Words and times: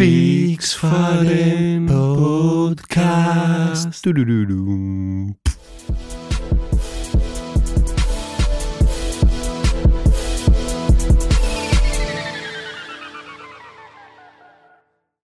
Pix 0.00 0.60
Faren 0.80 1.88
Podcast. 1.88 3.88
Τουρουρουρου. 4.02 4.64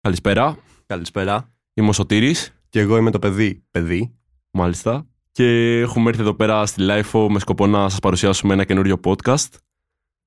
Καλησπέρα. 0.00 0.56
Καλησπέρα. 0.86 1.52
Είμαι 1.74 1.88
ο 1.88 1.92
Σωτήρης, 1.92 2.52
Και 2.68 2.80
εγώ 2.80 2.96
είμαι 2.96 3.10
το 3.10 3.18
παιδί. 3.18 3.64
Παιδί. 3.70 4.16
μάλιστα. 4.50 5.06
Και 5.32 5.78
έχουμε 5.78 6.08
έρθει 6.08 6.20
εδώ 6.20 6.34
πέρα 6.34 6.66
στη 6.66 6.82
LIFO 6.88 7.26
με 7.30 7.38
σκοπό 7.38 7.66
να 7.66 7.88
σας 7.88 7.98
παρουσιάσουμε 7.98 8.52
ένα 8.52 8.64
καινούριο 8.64 9.00
podcast. 9.04 9.48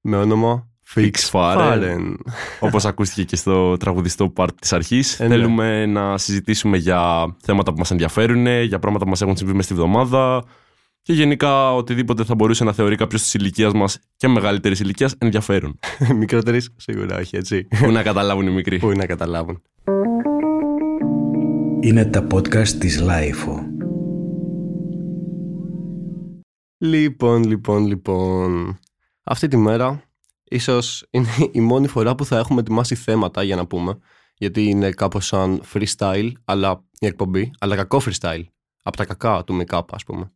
Με 0.02 0.18
όνομα 0.18 0.70
Fix 0.94 1.12
Faren. 1.32 1.58
Faren. 1.58 2.16
Όπως 2.60 2.86
ακούστηκε 2.86 3.24
και 3.24 3.36
στο 3.36 3.78
τραγουδιστό 3.78 4.34
part 4.36 4.50
της 4.60 4.74
αρχής. 4.74 5.20
Ε, 5.20 5.28
ναι. 5.28 5.36
Θέλουμε 5.36 5.86
να 5.86 6.18
συζητήσουμε 6.18 6.78
για 6.78 7.36
θέματα 7.42 7.72
που 7.72 7.78
μας 7.78 7.92
ενδιαφέρουν, 7.92 8.48
για 8.64 8.80
πράγματα 8.80 9.04
που 9.04 9.10
μας 9.10 9.22
έχουν 9.22 9.38
συμβεί 9.38 9.54
μες 9.54 9.66
στη 9.66 9.74
βδομάδα 9.74 10.44
και 11.02 11.14
γενικά 11.14 11.74
οτιδήποτε 11.74 12.24
θα 12.24 12.36
μπορούσε 12.36 12.64
να 12.64 12.74
θεωρεί 12.74 12.96
κάποιος 12.96 13.22
της 13.22 13.34
ηλικίας 13.34 13.74
μας 13.74 14.00
και 14.18 14.28
μεγαλύτερης 14.28 14.80
ηλικίας 14.80 15.16
ενδιαφέρον. 15.18 15.80
Μικρότερης 16.20 16.70
σίγουρα 16.76 17.18
όχι, 17.18 17.38
έτσι. 17.38 17.68
πού 17.80 17.92
να 17.92 18.04
καταλάβουν 18.04 18.48
οι 18.48 18.52
μικροί. 18.52 18.78
Πού 18.78 18.92
να 18.92 19.06
καταλάβουν. 19.06 19.62
Είναι 21.80 22.06
τα 22.06 22.28
podcast 22.34 22.68
της 22.68 23.00
Lifo. 23.00 23.66
Λοιπόν, 26.78 27.44
λοιπόν, 27.44 27.86
λοιπόν. 27.86 28.80
Αυτή 29.24 29.48
τη 29.48 29.58
μέρα 29.58 30.04
ίσως 30.50 31.06
είναι 31.10 31.28
η 31.52 31.60
μόνη 31.62 31.88
φορά 31.88 32.16
που 32.16 32.26
θα 32.26 32.38
έχουμε 32.38 32.60
ετοιμάσει 32.60 32.96
θέματα 32.96 33.44
για 33.44 33.56
να 33.56 33.66
πούμε. 33.68 33.98
Γιατί 34.38 34.64
είναι 34.64 34.90
κάπως 34.92 35.26
σαν 35.26 35.62
freestyle, 35.74 36.32
αλλά 36.46 36.84
η 37.00 37.06
εκπομπή, 37.06 37.52
αλλά 37.60 37.76
κακό 37.76 38.02
freestyle. 38.06 38.44
Από 38.84 38.98
τα 38.98 39.06
κακά 39.06 39.44
του 39.44 39.62
make-up, 39.62 39.82
ας 39.92 40.04
πούμε. 40.04 40.32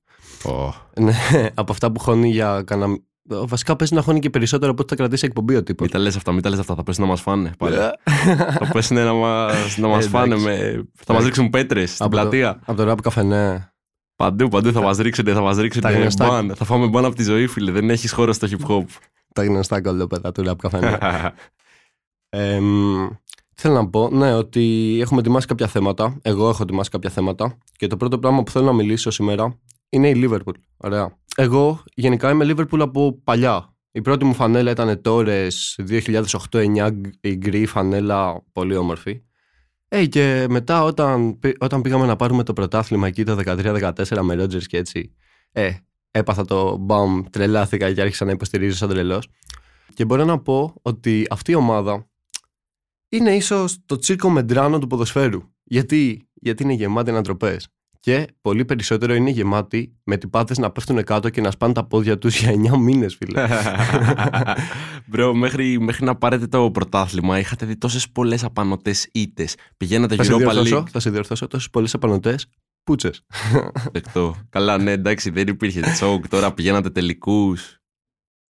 Ω, 0.46 0.74
Ναι, 1.02 1.14
από 1.54 1.72
αυτά 1.72 1.92
που 1.92 2.00
χώνει 2.00 2.30
για 2.30 2.64
κανένα. 2.66 2.98
Βασικά 3.32 3.76
παίζει 3.76 3.94
να 3.96 4.02
χώνει 4.02 4.20
και 4.20 4.30
περισσότερο 4.30 4.72
από 4.72 4.82
ό,τι 4.82 4.90
θα 4.90 4.96
κρατήσει 4.96 5.26
εκπομπή 5.26 5.56
ο 5.56 5.64
τύπος. 5.64 5.88
Μην 5.88 5.96
τα 5.96 6.00
λες 6.04 6.16
αυτά, 6.16 6.32
μην 6.32 6.42
τα 6.42 6.50
λες 6.50 6.60
αυτά, 6.60 6.76
θα 6.76 6.84
πέσουν 6.84 7.04
να 7.04 7.10
μας 7.10 7.22
φάνε. 7.22 7.52
πάλι. 7.58 7.76
θα 8.60 8.70
πέσουν 8.74 8.98
να 8.98 9.14
μας, 9.14 9.78
να 9.78 9.88
μας 9.88 10.06
Ε, 10.06 10.10
φάνε, 10.10 10.36
εντάξει. 10.36 10.46
με... 10.46 10.84
θα 11.04 11.14
μας 11.14 11.24
ρίξουν 11.24 11.50
πέτρες 11.50 11.92
στην 11.94 12.06
Από 12.06 12.16
το- 12.16 12.22
πλατεία. 12.22 12.60
Από 12.66 12.78
το 12.78 12.84
ραπ 12.84 13.02
καφενέ. 13.02 13.74
Παντού, 14.16 14.48
παντού 14.48 14.72
θα 14.72 14.82
μας 14.82 14.98
ρίξετε, 14.98 15.34
θα 15.34 15.42
μας 15.42 15.58
ρίξετε. 15.58 15.88
τα 15.92 16.00
γνωστά. 16.00 16.28
μπαν. 16.28 16.54
Θα 16.56 16.66
φάμε 16.66 16.88
μπαν 16.88 17.06
από 17.06 17.16
τη 17.16 17.24
ζωή, 17.24 17.48
φίλε. 17.48 17.72
Δεν 17.72 17.90
έχεις 17.90 18.12
χώρο 18.12 18.34
στο 18.34 18.48
hip 18.52 18.68
hop. 18.72 18.84
Τα 19.40 19.46
γνωστά 19.46 19.82
κολλόπεδα 19.82 20.32
του 20.32 20.44
ραπ 20.44 20.60
καφενέ. 20.62 20.98
Ε, 22.30 22.60
μ, 22.60 23.08
θέλω 23.56 23.74
να 23.74 23.90
πω, 23.90 24.10
ναι, 24.10 24.34
ότι 24.34 24.98
έχουμε 25.02 25.20
ετοιμάσει 25.20 25.48
κάποια 25.48 25.68
θέματα. 25.68 26.18
Εγώ 26.22 26.50
έχω 26.50 26.64
ετοιμάσει 26.64 26.90
κάποια 26.90 27.10
θέματα. 27.10 27.58
Και 27.76 27.88
το 27.88 27.98
πρώτο 27.98 28.20
πράγμα 28.20 28.44
που 28.44 28.52
θέλω 28.52 28.66
να 28.66 28.74
μιλήσω 28.74 29.12
σήμερα 29.12 29.60
είναι 29.90 30.10
η 30.10 30.24
Liverpool. 30.26 30.54
Ωραία. 30.78 31.18
Εγώ 31.36 31.84
γενικά 31.94 32.30
είμαι 32.30 32.46
Liverpool 32.48 32.80
από 32.80 33.20
παλιά. 33.24 33.74
Η 33.92 34.02
πρώτη 34.02 34.26
μου 34.26 34.34
φανέλα 34.34 34.72
ήταν 34.72 35.02
Torres 35.04 35.50
2008-9, 36.50 36.92
η 37.22 37.36
γκρι 37.36 37.66
φανέλα, 37.66 38.44
πολύ 38.52 38.76
όμορφη. 38.76 39.22
Ε, 39.88 40.06
και 40.06 40.46
μετά 40.50 40.84
όταν, 40.84 41.40
πη- 41.40 41.64
όταν 41.64 41.82
πήγαμε 41.82 42.06
να 42.06 42.16
πάρουμε 42.16 42.44
το 42.44 42.54
πρωτάθλημα 42.54 43.08
εκεί 43.08 43.24
το 43.24 43.38
13-14 43.46 44.22
με 44.22 44.36
Rodgers 44.44 44.64
και 44.64 44.78
έτσι, 44.78 45.16
ε, 45.52 45.72
έπαθα 46.12 46.46
το 46.46 46.78
μπαμ, 46.78 47.22
τρελάθηκα 47.30 47.94
και 47.94 48.02
άρχισα 48.02 48.26
να 48.26 48.32
υποστηρίζω 48.32 48.76
σαν 48.76 48.90
τρελός. 48.90 49.28
Και 49.94 50.06
μπορώ 50.06 50.26
να 50.26 50.40
πω 50.40 50.74
ότι 50.82 51.28
αυτή 51.30 51.52
η 51.52 51.56
ομάδα 51.56 52.08
είναι 53.10 53.36
ίσως 53.36 53.78
το 53.86 53.96
τσίρκο 53.96 54.30
μεντράνο 54.30 54.80
του 54.80 54.88
ποδοσφαίρου. 54.88 55.42
Γιατί, 55.64 56.28
Γιατί 56.34 56.64
είναι 56.64 56.74
γεμάτη 56.74 57.10
ανατροπές. 57.10 57.68
Και 58.02 58.28
πολύ 58.42 58.66
περισσότερο 58.66 59.14
είναι 59.14 59.30
γεμάτη 59.30 59.96
με 60.04 60.18
τυπάτες 60.18 60.58
να 60.58 60.72
πέφτουν 60.72 61.04
κάτω 61.04 61.30
και 61.30 61.42
να 61.42 61.52
σπάνε 61.52 61.74
τα 61.74 61.86
πόδια 61.86 62.18
τους 62.18 62.40
για 62.40 62.52
9 62.52 62.78
μήνες, 62.78 63.16
φίλε. 63.16 63.48
Μπρο, 65.08 65.34
μέχρι, 65.34 65.80
μέχρι 65.80 66.06
να 66.06 66.16
πάρετε 66.16 66.48
το 66.48 66.72
πρωτάθλημα 66.72 67.40
είχατε 67.40 67.66
δει 67.66 67.78
τόσες 67.78 68.10
πολλές 68.10 68.44
απανοτές 68.44 69.10
ήττες. 69.12 69.56
Πηγαίνατε 69.78 70.16
θα, 70.16 70.24
σε 70.24 70.34
Europa 70.34 70.38
διορθώσω, 70.38 70.78
League. 70.78 70.90
θα 70.90 71.00
σε 71.00 71.10
διορθώσω 71.10 71.48
τόσες 71.48 71.70
πολλές 71.70 71.94
απανοτές, 71.94 72.48
πούτσες. 72.90 73.26
Δεκτό. 73.94 74.36
Καλά, 74.50 74.78
ναι, 74.78 74.92
εντάξει, 74.92 75.30
δεν 75.30 75.48
υπήρχε 75.48 75.82
τσόκ. 75.82 76.28
Τώρα 76.28 76.54
πηγαίνατε 76.54 76.90
τελικούς. 76.90 77.78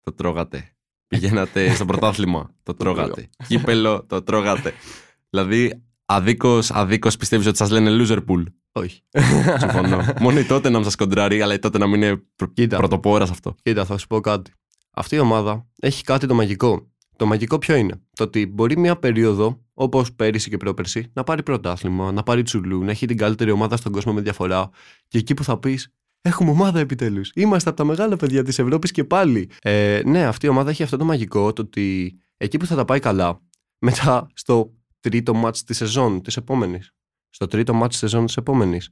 Το 0.02 0.12
τρώγατε. 0.12 0.72
Πηγαίνατε 1.06 1.74
στο 1.74 1.84
πρωτάθλημα. 1.84 2.54
Το 2.62 2.74
τρώγατε. 2.74 3.28
Κύπελο, 3.48 4.04
το 4.06 4.22
τρώγατε. 4.22 4.72
Δηλαδή, 5.30 5.82
αδίκως 6.04 6.70
αδίκως 6.70 7.16
πιστεύεις 7.16 7.46
ότι 7.46 7.56
σας 7.56 7.70
λένε 7.70 7.90
loser 8.04 8.18
pool. 8.28 8.42
Όχι. 8.72 9.02
Συμφωνώ. 9.58 10.04
Μόνο 10.20 10.38
η 10.38 10.44
τότε 10.44 10.68
να 10.68 10.82
σας 10.82 10.94
κοντράρει, 10.96 11.42
αλλά 11.42 11.54
η 11.54 11.58
τότε 11.58 11.78
να 11.78 11.86
μην 11.86 12.02
είναι 12.02 12.16
πρω- 12.36 12.52
Κοίτα. 12.52 12.76
πρωτοπόρας 12.76 13.28
σε 13.28 13.34
αυτό. 13.34 13.54
Κοίτα, 13.62 13.84
θα 13.84 13.98
σου 13.98 14.06
πω 14.06 14.20
κάτι. 14.20 14.52
Αυτή 14.90 15.14
η 15.14 15.18
ομάδα 15.18 15.66
έχει 15.80 16.02
κάτι 16.02 16.26
το 16.26 16.34
μαγικό. 16.34 16.90
Το 17.18 17.26
μαγικό 17.26 17.58
ποιο 17.58 17.74
είναι; 17.74 18.00
Το 18.16 18.24
ότι 18.24 18.46
μπορεί 18.46 18.78
μια 18.78 18.96
περίοδο, 18.96 19.64
όπως 19.74 20.12
πέρυσι 20.12 20.50
και 20.50 20.56
πρόπερσι, 20.56 21.10
να 21.12 21.24
πάρει 21.24 21.42
πρωτάθλημα, 21.42 22.12
να 22.12 22.22
πάρει 22.22 22.42
τσουλού, 22.42 22.84
να 22.84 22.90
έχει 22.90 23.06
την 23.06 23.16
καλύτερη 23.16 23.50
ομάδα 23.50 23.76
στον 23.76 23.92
κόσμο 23.92 24.12
με 24.12 24.20
διαφορά. 24.20 24.70
Και 25.08 25.18
εκεί 25.18 25.34
που 25.34 25.44
θα 25.44 25.58
πεις, 25.58 25.92
Έχουμε 26.20 26.50
ομάδα 26.50 26.80
επιτέλους. 26.80 27.30
Είμαστε 27.34 27.68
από 27.68 27.78
τα 27.78 27.84
μεγάλα 27.84 28.16
παιδιά 28.16 28.42
της 28.42 28.58
Ευρώπης 28.58 28.90
και 28.90 29.04
πάλι. 29.04 29.50
Ε, 29.62 30.00
ναι, 30.04 30.24
αυτή 30.24 30.46
η 30.46 30.48
ομάδα 30.48 30.70
έχει 30.70 30.82
αυτό 30.82 30.96
το 30.96 31.04
μαγικό, 31.04 31.52
το 31.52 31.62
ότι 31.62 32.18
εκεί 32.36 32.56
που 32.56 32.66
θα 32.66 32.76
τα 32.76 32.84
πάει 32.84 33.00
καλά, 33.00 33.40
μετά 33.78 34.26
στο 34.34 34.74
τρίτο 35.00 35.34
μάτς 35.34 35.64
της 35.64 35.76
σεζόν 35.76 36.22
της 36.22 36.36
επόμενης, 36.36 36.92
στο 37.30 37.46
τρίτο 37.46 37.74
μάτς 37.74 37.88
της 37.88 37.98
σεζόν 37.98 38.26
της 38.26 38.36
επόμενης, 38.36 38.90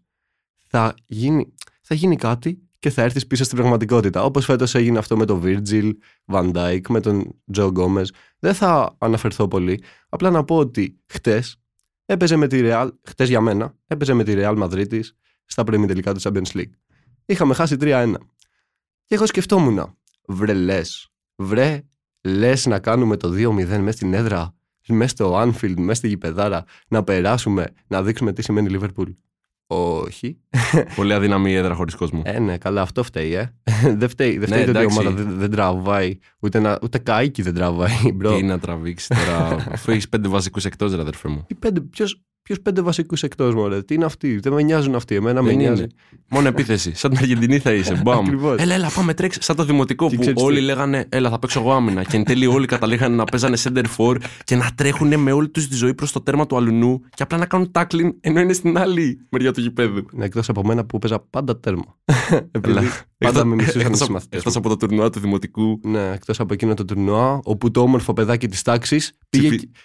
θα 0.69 0.95
γίνει, 1.07 1.55
θα 1.83 1.95
γίνει 1.95 2.17
κάτι 2.17 2.66
και 2.87 2.93
θα 2.93 3.03
έρθεις 3.03 3.27
πίσω 3.27 3.45
στην 3.45 3.57
πραγματικότητα. 3.57 4.25
Όπως 4.25 4.45
φέτος 4.45 4.75
έγινε 4.75 4.99
αυτό 4.99 5.17
με 5.17 5.25
τον 5.25 5.43
Virgil 5.45 5.93
Van 6.33 6.53
Dijk, 6.53 6.81
με 6.89 7.01
τον 7.01 7.41
Joe 7.57 7.73
Gomez. 7.73 8.05
Δεν 8.39 8.55
θα 8.55 8.97
αναφερθώ 8.99 9.49
πολύ. 9.49 9.83
Απλά 10.09 10.31
να 10.31 10.45
πω 10.45 10.57
ότι 10.57 11.01
χτες 11.07 11.57
έπαιζε 12.05 12.37
με 12.37 12.47
τη 12.47 12.61
Real, 12.63 12.89
χτες 13.03 13.29
για 13.29 13.41
μένα, 13.41 13.75
έπαιζε 13.87 14.13
με 14.13 14.25
τη 14.25 14.33
Real 14.37 14.59
Madrid 14.63 15.01
στα 15.45 15.65
προημιτελικά 15.65 16.15
του 16.15 16.21
Champions 16.21 16.57
League. 16.57 16.71
Είχαμε 17.27 17.55
χάσει 17.55 17.77
3-1. 17.81 18.15
Και 19.05 19.15
εγώ 19.15 19.27
σκεφτόμουν, 19.27 19.97
βρε 20.27 20.55
λες, 20.55 21.09
βρε 21.37 21.83
λες 22.21 22.67
να 22.67 22.79
κάνουμε 22.79 23.17
το 23.17 23.29
2-0 23.29 23.55
μέσα 23.55 23.93
στην 23.93 24.15
έδρα, 24.15 24.55
μέσα 24.89 25.09
στο 25.09 25.43
Anfield, 25.43 25.75
μέσα 25.77 25.95
στη 25.95 26.09
γηπεδάρα, 26.09 26.65
να 26.89 27.05
περάσουμε, 27.05 27.67
να 27.87 28.03
δείξουμε 28.03 28.33
τι 28.33 28.43
σημαίνει 28.43 28.79
Liverpool. 28.79 29.15
Όχι. 29.67 30.39
Πολύ 30.97 31.13
αδύναμη 31.13 31.51
η 31.51 31.55
έδρα 31.55 31.75
χωρίς 31.75 31.95
κόσμο. 31.95 32.23
Ε, 32.25 32.39
ναι, 32.39 32.59
καλά, 32.59 32.83
αυτό 32.83 33.03
φταίει, 33.03 33.35
ε. 33.35 33.53
δεν 33.99 34.09
φταίει, 34.09 34.39
δεν 34.39 34.49
Ναι, 34.49 34.57
φταίει 34.57 34.65
το 34.65 34.71
ότι 34.71 34.79
η 34.79 34.81
εντάξει. 34.81 34.99
ομάδα 34.99 35.17
δεν, 35.17 35.39
δεν 35.39 35.51
τραβάει. 35.51 36.19
Ούτε, 36.41 36.61
να, 36.61 36.79
ούτε 36.83 36.99
καΐκι 36.99 37.43
δεν 37.43 37.55
τραβάει, 37.55 38.13
bro. 38.15 38.37
Τι 38.37 38.43
να 38.43 38.59
τραβήξεις 38.59 39.09
τώρα, 39.09 39.67
αφού 39.71 39.91
έχεις 39.91 40.09
πέντε 40.09 40.29
βασικούς 40.29 40.65
εκτός, 40.65 40.95
ρε 40.95 41.01
αδερφέ 41.01 41.29
μου. 41.29 41.47
Τι 41.47 41.55
πέντε, 42.47 42.61
ποιος, 42.61 42.61
ποιος 42.61 42.61
πέντε 42.61 42.81
βασικούς 42.81 43.23
εκτός, 43.23 43.55
μωρέ. 43.55 43.83
Τι 43.83 43.95
είναι 43.95 44.05
αυτοί, 44.05 44.39
δεν 44.39 44.53
με 44.53 44.63
νοιάζουν 44.63 44.95
αυτοί, 44.95 45.15
εμένα 45.15 45.43
με 45.43 45.49
Δεν 45.49 45.57
νοιάζει. 45.57 45.83
είναι. 45.83 45.91
Μόνο 46.29 46.49
επίθεση. 46.49 46.95
Σαν 46.95 47.11
την 47.11 47.19
Αργεντινή 47.19 47.59
θα 47.59 47.73
είσαι. 47.73 48.01
Μπαμ. 48.05 48.19
Ακριβώς. 48.25 48.61
Έλα, 48.61 48.75
έλα, 48.75 48.91
πάμε 48.95 49.15
τρέξει. 49.15 49.39
Σαν 49.43 49.57
το 49.57 49.65
δημοτικό 49.65 50.09
Και 50.09 50.15
που 50.15 50.21
ξέρεις 50.21 50.43
όλοι 50.43 50.59
τι. 50.59 50.65
λέγανε 50.65 51.07
Έλα, 51.09 51.31
θα 51.31 51.39
παίξω 51.39 51.61
εγώ 51.61 51.73
άμυνα. 51.73 52.05
Και 52.05 52.17
εν 52.17 52.25
τέλει 52.25 52.47
όλοι 52.47 52.67
καταλήγανε 52.67 53.15
να 53.17 53.25
παίζανε 53.25 53.57
center 53.63 53.85
for 53.97 54.17
και 54.45 54.57
να 54.57 54.71
τρέχουν 54.75 55.21
με 55.21 55.33
όλη 55.33 55.49
τους 55.49 55.69
τη 55.69 55.75
ζωή 55.75 55.95
προς 55.95 56.13
το 56.13 56.21
τέρμα 56.21 56.47
του 56.47 56.57
αλουνού 56.57 57.01
και 57.15 57.23
απλά 57.23 57.39
να 57.39 57.47
κάνουν 57.47 57.71
tackling 57.75 58.11
ενώ 58.21 58.41
είναι 58.41 58.53
στην 58.53 58.79
άλλη 58.79 59.27
μεριά 59.31 59.53
του 59.53 59.61
γηπέδου. 59.61 60.05
Ναι, 60.13 60.25
εκτός 60.25 60.49
από 60.49 60.65
μένα 60.65 60.85
που 60.85 60.99
παίζα 60.99 61.19
πάντα 61.31 61.61
τέρμα. 61.61 61.97
Επειδή 62.51 62.79
Έλα. 62.79 62.91
πάντα 63.19 63.45
με 63.45 63.55
μισούσαν 63.55 63.81
οι 63.81 63.85
εκτός, 63.85 63.97
από, 64.01 64.05
συμμαθητές 64.07 64.39
εκτός 64.39 64.55
μου. 64.55 64.61
από 64.65 64.69
το 64.69 64.87
τουρνουά 64.87 65.11
του 65.11 65.21
δημοτικού. 65.21 65.81
Ναι, 65.85 66.11
εκτός 66.15 66.41
από 66.41 66.53
εκείνο 66.53 66.75
το 66.75 66.85
τουρνουά, 66.85 67.41
όπου 67.45 67.71
το 67.71 67.81
όμορφο 67.81 68.13
παιδάκι 68.13 68.49
της 68.49 68.63
τάξης 68.63 69.13
πήγε... 69.29 69.49
Ψηφι- 69.49 69.65
και- 69.73 69.79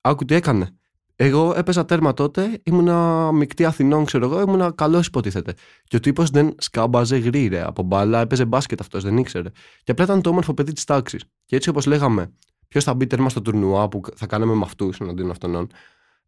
Άκου 0.00 0.24
τι 0.24 0.34
έκανε. 0.34 0.68
Εγώ 1.16 1.54
έπαιζα 1.56 1.84
τέρμα 1.84 2.14
τότε, 2.14 2.60
ήμουνα 2.62 3.30
μεικτή 3.32 3.64
Αθηνών, 3.64 4.04
ξέρω 4.04 4.24
εγώ, 4.24 4.40
ήμουνα 4.40 4.72
καλός 4.74 5.06
υποτίθεται. 5.06 5.54
Και 5.84 5.96
ο 5.96 6.00
τύπος 6.00 6.30
δεν 6.30 6.54
σκάμπαζε 6.58 7.16
γρήρε 7.16 7.66
από 7.66 7.82
μπάλα, 7.82 8.20
έπαιζε 8.20 8.44
μπάσκετ 8.44 8.80
αυτός, 8.80 9.02
δεν 9.02 9.16
ήξερε. 9.16 9.48
Και 9.82 9.90
απλά 9.90 10.04
ήταν 10.04 10.22
το 10.22 10.30
όμορφο 10.30 10.54
παιδί 10.54 10.72
της 10.72 10.84
τάξης. 10.84 11.24
Και 11.44 11.56
έτσι 11.56 11.68
όπως 11.68 11.86
λέγαμε, 11.86 12.32
ποιος 12.68 12.84
θα 12.84 12.94
μπει 12.94 13.06
τέρμα 13.06 13.28
στο 13.28 13.42
τουρνουά 13.42 13.88
που 13.88 14.00
θα 14.14 14.26
κάναμε 14.26 14.54
με 14.54 14.62
αυτούς 14.64 14.98
εναντίον 15.00 15.30
αυτών. 15.30 15.68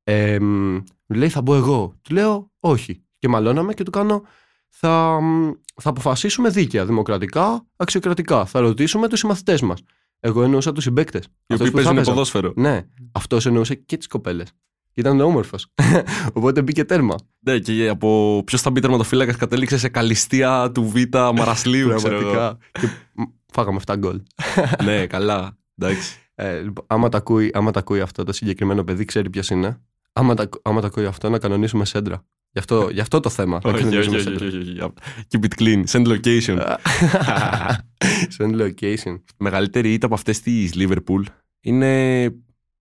Ε, 0.04 0.38
μ, 0.38 0.74
μου 1.06 1.16
λέει, 1.16 1.28
θα 1.28 1.42
μπω 1.42 1.54
εγώ. 1.54 1.94
Του 2.02 2.14
λέω, 2.14 2.50
όχι. 2.60 3.02
Και 3.18 3.28
μαλώναμε 3.28 3.74
και 3.74 3.82
του 3.82 3.90
κάνω, 3.90 4.22
θα, 4.68 5.20
μ, 5.20 5.50
θα 5.74 5.90
αποφασίσουμε 5.90 6.48
δίκαια, 6.48 6.86
δημοκρατικά, 6.86 7.66
αξιοκρατικά. 7.76 8.44
Θα 8.44 8.60
ρωτήσουμε 8.60 9.08
τους 9.08 9.18
συμμαθητές 9.18 9.60
μας. 9.60 9.82
Εγώ 10.20 10.42
εννοούσα 10.42 10.72
τους 10.72 10.82
συμπαίκτες. 10.82 11.24
Οι 11.46 11.54
οποίοι 11.54 11.70
παίζουν 11.70 12.02
ποδόσφαιρο. 12.02 12.52
Ναι, 12.56 12.86
αυτός 13.12 13.46
εννοούσε 13.46 13.74
και 13.74 13.96
τις 13.96 14.06
κοπέλες. 14.06 14.52
Ήταν 14.96 15.20
όμορφος. 15.20 15.66
Οπότε 16.32 16.62
μπήκε 16.62 16.84
τέρμα. 16.84 17.14
Ναι, 17.40 17.58
και 17.58 17.88
από 17.88 18.42
ποιος 18.46 18.60
θα 18.60 18.70
μπει 18.70 18.80
τερματοφύλακας 18.80 19.36
κατέληξε 19.36 19.78
σε 19.78 19.88
καλυστία 19.88 20.70
του 20.74 20.88
Β' 20.88 21.16
Μαρασλίου, 21.34 21.94
ξέρω 21.94 22.16
εγώ. 22.16 22.30
Πραγματικά. 22.30 22.58
και 22.80 22.86
μ, 23.12 23.22
φάγαμε 23.52 23.80
7 23.86 23.94
γκολ. 23.98 24.20
ναι, 24.84 25.06
καλά. 25.06 25.58
Εντάξει. 25.78 26.18
Ε, 26.34 26.60
λοιπόν, 26.60 26.84
άμα, 26.88 27.08
τα 27.08 27.18
ακούει, 27.18 27.50
άμα 27.54 27.70
τα 27.70 27.78
ακούει 27.78 28.00
αυτό 28.00 28.24
το 28.24 28.32
συγκεκριμένο 28.32 28.84
παιδί, 28.84 29.04
ξέρει 29.04 29.30
ποιος 29.30 29.50
είναι. 29.50 29.80
Άμα, 30.12 30.34
τα, 30.34 30.48
άμα 30.62 30.80
τα 30.80 30.86
ακούει 30.86 31.06
αυτό, 31.06 31.28
να 31.30 31.38
κανονίσουμε 31.38 31.84
σέντρα. 31.84 32.24
Γι' 32.50 32.58
αυτό, 32.58 32.88
γι 32.92 33.00
αυτό 33.00 33.20
το 33.20 33.28
θέμα. 33.28 33.60
να 33.64 33.70
Όχι, 33.70 33.76
όχι, 33.76 33.84
κανονίσουμε 33.84 34.16
όχι, 34.16 34.24
σέντρα. 34.24 34.46
όχι, 34.46 34.56
όχι, 34.56 34.80
όχι. 34.80 34.92
Keep 35.30 35.44
it 35.44 35.62
clean. 35.62 35.84
Send 35.86 36.06
location. 36.06 36.58
Send 38.38 38.60
location. 38.60 39.20
Μεγαλύτερη 39.36 39.92
ήττα 39.92 40.06
από 40.06 40.14
αυτές 40.14 40.40
της 40.40 40.72
Liverpool 40.76 41.22
είναι 41.60 42.30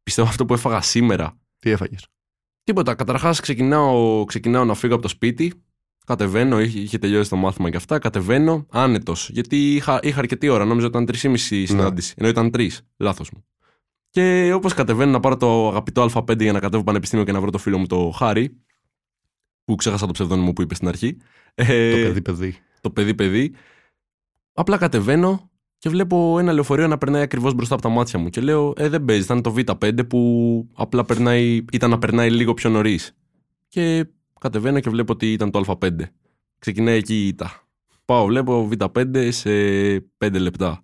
πιστεύω 0.03 0.27
αυτό 0.27 0.45
που 0.45 0.53
έφαγα 0.53 0.81
σήμερα. 0.81 1.37
Τι 1.59 1.69
έφαγες; 1.69 2.07
Τίποτα. 2.63 2.95
Καταρχάς, 2.95 3.39
ξεκινάω, 3.39 4.23
ξεκινάω 4.25 4.65
να 4.65 4.73
φύγω 4.73 4.93
από 4.93 5.01
το 5.01 5.07
σπίτι. 5.07 5.53
Κατεβαίνω, 6.05 6.61
είχε, 6.61 6.79
είχε 6.79 6.97
τελειώσει 6.97 7.29
το 7.29 7.35
μάθημα 7.35 7.69
και 7.69 7.77
αυτά. 7.77 7.99
Κατεβαίνω 7.99 8.65
άνετος. 8.69 9.29
Γιατί 9.29 9.75
είχα, 9.75 9.99
είχα 10.03 10.19
αρκετή 10.19 10.47
ώρα. 10.47 10.65
Νόμιζα 10.65 10.87
ότι 10.87 11.01
ήταν 11.01 11.33
3,5 11.33 11.63
συνάντηση. 11.65 12.13
Ενώ 12.17 12.29
ήταν 12.29 12.49
3. 12.53 12.69
Λάθος 12.97 13.31
μου. 13.31 13.45
Και 14.09 14.53
όπως 14.53 14.73
κατεβαίνω 14.73 15.11
να 15.11 15.19
πάρω 15.19 15.37
το 15.37 15.67
αγαπητό 15.67 16.09
Α5 16.13 16.41
για 16.41 16.51
να 16.51 16.59
κατέβω 16.59 16.83
πανεπιστήμιο 16.83 17.25
και 17.25 17.31
να 17.31 17.41
βρω 17.41 17.49
το 17.49 17.57
φίλο 17.57 17.77
μου 17.77 17.85
το 17.85 18.11
Χάρη. 18.15 18.57
Που 19.63 19.75
ξέχασα 19.75 20.05
το 20.05 20.11
ψευδόνιμο 20.11 20.53
που 20.53 20.61
είπε 20.61 20.75
στην 20.75 20.87
αρχή. 20.87 21.17
Ε, 21.55 21.91
Το 21.91 22.07
παιδί, 22.07 22.21
παιδί. 22.21 22.57
το 22.81 22.89
παιδί 22.91 23.15
παιδί. 23.15 23.53
Απλά 24.53 24.77
κατεβαίνω 24.77 25.49
και 25.85 25.91
βλέπω 25.91 26.39
ένα 26.39 26.53
λεωφορείο 26.53 26.87
να 26.87 26.97
περνάει 26.97 27.21
ακριβώς 27.21 27.53
μπροστά 27.53 27.73
από 27.73 27.83
τα 27.83 27.89
μάτια 27.89 28.19
μου. 28.19 28.29
Και 28.29 28.41
λέω, 28.41 28.73
Ε, 28.77 28.89
δεν 28.89 29.05
παίζει. 29.05 29.23
Ήταν 29.23 29.41
το 29.41 29.53
Β5 29.57 30.07
που 30.07 30.19
απλά 30.73 31.05
περνάει, 31.05 31.65
ήταν 31.71 31.89
να 31.89 31.99
περνάει 31.99 32.31
λίγο 32.31 32.53
πιο 32.53 32.69
νωρίς. 32.69 33.15
Και 33.67 34.05
κατεβαίνω 34.39 34.79
και 34.79 34.89
βλέπω 34.89 35.13
ότι 35.13 35.31
ήταν 35.31 35.51
το 35.51 35.63
Α5. 35.67 35.91
Ξεκινάει 36.59 36.97
εκεί 36.97 37.15
η 37.23 37.27
ήττα. 37.27 37.67
Πάω, 38.05 38.25
βλέπω 38.25 38.69
Β5 38.71 39.27
σε 39.31 39.49
5 40.17 40.39
λεπτά. 40.39 40.83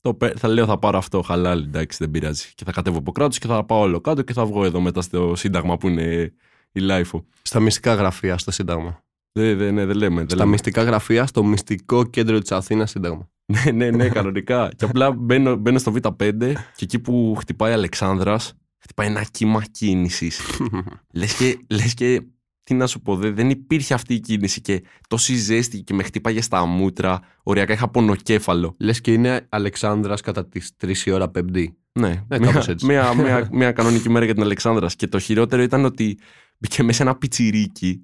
Το, 0.00 0.14
πε- 0.14 0.38
θα 0.38 0.48
λέω 0.48 0.66
θα 0.66 0.78
πάρω 0.78 0.98
αυτό 0.98 1.22
χαλάλι, 1.22 1.64
εντάξει, 1.64 1.96
δεν 2.00 2.10
πειράζει. 2.10 2.52
Και 2.54 2.64
θα 2.64 2.72
κατέβω 2.72 2.98
από 2.98 3.12
κράτος 3.12 3.38
και 3.38 3.46
θα 3.46 3.64
πάω 3.64 3.80
όλο 3.80 4.00
κάτω 4.00 4.22
και 4.22 4.32
θα 4.32 4.46
βγω 4.46 4.64
εδώ 4.64 4.80
μετά 4.80 5.02
στο 5.02 5.32
Σύνταγμα 5.36 5.76
που 5.76 5.88
είναι 5.88 6.32
η 6.72 6.80
Lifo. 6.80 7.24
Στα 7.42 7.60
μυστικά 7.60 7.94
γραφεία 7.94 8.38
στο 8.38 8.50
Σύνταγμα. 8.50 9.02
Δεν, 9.32 9.58
δεν, 9.58 9.74
ναι, 9.74 9.84
δεν 9.86 9.96
λέμε. 9.96 10.16
Δεν 10.16 10.28
Στα 10.28 10.36
λέμε. 10.36 10.50
μυστικά 10.50 10.82
γραφεία 10.82 11.26
στο 11.26 11.44
μυστικό 11.44 12.04
κέντρο 12.04 12.38
της 12.38 12.52
Αθήνας 12.52 12.90
Σύνταγμα. 12.90 13.28
Ναι, 13.46 13.70
ναι, 13.70 13.90
ναι, 13.90 14.08
κανονικά. 14.08 14.70
και 14.76 14.84
απλά 14.84 15.12
μπαίνω, 15.12 15.56
μπαίνω 15.56 15.78
στο 15.78 15.92
Β5 16.02 16.32
και 16.76 16.84
εκεί 16.84 16.98
που 16.98 17.36
χτυπάει 17.40 17.72
Αλεξάνδρας, 17.72 18.52
χτυπάει 18.78 19.06
ένα 19.06 19.24
κύμα 19.30 19.62
κίνησης. 19.70 20.40
λες, 21.14 21.34
και, 21.34 21.58
λες 21.70 21.94
και, 21.94 22.22
τι 22.62 22.74
να 22.74 22.86
σου 22.86 23.00
πω, 23.00 23.16
δε- 23.16 23.30
δεν 23.30 23.50
υπήρχε 23.50 23.94
αυτή 23.94 24.14
η 24.14 24.20
κίνηση 24.20 24.60
και 24.60 24.82
τόση 25.08 25.34
ζέστη 25.34 25.82
και 25.82 25.94
με 25.94 26.02
χτύπαγε 26.02 26.40
στα 26.40 26.64
μούτρα. 26.64 27.20
Οριακά 27.42 27.72
είχα 27.72 27.88
πονοκέφαλο. 27.88 28.74
Λες 28.78 29.00
και 29.00 29.12
είναι 29.12 29.46
Αλεξάνδρας 29.48 30.20
κατά 30.20 30.46
τις 30.48 30.70
3 30.84 30.92
η 31.04 31.10
ώρα 31.10 31.28
Πέμπτη. 31.28 31.76
Ναι, 31.92 32.08
Ναι, 32.08 32.38
μια, 32.38 32.38
κάπως 32.50 32.68
έτσι. 32.68 32.86
μια, 32.86 33.14
μια, 33.14 33.48
μια 33.52 33.72
κανονική 33.72 34.10
μέρα 34.10 34.24
για 34.24 34.34
την 34.34 34.42
Αλεξάνδρας. 34.42 34.96
Και 34.96 35.06
το 35.06 35.18
χειρότερο 35.18 35.62
ήταν 35.62 35.84
ότι 35.84 36.18
μπήκε 36.58 36.82
μέσα 36.82 37.02
ένα 37.02 37.14
πιτσιρίκι. 37.16 38.00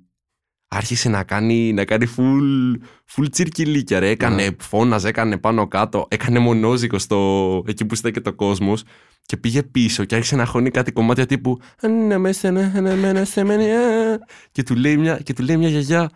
Άρχισε 0.68 1.08
να 1.08 1.24
κάνει, 1.24 1.72
να 1.72 1.84
κάνει 1.84 2.06
full, 2.16 2.74
full 3.14 3.26
τσιρκιλίκια 3.30 3.98
ρε. 4.00 4.08
Έκανε, 4.08 4.44
Ναι. 4.48 4.56
φώναζε, 4.58 5.08
έκανε 5.08 5.36
πάνω 5.36 5.68
κάτω. 5.68 6.06
Έκανε 6.10 6.38
μονόζικο 6.38 6.98
στο, 6.98 7.62
εκεί 7.66 7.84
που 7.84 7.94
στέκεται 7.94 8.28
ο 8.28 8.34
κόσμος. 8.34 8.82
Και 9.26 9.36
πήγε 9.36 9.62
πίσω 9.62 10.04
και 10.04 10.14
άρχισε 10.14 10.36
να 10.36 10.44
χώνει 10.46 10.70
κάτι 10.70 10.92
κομμάτια 10.92 11.26
τύπου 11.26 11.60
«Ναι, 12.06 12.18
μέσα, 12.18 12.50
ναι, 12.50 12.72
ναι, 12.80 12.94
ναι, 12.94 13.12
ναι, 13.12 13.24
σε 13.24 13.44
μένα, 13.44 13.62
ε». 13.62 14.18
και 14.52 14.62
του 14.62 14.74
λέει 14.74 14.96
μια, 14.96 15.18
και 15.18 15.32
του 15.32 15.42
λέει 15.42 15.56
μια 15.56 15.68
γιαγιά 15.68 16.10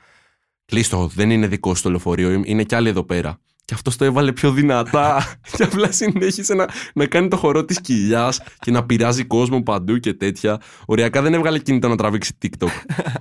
Κλείστο, 0.65 1.11
δεν 1.15 1.31
είναι 1.31 1.47
δικό 1.47 1.75
σου 1.75 1.83
το 1.83 1.91
λεωφορείο, 1.91 2.43
είναι 2.45 2.65
κι 2.65 2.75
άλλοι 2.75 2.89
εδώ 2.89 3.05
πέρα. 3.05 3.39
Και 3.71 3.77
αυτός 3.77 3.97
το 3.97 4.05
έβαλε 4.05 4.33
πιο 4.33 4.53
δυνατά. 4.53 5.25
και 5.57 5.63
απλά 5.63 5.93
συνέχισε 5.93 6.55
να, 6.55 6.69
να 6.95 7.07
κάνει 7.07 7.29
το 7.29 7.37
χορό 7.37 7.65
της 7.65 7.81
κοιλιάς 7.81 8.41
και 8.59 8.71
να 8.71 8.87
πειράζει 8.87 9.25
κόσμο 9.25 9.63
παντού 9.63 9.99
και 9.99 10.15
τέτοια. 10.15 10.61
Οριακά 10.87 11.23
δεν 11.23 11.35
έβγαλε 11.35 11.59
κινητό 11.59 11.89
να 11.89 11.97
τραβήξει 11.97 12.33
TikTok. 12.43 12.69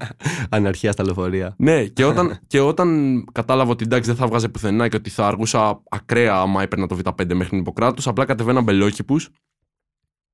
Αναρχία 0.50 0.92
στα 0.92 1.04
λεωφορεία. 1.04 1.54
ναι, 1.58 1.86
και 1.86 2.06
όταν, 2.06 2.40
και 2.48 2.60
όταν 2.60 3.26
κατάλαβα 3.32 3.72
ότι 3.72 3.84
εντάξει 3.84 4.10
δεν 4.10 4.20
θα 4.20 4.28
βγάζε 4.28 4.50
πουθενά 4.50 4.88
και 4.88 4.96
ότι 4.96 5.10
θα 5.10 5.28
αργούσα 5.28 5.82
ακραία 5.90 6.36
άμα 6.36 6.62
έπαιρνα 6.62 6.88
το 6.88 6.98
Β5 7.04 7.34
μέχρι 7.34 7.50
την 7.50 7.58
Ιπποκράτους, 7.58 8.08
απλά 8.08 8.26
κατεβαίνα 8.26 8.62
μπελόκηπους, 8.62 9.30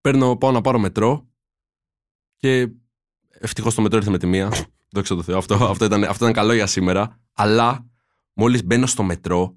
παίρνω, 0.01 0.35
πάω 0.35 0.51
να 0.51 0.61
πάρω 0.61 0.79
μετρό 0.79 1.27
και 2.37 2.67
ευτυχώς 3.39 3.75
το 3.75 3.81
μετρό 3.81 3.97
ήρθε 3.97 4.11
με 4.11 4.17
τη 4.17 4.27
μία. 4.27 4.51
Δόξα 4.93 5.15
τω 5.15 5.23
Θεώ, 5.23 5.37
αυτό, 5.37 5.55
αυτό, 5.55 5.85
ήταν, 5.85 6.03
αυτό 6.03 6.23
ήταν 6.23 6.33
καλό 6.33 6.53
για 6.53 6.65
σήμερα. 6.65 7.19
Αλλά 7.33 7.85
μόλις 8.33 8.63
μπαίνω 8.63 8.85
στο 8.85 9.03
μετρό, 9.03 9.55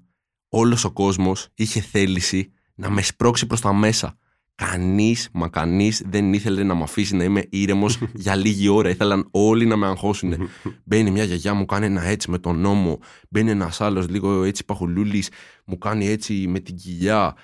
όλος 0.49 0.83
ο 0.83 0.91
κόσμος 0.91 1.47
είχε 1.53 1.81
θέληση 1.81 2.51
να 2.75 2.89
με 2.89 3.01
σπρώξει 3.01 3.45
προς 3.45 3.61
τα 3.61 3.73
μέσα. 3.73 4.17
Κανείς, 4.55 5.29
μα 5.33 5.47
κανείς 5.47 6.03
δεν 6.09 6.33
ήθελε 6.33 6.63
να 6.63 6.75
με 6.75 6.83
αφήσει 6.83 7.15
να 7.15 7.23
είμαι 7.23 7.45
ήρεμος 7.49 7.99
για 8.13 8.35
λίγη 8.35 8.67
ώρα. 8.67 8.89
Ήθελαν 8.89 9.27
όλοι 9.31 9.65
να 9.65 9.75
με 9.75 9.87
αγχώσουν. 9.87 10.49
Μπαίνει 10.85 11.11
μια 11.11 11.23
γιαγιά, 11.23 11.53
μου 11.53 11.65
κάνει 11.65 11.85
ένα 11.85 12.03
έτσι 12.03 12.31
με 12.31 12.37
τον 12.37 12.59
ώμο. 12.59 12.99
Μπαίνει 13.29 13.51
ένας 13.51 13.81
άλλος 13.81 14.09
λίγο 14.09 14.43
έτσι 14.43 14.65
παχουλούλης, 14.65 15.29
μου 15.65 15.77
κάνει 15.77 16.07
έτσι 16.07 16.33
με 16.33 16.59
την 16.59 16.75
κοιλιά. 16.75 17.35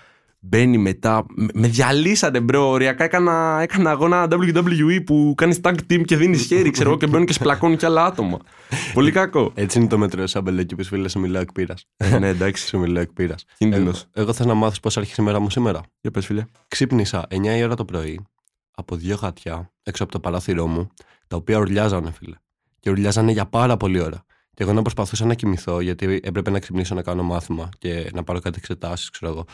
Μπαίνει 0.47 0.77
μετά. 0.77 1.25
Με- 1.35 1.47
Με 1.53 1.67
διαλύσανε, 1.67 2.39
bro. 2.39 2.69
Οριακά 2.69 3.03
έκανα, 3.03 3.59
έκανα 3.61 3.89
αγώνα 3.89 4.27
WWE 4.31 5.03
που 5.05 5.33
κάνεις 5.37 5.59
tag 5.63 5.75
team 5.89 6.01
και 6.05 6.17
δίνεις 6.17 6.45
χέρι, 6.45 6.69
ξέρω 6.71 6.89
εγώ, 6.89 6.97
και 6.97 7.07
μπαίνουν 7.07 7.25
και 7.25 7.33
πλακώνουν 7.33 7.77
κι 7.77 7.85
άλλα 7.85 8.05
άτομα. 8.05 8.37
Πολύ 8.93 9.11
κακό. 9.11 9.51
Έτσι 9.55 9.79
είναι 9.79 9.87
το 9.87 9.97
μέτρο 9.97 10.27
σαν 10.27 10.43
μπελέκι 10.43 10.75
που 10.75 10.83
φίλε 10.83 11.09
σου 11.09 11.19
μιλάω 11.19 11.41
εκ 11.41 11.51
πείρας. 11.51 11.85
Ε, 11.97 12.19
ναι, 12.19 12.27
εντάξει. 12.27 12.65
Σου 12.67 12.79
μιλάω 12.79 13.01
εκ 13.03 13.11
πείρας. 13.13 13.45
Κίνδυνος. 13.57 13.99
Εγώ, 13.99 14.09
εγώ 14.13 14.33
θες 14.33 14.45
να 14.45 14.53
μάθεις 14.53 14.79
πώς 14.79 14.97
άρχισε 14.97 15.21
η 15.21 15.25
μέρα 15.25 15.39
μου 15.39 15.49
σήμερα. 15.49 15.81
Για 16.01 16.11
πες, 16.11 16.25
φίλε. 16.25 16.43
Ξύπνησα 16.67 17.25
9 17.29 17.57
η 17.57 17.63
ώρα 17.63 17.75
το 17.75 17.85
πρωί 17.85 18.25
από 18.71 18.95
δύο 18.95 19.15
γατιά 19.15 19.71
έξω 19.83 20.03
από 20.03 20.11
το 20.11 20.19
παράθυρό 20.19 20.67
μου, 20.67 20.87
τα 21.27 21.35
οποία 21.35 21.57
ουρλιάζανε, 21.57 22.11
φίλε. 22.11 22.35
Και 22.79 22.89
ουρλιάζανε 22.89 23.31
για 23.31 23.45
πάρα 23.45 23.77
πολλή 23.77 24.01
ώρα. 24.01 24.25
Και 24.53 24.63
εγώ 24.63 24.73
να 24.73 24.81
προσπαθούσα 24.81 25.25
να 25.25 25.33
κοιμηθώ, 25.33 25.79
γιατί 25.79 26.19
έπρεπε 26.23 26.49
να 26.49 26.59
ξυπνήσω 26.59 26.95
να 26.95 27.01
κάνω 27.01 27.23
μάθημα 27.23 27.69
και 27.77 28.09
να 28.13 28.23
πάρω 28.23 28.39
κάτι 28.39 28.57
εξετάσεις, 28.57 29.09
ξέρω 29.09 29.31
εγώ. 29.31 29.45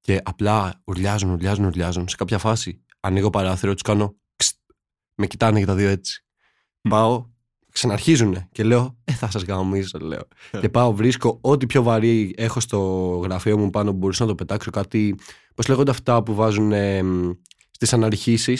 Και 0.00 0.20
απλά 0.24 0.80
ουρλιάζουν, 0.84 1.30
ουρλιάζουν, 1.30 1.64
ουρλιάζουν. 1.64 2.08
Σε 2.08 2.16
κάποια 2.16 2.38
φάση 2.38 2.84
ανοίγω 3.00 3.30
παράθυρο, 3.30 3.72
τους 3.72 3.82
κάνω. 3.82 4.16
«Ξτ». 4.36 4.56
Με 5.14 5.26
κοιτάνε 5.26 5.58
και 5.60 5.66
τα 5.66 5.74
δύο 5.74 5.88
έτσι. 5.88 6.24
Πάω, 6.88 7.26
ξαναρχίζουνε 7.72 8.48
και 8.52 8.64
λέω, 8.64 8.96
Ε, 9.04 9.12
θα 9.12 9.30
σας 9.30 9.42
γαμίσω, 9.42 9.98
λέω. 9.98 10.22
και 10.60 10.68
πάω, 10.68 10.92
βρίσκω 10.94 11.38
ό,τι 11.40 11.66
πιο 11.66 11.82
βαρύ 11.82 12.34
έχω 12.36 12.60
στο 12.60 12.78
γραφείο 13.24 13.58
μου 13.58 13.70
πάνω 13.70 13.90
που 13.90 13.96
μπορούσα 13.96 14.22
να 14.22 14.28
το 14.28 14.34
πετάξω. 14.34 14.70
Κάτι. 14.70 15.14
Πώς 15.54 15.68
λέγονται 15.68 15.90
αυτά 15.90 16.22
που 16.22 16.34
βάζουν 16.34 16.72
ε, 16.72 17.02
στις 17.70 17.92
αναρχήσει. 17.92 18.56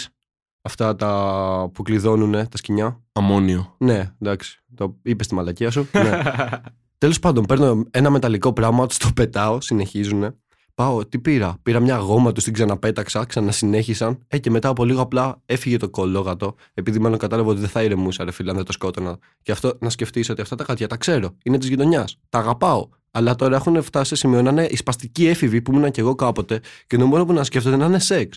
Αυτά 0.62 0.96
τα 0.96 1.70
που 1.74 1.82
κλειδώνουν 1.82 2.32
τα 2.32 2.56
σκοινιά. 2.56 3.02
Αμμόνιο. 3.12 3.74
Ναι, 3.78 4.12
εντάξει. 4.20 4.62
Το 4.74 4.96
είπες 5.02 5.26
στη 5.26 5.34
μαλακία 5.34 5.70
σου. 5.70 5.88
ναι. 5.92 6.20
Τέλος 6.98 7.18
πάντων, 7.18 7.44
παίρνω 7.44 7.84
ένα 7.90 8.10
μεταλλικό 8.10 8.52
πράγμα, 8.52 8.86
του 8.86 8.96
το 8.98 9.10
πετάω, 9.14 9.60
συνεχίζουν. 9.60 10.34
Πάω, 10.80 11.06
τι 11.06 11.18
πήρα; 11.18 11.56
Πήρα 11.62 11.80
μια 11.80 11.96
γόμα 11.96 12.32
του, 12.32 12.40
την 12.40 12.52
ξαναπέταξα, 12.52 13.24
ξανασυνέχισαν. 13.24 14.18
Ε, 14.28 14.38
και 14.38 14.50
μετά 14.50 14.68
από 14.68 14.84
λίγο 14.84 15.00
απλά 15.00 15.42
έφυγε 15.46 15.76
το 15.76 15.90
κολόγατο, 15.90 16.54
επειδή 16.74 16.98
μάλλον 16.98 17.18
κατάλαβα 17.18 17.50
ότι 17.50 17.60
δεν 17.60 17.68
θα 17.68 17.82
ηρεμούσα, 17.82 18.24
ρε 18.24 18.30
φίλε, 18.30 18.50
αν 18.50 18.56
δεν 18.56 18.64
το 18.64 18.72
σκότωνα. 18.72 19.18
Και 19.42 19.52
αυτό 19.52 19.76
να 19.80 19.90
σκεφτείς 19.90 20.28
ότι 20.28 20.40
αυτά 20.40 20.56
τα 20.56 20.64
γατιά 20.68 20.86
τα 20.86 20.96
ξέρω. 20.96 21.36
Είναι 21.44 21.58
της 21.58 21.68
γειτονιάς. 21.68 22.18
Τα 22.28 22.38
αγαπάω. 22.38 22.88
Αλλά 23.10 23.34
τώρα 23.34 23.56
έχουν 23.56 23.82
φτάσει 23.82 24.08
σε 24.08 24.16
σημείο 24.16 24.42
να 24.42 24.50
είναι 24.50 24.64
οι 24.64 24.76
σπαστικοί 24.76 25.26
έφηβοι 25.26 25.62
που 25.62 25.72
ήμουν 25.72 25.90
και 25.90 26.00
εγώ 26.00 26.14
κάποτε 26.14 26.60
και 26.86 26.96
το 26.96 27.06
μόνο 27.06 27.24
που 27.24 27.32
να 27.32 27.44
σκέφτονται 27.44 27.76
να 27.76 27.84
είναι 27.86 27.98
σεξ. 27.98 28.36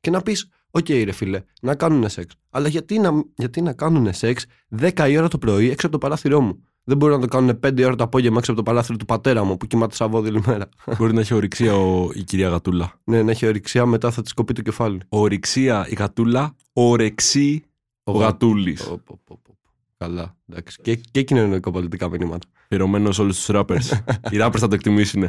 Και 0.00 0.10
να 0.10 0.22
πεις, 0.22 0.48
Οκ, 0.70 0.88
ρε 0.88 1.12
φίλε, 1.12 1.42
να 1.62 1.74
κάνουν 1.74 2.08
σεξ. 2.08 2.34
Αλλά 2.50 2.68
γιατί 2.68 2.98
να, 2.98 3.10
γιατί 3.34 3.62
να 3.62 3.72
κάνουν 3.72 4.12
σεξ 4.12 4.46
10 4.80 5.08
η 5.10 5.16
ώρα 5.16 5.28
το 5.28 5.38
πρωί 5.38 5.70
έξω 5.70 5.86
από 5.86 5.98
το 5.98 6.06
παράθυρό 6.06 6.40
μου; 6.40 6.64
Δεν 6.84 6.96
μπορούν 6.96 7.14
να 7.14 7.20
το 7.20 7.36
κάνουν 7.36 7.58
5 7.66 7.82
ώρα 7.84 7.94
το 7.96 8.04
απόγευμα 8.04 8.38
έξω 8.38 8.52
από 8.52 8.62
το 8.62 8.70
παράθυρο 8.70 8.96
του 8.98 9.04
πατέρα 9.04 9.44
μου 9.44 9.56
που 9.56 9.66
κοιμάται 9.66 9.94
σα 9.94 10.09
βόδι 10.09 10.40
μέρα. 10.46 10.68
Μπορεί 10.98 11.12
να 11.12 11.20
έχει 11.20 11.34
ορυξία 11.34 11.76
ο, 11.76 12.10
η 12.14 12.22
κυρία 12.22 12.48
Γατούλα. 12.48 13.00
ναι, 13.04 13.22
να 13.22 13.30
έχει 13.30 13.46
ορυξία, 13.46 13.86
μετά 13.86 14.10
θα 14.10 14.22
τη 14.22 14.34
κοπεί 14.34 14.52
το 14.52 14.62
κεφάλι. 14.62 15.00
Ορυξία 15.08 15.86
η 15.88 15.94
Γατούλα, 15.94 16.54
ορεξή 16.72 17.64
ο 18.04 18.12
γα- 18.12 18.26
Γατούλης. 18.26 18.84
Πω, 18.84 19.00
πω, 19.04 19.20
πω, 19.24 19.38
πω. 19.42 19.56
Καλά, 19.96 20.36
εντάξει. 20.48 20.78
Και, 20.82 20.96
και 21.10 21.22
κοινωνικοπολιτικά 21.22 22.08
μηνύματα. 22.10 22.46
Αφιερωμένο 22.68 23.03
σ' 23.03 23.10
όλους 23.18 23.36
τους 23.44 23.48
rappers. 23.58 23.84
Οι 24.30 24.36
rappers 24.40 24.56
θα 24.58 24.68
το 24.68 24.74
εκτιμήσουν. 24.74 25.22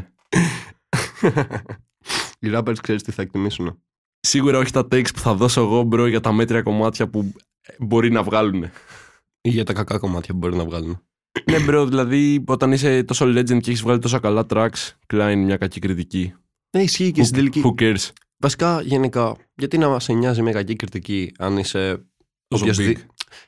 Οι 2.40 2.50
rappers 2.54 2.76
ξέρεις 2.82 3.04
τι 3.04 3.12
θα 3.12 3.22
εκτιμήσουν. 3.22 3.80
Σίγουρα 4.20 4.58
όχι 4.60 4.72
τα 4.72 4.82
takes 4.92 5.14
που 5.14 5.20
θα 5.20 5.34
δώσω 5.36 5.62
εγώ, 5.62 5.82
bro, 5.82 6.08
για 6.08 6.20
τα 6.20 6.32
μέτρια 6.32 6.62
κομμάτια 6.62 7.08
που 7.10 7.34
μπορεί 7.80 8.12
να 8.12 8.24
βγάλουν. 8.24 8.64
Ή 9.42 9.50
για 9.50 9.64
τα 9.64 9.74
κακά 9.74 9.98
κομμάτια 9.98 10.34
που 10.34 10.40
μπορεί 10.40 10.56
να 10.56 10.66
βγάλουν. 10.66 11.02
Ναι, 11.52 11.60
bro, 11.60 11.86
δηλαδή 11.86 12.44
όταν 12.48 12.72
είσαι 12.72 13.04
τόσο 13.04 13.26
legend 13.26 13.60
και 13.62 13.70
έχεις 13.70 13.82
βγάλει 13.82 14.00
τόσα 14.00 14.20
καλά 14.20 14.46
tracks, 14.50 14.92
κλάει 15.08 15.36
μια 15.36 15.58
κακή 15.58 15.80
κριτική. 15.80 16.34
Ναι, 16.78 16.84
ισχύει 16.84 17.12
και 17.12 17.24
στην 17.24 17.36
τελική. 17.36 17.62
Who 17.66 17.82
cares? 17.82 18.10
Βασικά, 18.38 18.82
γενικά, 18.82 19.36
γιατί 19.56 19.78
να 19.78 20.00
σε 20.00 20.14
νοιάζει 20.14 20.42
μια 20.42 20.52
κακή 20.52 20.76
κριτική 20.76 21.32
αν 21.38 21.58
είσαι. 21.58 22.06
Τόσο 22.48 22.64
οποιοσδη- 22.64 22.98
big. 22.98 23.02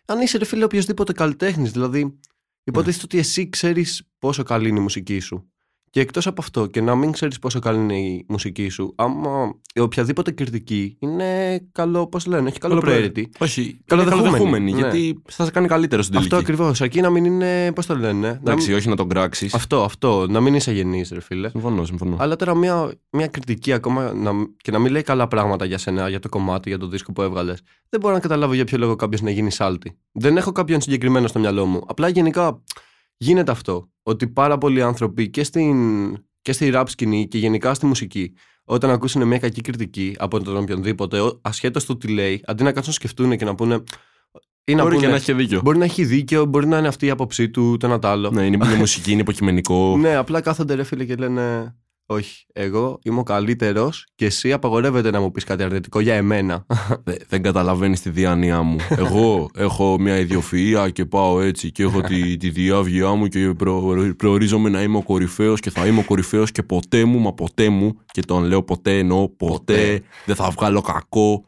Αν 0.05 0.21
είσαι, 0.21 0.37
ρε 0.37 0.45
φίλε, 0.45 0.63
οποιοδήποτε 0.63 1.13
καλλιτέχνης. 1.13 1.71
Δηλαδή, 1.71 2.19
υποτίθεται 2.63 3.03
ότι 3.03 3.17
εσύ 3.17 3.49
ξέρεις 3.49 4.09
πόσο 4.19 4.43
καλή 4.43 4.69
είναι 4.69 4.79
η 4.79 4.81
μουσική 4.81 5.19
σου. 5.19 5.51
Και 5.89 5.99
εκτός 5.99 6.27
από 6.27 6.41
αυτό, 6.41 6.65
και 6.65 6.81
να 6.81 6.95
μην 6.95 7.11
ξέρεις 7.11 7.39
πόσο 7.39 7.59
καλή 7.59 7.77
είναι 7.79 7.97
η 7.99 8.25
μουσική 8.27 8.69
σου, 8.69 8.93
άμα 8.97 9.53
η 9.73 9.79
οποιαδήποτε 9.79 10.31
κριτική 10.31 10.95
είναι 10.99 11.59
καλό, 11.71 12.07
πώς 12.07 12.25
λένε, 12.25 12.49
έχει 12.49 12.59
καλό 12.59 12.77
προαίρετη. 12.77 13.29
Όχι, 13.39 13.79
Καλοδεχούμενη, 13.85 14.23
καλοδεχούμενη. 14.29 14.71
ναι. 14.71 14.77
Γιατί 14.79 15.21
θα 15.29 15.45
σε 15.45 15.51
κάνει 15.51 15.67
καλύτερο 15.67 16.01
στην 16.01 16.13
τελική. 16.13 16.33
Αυτό 16.35 16.51
ακριβώς. 16.51 16.81
Αρκεί 16.81 17.01
να 17.01 17.09
μην 17.09 17.25
είναι. 17.25 17.71
Πώς 17.75 17.85
το 17.85 17.95
λένε. 17.95 18.27
να 18.27 18.27
Εντάξει, 18.27 18.67
μην- 18.67 18.77
όχι 18.77 18.89
να 18.89 18.95
τον 18.95 19.09
κράξεις. 19.09 19.53
Αυτό, 19.53 19.83
αυτό. 19.83 20.25
Να 20.29 20.39
μην 20.41 20.53
είσαι 20.53 20.71
γεννής, 20.71 21.09
ρε 21.11 21.21
φίλε. 21.21 21.49
Συμφωνώ, 21.49 21.85
συμφωνώ. 21.85 22.15
Αλλά 22.19 22.35
τώρα 22.35 22.55
μια, 22.55 22.91
μια 23.11 23.27
κριτική 23.27 23.73
ακόμα 23.73 24.13
να, 24.13 24.31
και 24.61 24.71
να 24.71 24.79
μην 24.79 24.91
λέει 24.91 25.01
καλά 25.01 25.27
πράγματα 25.27 25.65
για 25.65 25.77
σένα, 25.77 26.09
για 26.09 26.19
το 26.19 26.29
κομμάτι, 26.29 26.69
για 26.69 26.77
το 26.77 26.87
δίσκο 26.87 27.11
που 27.11 27.21
έβγαλες. 27.21 27.61
Δεν 27.89 27.99
μπορώ 27.99 28.13
να 28.13 28.19
καταλάβω 28.19 28.53
για 28.53 28.65
ποιο 28.65 28.77
λόγο 28.77 28.95
κάποιος 28.95 29.21
να 29.21 29.29
γίνει 29.29 29.51
σάλτη. 29.51 29.97
Δεν 30.11 30.37
έχω 30.37 30.51
κάποιον 30.51 30.81
συγκεκριμένο 30.81 31.27
στο 31.27 31.39
μυαλό 31.39 31.65
μου. 31.65 31.81
Απλά 31.87 32.07
γενικά 32.07 32.61
γίνεται 33.17 33.51
αυτό. 33.51 33.89
Ότι 34.03 34.27
πάρα 34.27 34.57
πολλοί 34.57 34.81
άνθρωποι 34.81 35.29
και, 35.29 35.43
στην, 35.43 35.75
και 36.41 36.51
στη 36.51 36.71
rap 36.73 36.83
σκηνή 36.87 37.27
και 37.27 37.37
γενικά 37.37 37.73
στη 37.73 37.85
μουσική, 37.85 38.33
όταν 38.63 38.89
ακούσουν 38.89 39.27
μια 39.27 39.39
κακή 39.39 39.61
κριτική 39.61 40.15
από 40.17 40.43
τον 40.43 40.57
οποιονδήποτε, 40.57 41.19
ασχέτως 41.41 41.85
του 41.85 41.97
τι 41.97 42.07
λέει, 42.07 42.41
αντί 42.45 42.63
να 42.63 42.71
κάτσουν 42.71 42.87
να 42.87 42.93
σκεφτούν 42.93 43.37
και 43.37 43.45
να 43.45 43.55
πούνε. 43.55 43.83
Ή 44.63 44.75
να 44.75 44.81
Μπορεί 44.83 44.95
και 44.95 44.99
πούνε, 44.99 45.11
να 45.11 45.15
έχει 45.15 45.25
και 45.25 45.33
δίκιο. 45.33 45.61
Μπορεί 45.63 45.77
να 45.77 45.85
έχει 45.85 46.05
δίκιο, 46.05 46.45
μπορεί 46.45 46.67
να 46.67 46.77
είναι 46.77 46.87
αυτή 46.87 47.05
η 47.05 47.09
άποψή 47.09 47.49
του, 47.49 47.77
το 47.77 47.85
ένα 47.87 47.99
το 47.99 48.07
άλλο. 48.07 48.29
Ναι, 48.31 48.45
είναι, 48.45 48.65
είναι 48.65 48.75
μουσική, 48.75 49.11
είναι 49.11 49.21
υποκειμενικό. 49.21 49.95
Ναι, 50.01 50.15
απλά 50.15 50.41
κάθονται 50.41 50.73
ρε 50.73 50.83
φίλε 50.83 51.05
και 51.05 51.15
λένε 51.15 51.75
Όχι, 52.09 52.45
εγώ 52.53 52.99
είμαι 53.03 53.19
ο 53.19 53.23
καλύτερος 53.23 54.07
και 54.15 54.25
εσύ 54.25 54.51
απαγορεύεται 54.53 55.11
να 55.11 55.19
μου 55.19 55.31
πεις 55.31 55.43
κάτι 55.43 55.63
αρνητικό 55.63 55.99
για 55.99 56.13
εμένα. 56.13 56.65
Δε- 57.05 57.15
δεν 57.27 57.41
καταλαβαίνεις 57.41 58.01
τη 58.01 58.09
διάνοιά 58.09 58.61
μου. 58.61 58.77
Εγώ 58.97 59.49
έχω 59.55 59.99
μια 59.99 60.27
ιδιοφυΐα 60.27 60.89
και 60.91 61.05
πάω 61.05 61.41
έτσι 61.41 61.71
και 61.71 61.83
έχω 61.83 62.01
τη, 62.01 62.21
τη 62.37 62.49
διάβγειά 62.49 63.09
μου 63.13 63.27
και 63.27 63.53
προ, 63.57 63.95
προορίζομαι 64.17 64.69
να 64.69 64.81
είμαι 64.81 64.97
ο 64.97 65.03
κορυφαίος 65.03 65.59
και 65.59 65.69
θα 65.69 65.85
είμαι 65.87 65.99
ο 65.99 66.03
κορυφαίος 66.03 66.51
και 66.51 66.63
ποτέ 66.63 67.05
μου, 67.05 67.19
μα 67.19 67.33
ποτέ 67.33 67.69
μου. 67.69 67.99
Και 68.05 68.21
τον 68.21 68.43
λέω 68.43 68.63
ποτέ 68.63 68.97
εννοώ 68.97 69.29
ποτέ. 69.29 69.53
Ποτέ. 69.57 70.01
Δεν 70.25 70.35
θα 70.35 70.49
βγάλω 70.49 70.81
κακό 70.81 71.45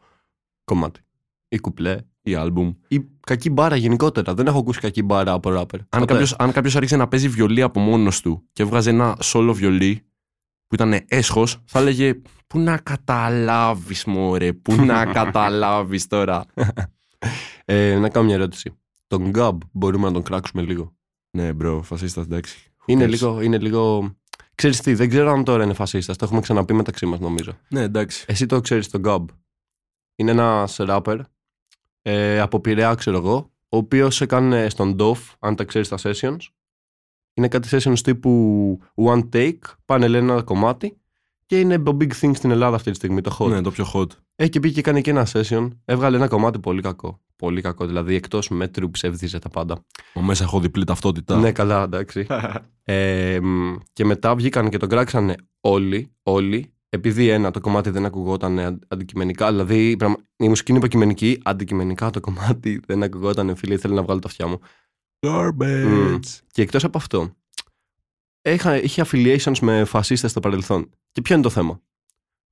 Κομμάτι. 0.64 1.00
Ή 1.48 1.58
κουπλέ. 1.58 1.96
ή 2.22 2.34
άλμπουμ. 2.34 2.72
Ή 2.88 3.00
κακή 3.20 3.50
μπάρα 3.50 3.76
γενικότερα. 3.76 4.34
Δεν 4.34 4.46
έχω 4.46 4.58
ακούσει 4.58 4.80
κακή 4.80 5.02
μπάρα 5.02 5.32
από 5.32 5.50
ράπερ. 5.50 5.80
Αν 5.80 5.86
Ποτέ. 6.00 6.04
κάποιος, 6.12 6.34
αν 6.38 6.52
κάποιος 6.52 6.76
άρχισε 6.76 6.96
να 6.96 7.08
παίζει 7.08 7.28
βιολί 7.28 7.62
από 7.62 7.80
μόνος 7.80 8.20
του 8.20 8.42
και 8.52 8.62
έβγαζε 8.62 8.90
ένα 8.90 9.16
solo 9.22 9.50
βιολί 9.54 10.04
που 10.70 10.76
ήταν 10.76 11.04
έσχος, 11.08 11.62
θα 11.64 11.78
έλεγε 11.78 12.14
«Πού 12.46 12.58
να 12.58 12.76
καταλάβεις 12.76 14.04
μωρέ, 14.04 14.52
πού 14.52 14.74
να 14.74 15.04
καταλάβεις 15.18 16.06
τώρα». 16.06 16.44
Ε, 17.64 17.98
να 17.98 18.08
κάνω 18.08 18.26
μια 18.26 18.34
ερώτηση. 18.34 18.78
Τον 19.06 19.28
Γκάμπ 19.30 19.60
μπορούμε 19.72 20.06
να 20.06 20.12
τον 20.12 20.22
κράξουμε 20.22 20.62
λίγο; 20.62 20.94
ναι, 21.30 21.52
bro, 21.52 21.82
φασίστας, 21.82 22.24
εντάξει. 22.24 22.72
Είναι 22.86 23.04
cares? 23.04 23.08
λίγο, 23.08 23.40
είναι 23.40 23.58
λίγο. 23.58 24.14
Ξέρεις 24.54 24.80
τι, 24.80 24.94
δεν 24.94 25.08
ξέρω 25.08 25.30
αν 25.30 25.44
τώρα 25.44 25.64
είναι 25.64 25.72
φασίστας. 25.72 26.16
Το 26.16 26.24
έχουμε 26.24 26.40
ξαναπεί 26.40 26.72
μεταξύ 26.72 27.06
μας 27.06 27.20
νομίζω. 27.20 27.52
Ναι, 27.68 27.80
εντάξει. 27.80 28.24
Εσύ 28.28 28.46
το 28.46 28.60
ξέρεις 28.60 28.88
τον 28.88 29.00
Γκάμπ. 29.00 29.28
Είναι 30.16 30.30
ένας 30.30 30.76
rapper 30.78 31.20
ε, 32.02 32.40
από 32.40 32.60
Πειραιά, 32.60 32.94
ξέρω 32.94 33.16
εγώ, 33.16 33.52
ο 33.68 33.76
οποίος 33.76 34.20
έκανε 34.20 34.68
στον 34.68 34.96
DOF, 34.98 35.18
αν 35.38 35.56
τα 35.56 35.64
ξέρεις 35.64 35.88
τα 35.88 35.98
sessions. 36.02 36.38
Είναι 37.34 37.48
κάτι 37.48 37.68
sessions 37.70 37.98
τύπου 37.98 38.78
one 38.94 39.28
take, 39.32 39.58
πάνε 39.84 40.08
λένε 40.08 40.32
ένα 40.32 40.42
κομμάτι 40.42 40.96
και 41.46 41.60
είναι 41.60 41.78
το 41.78 41.96
big 42.00 42.10
thing 42.20 42.30
στην 42.34 42.50
Ελλάδα 42.50 42.76
αυτή 42.76 42.90
τη 42.90 42.96
στιγμή, 42.96 43.20
το 43.20 43.36
hot. 43.38 43.48
Ναι, 43.48 43.60
το 43.60 43.70
πιο 43.70 43.86
hot. 43.94 44.06
Έχει 44.36 44.50
και 44.50 44.60
πήγε 44.60 44.74
και 44.74 44.80
έκανε 44.80 45.00
και 45.00 45.10
ένα 45.10 45.26
session, 45.32 45.68
έβγαλε 45.84 46.16
ένα 46.16 46.28
κομμάτι 46.28 46.58
πολύ 46.58 46.80
κακό. 46.82 47.20
Πολύ 47.36 47.60
κακό, 47.60 47.86
δηλαδή 47.86 48.14
εκτός 48.14 48.48
μέτρου 48.48 48.90
ψεύδιζε 48.90 49.38
τα 49.38 49.48
πάντα. 49.48 49.84
Μα 50.14 50.22
μέσα 50.22 50.44
έχω 50.44 50.60
διπλή 50.60 50.84
ταυτότητα. 50.84 51.36
Ναι, 51.38 51.52
καλά, 51.52 51.82
εντάξει. 51.82 52.26
Ε, 52.84 53.38
μ, 53.42 53.74
και 53.92 54.04
μετά 54.04 54.34
βγήκαν 54.34 54.68
και 54.68 54.76
τον 54.76 54.88
κράξανε 54.88 55.34
όλοι, 55.60 56.12
όλοι, 56.22 56.72
επειδή 56.88 57.28
ένα 57.28 57.50
το 57.50 57.60
κομμάτι 57.60 57.90
δεν 57.90 58.04
ακουγόταν 58.04 58.58
αν- 58.58 58.78
αντικειμενικά, 58.88 59.50
δηλαδή 59.50 59.96
πραγμα- 59.96 60.16
η 60.36 60.48
μουσική 60.48 60.70
είναι 60.70 60.78
υποκειμενική, 60.80 61.40
αντικειμενικά 61.44 62.10
το 62.10 62.20
κομμάτι 62.20 62.80
δεν 62.86 63.02
ακουγόταν, 63.02 63.56
φίλε, 63.56 63.74
ήθελε 63.74 63.94
να 63.94 64.02
βγάλω 64.02 64.18
τα 64.20 64.28
αυτιά 64.28 64.46
μου. 64.46 64.58
Garbage. 65.20 66.20
Και 66.52 66.62
εκτός 66.62 66.84
από 66.84 66.98
αυτό, 66.98 67.36
είχα, 68.42 68.82
είχε 68.82 69.04
affiliations 69.06 69.58
με 69.60 69.84
φασίστες 69.84 70.30
στο 70.30 70.40
παρελθόν. 70.40 70.90
Και 71.12 71.20
ποιο 71.22 71.34
είναι 71.34 71.44
το 71.44 71.50
θέμα; 71.50 71.82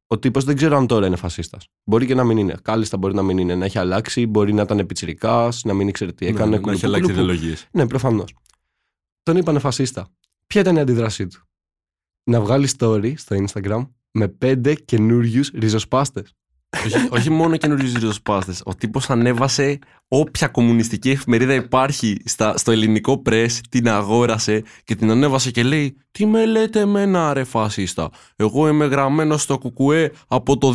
Ο 0.06 0.18
τύπος 0.18 0.44
δεν 0.44 0.56
ξέρω 0.56 0.76
αν 0.76 0.86
τώρα 0.86 1.06
είναι 1.06 1.16
φασίστας. 1.16 1.68
Μπορεί 1.84 2.06
και 2.06 2.14
να 2.14 2.24
μην 2.24 2.36
είναι. 2.36 2.56
Κάλλιστα 2.62 2.96
μπορεί 2.96 3.14
να 3.14 3.22
μην 3.22 3.38
είναι. 3.38 3.54
Να 3.54 3.64
έχει 3.64 3.78
αλλάξει, 3.78 4.26
μπορεί 4.26 4.52
να 4.52 4.62
ήταν 4.62 4.78
επιτσιρικάς, 4.78 5.64
να 5.64 5.74
μην 5.74 5.88
ήξερε 5.88 6.12
τι 6.12 6.24
Ναι, 6.24 6.30
έκανε. 6.30 6.44
ναι, 6.50 6.56
να 6.56 6.62
κουλουπού, 6.62 6.76
έχει 6.76 6.86
αλλάξει 6.86 7.12
κουλουπού. 7.12 7.22
ιδεολογίες. 7.32 7.68
Ναι, 7.72 7.86
προφανώς. 7.86 8.34
Τον 9.22 9.36
είπανε 9.36 9.58
φασίστα. 9.58 10.08
Ποια 10.46 10.60
ήταν 10.60 10.76
η 10.76 10.80
αντίδρασή 10.80 11.26
του; 11.26 11.42
Να 12.24 12.40
βγάλει 12.40 12.68
story 12.78 13.12
στο 13.16 13.36
Instagram 13.46 13.88
με 14.10 14.28
πέντε 14.28 14.74
καινούριους 14.74 15.50
ριζοσπάστες. 15.50 16.34
Όχι, 16.84 17.06
όχι 17.10 17.30
μόνο 17.30 17.56
καινούριους 17.56 17.92
ριζοσπάστες. 17.92 18.62
Ο 18.64 18.74
τύπος 18.74 19.10
ανέβασε 19.10 19.78
όποια 20.08 20.48
κομμουνιστική 20.48 21.10
εφημερίδα 21.10 21.54
υπάρχει 21.54 22.16
στα, 22.24 22.56
στο 22.56 22.70
ελληνικό 22.72 23.22
πρε, 23.22 23.46
την 23.70 23.88
αγόρασε 23.88 24.62
και 24.84 24.94
την 24.94 25.10
ανέβασε 25.10 25.50
και 25.50 25.62
λέει: 25.62 25.96
Τι 26.10 26.26
με 26.26 26.46
λέτε 26.46 26.80
εμένα, 26.80 27.32
ρε 27.32 27.44
φασίστα; 27.44 28.10
Εγώ 28.36 28.68
είμαι 28.68 28.84
γραμμένος 28.86 29.42
στο 29.42 29.58
κουκουέ 29.58 30.12
από 30.28 30.58
το 30.58 30.74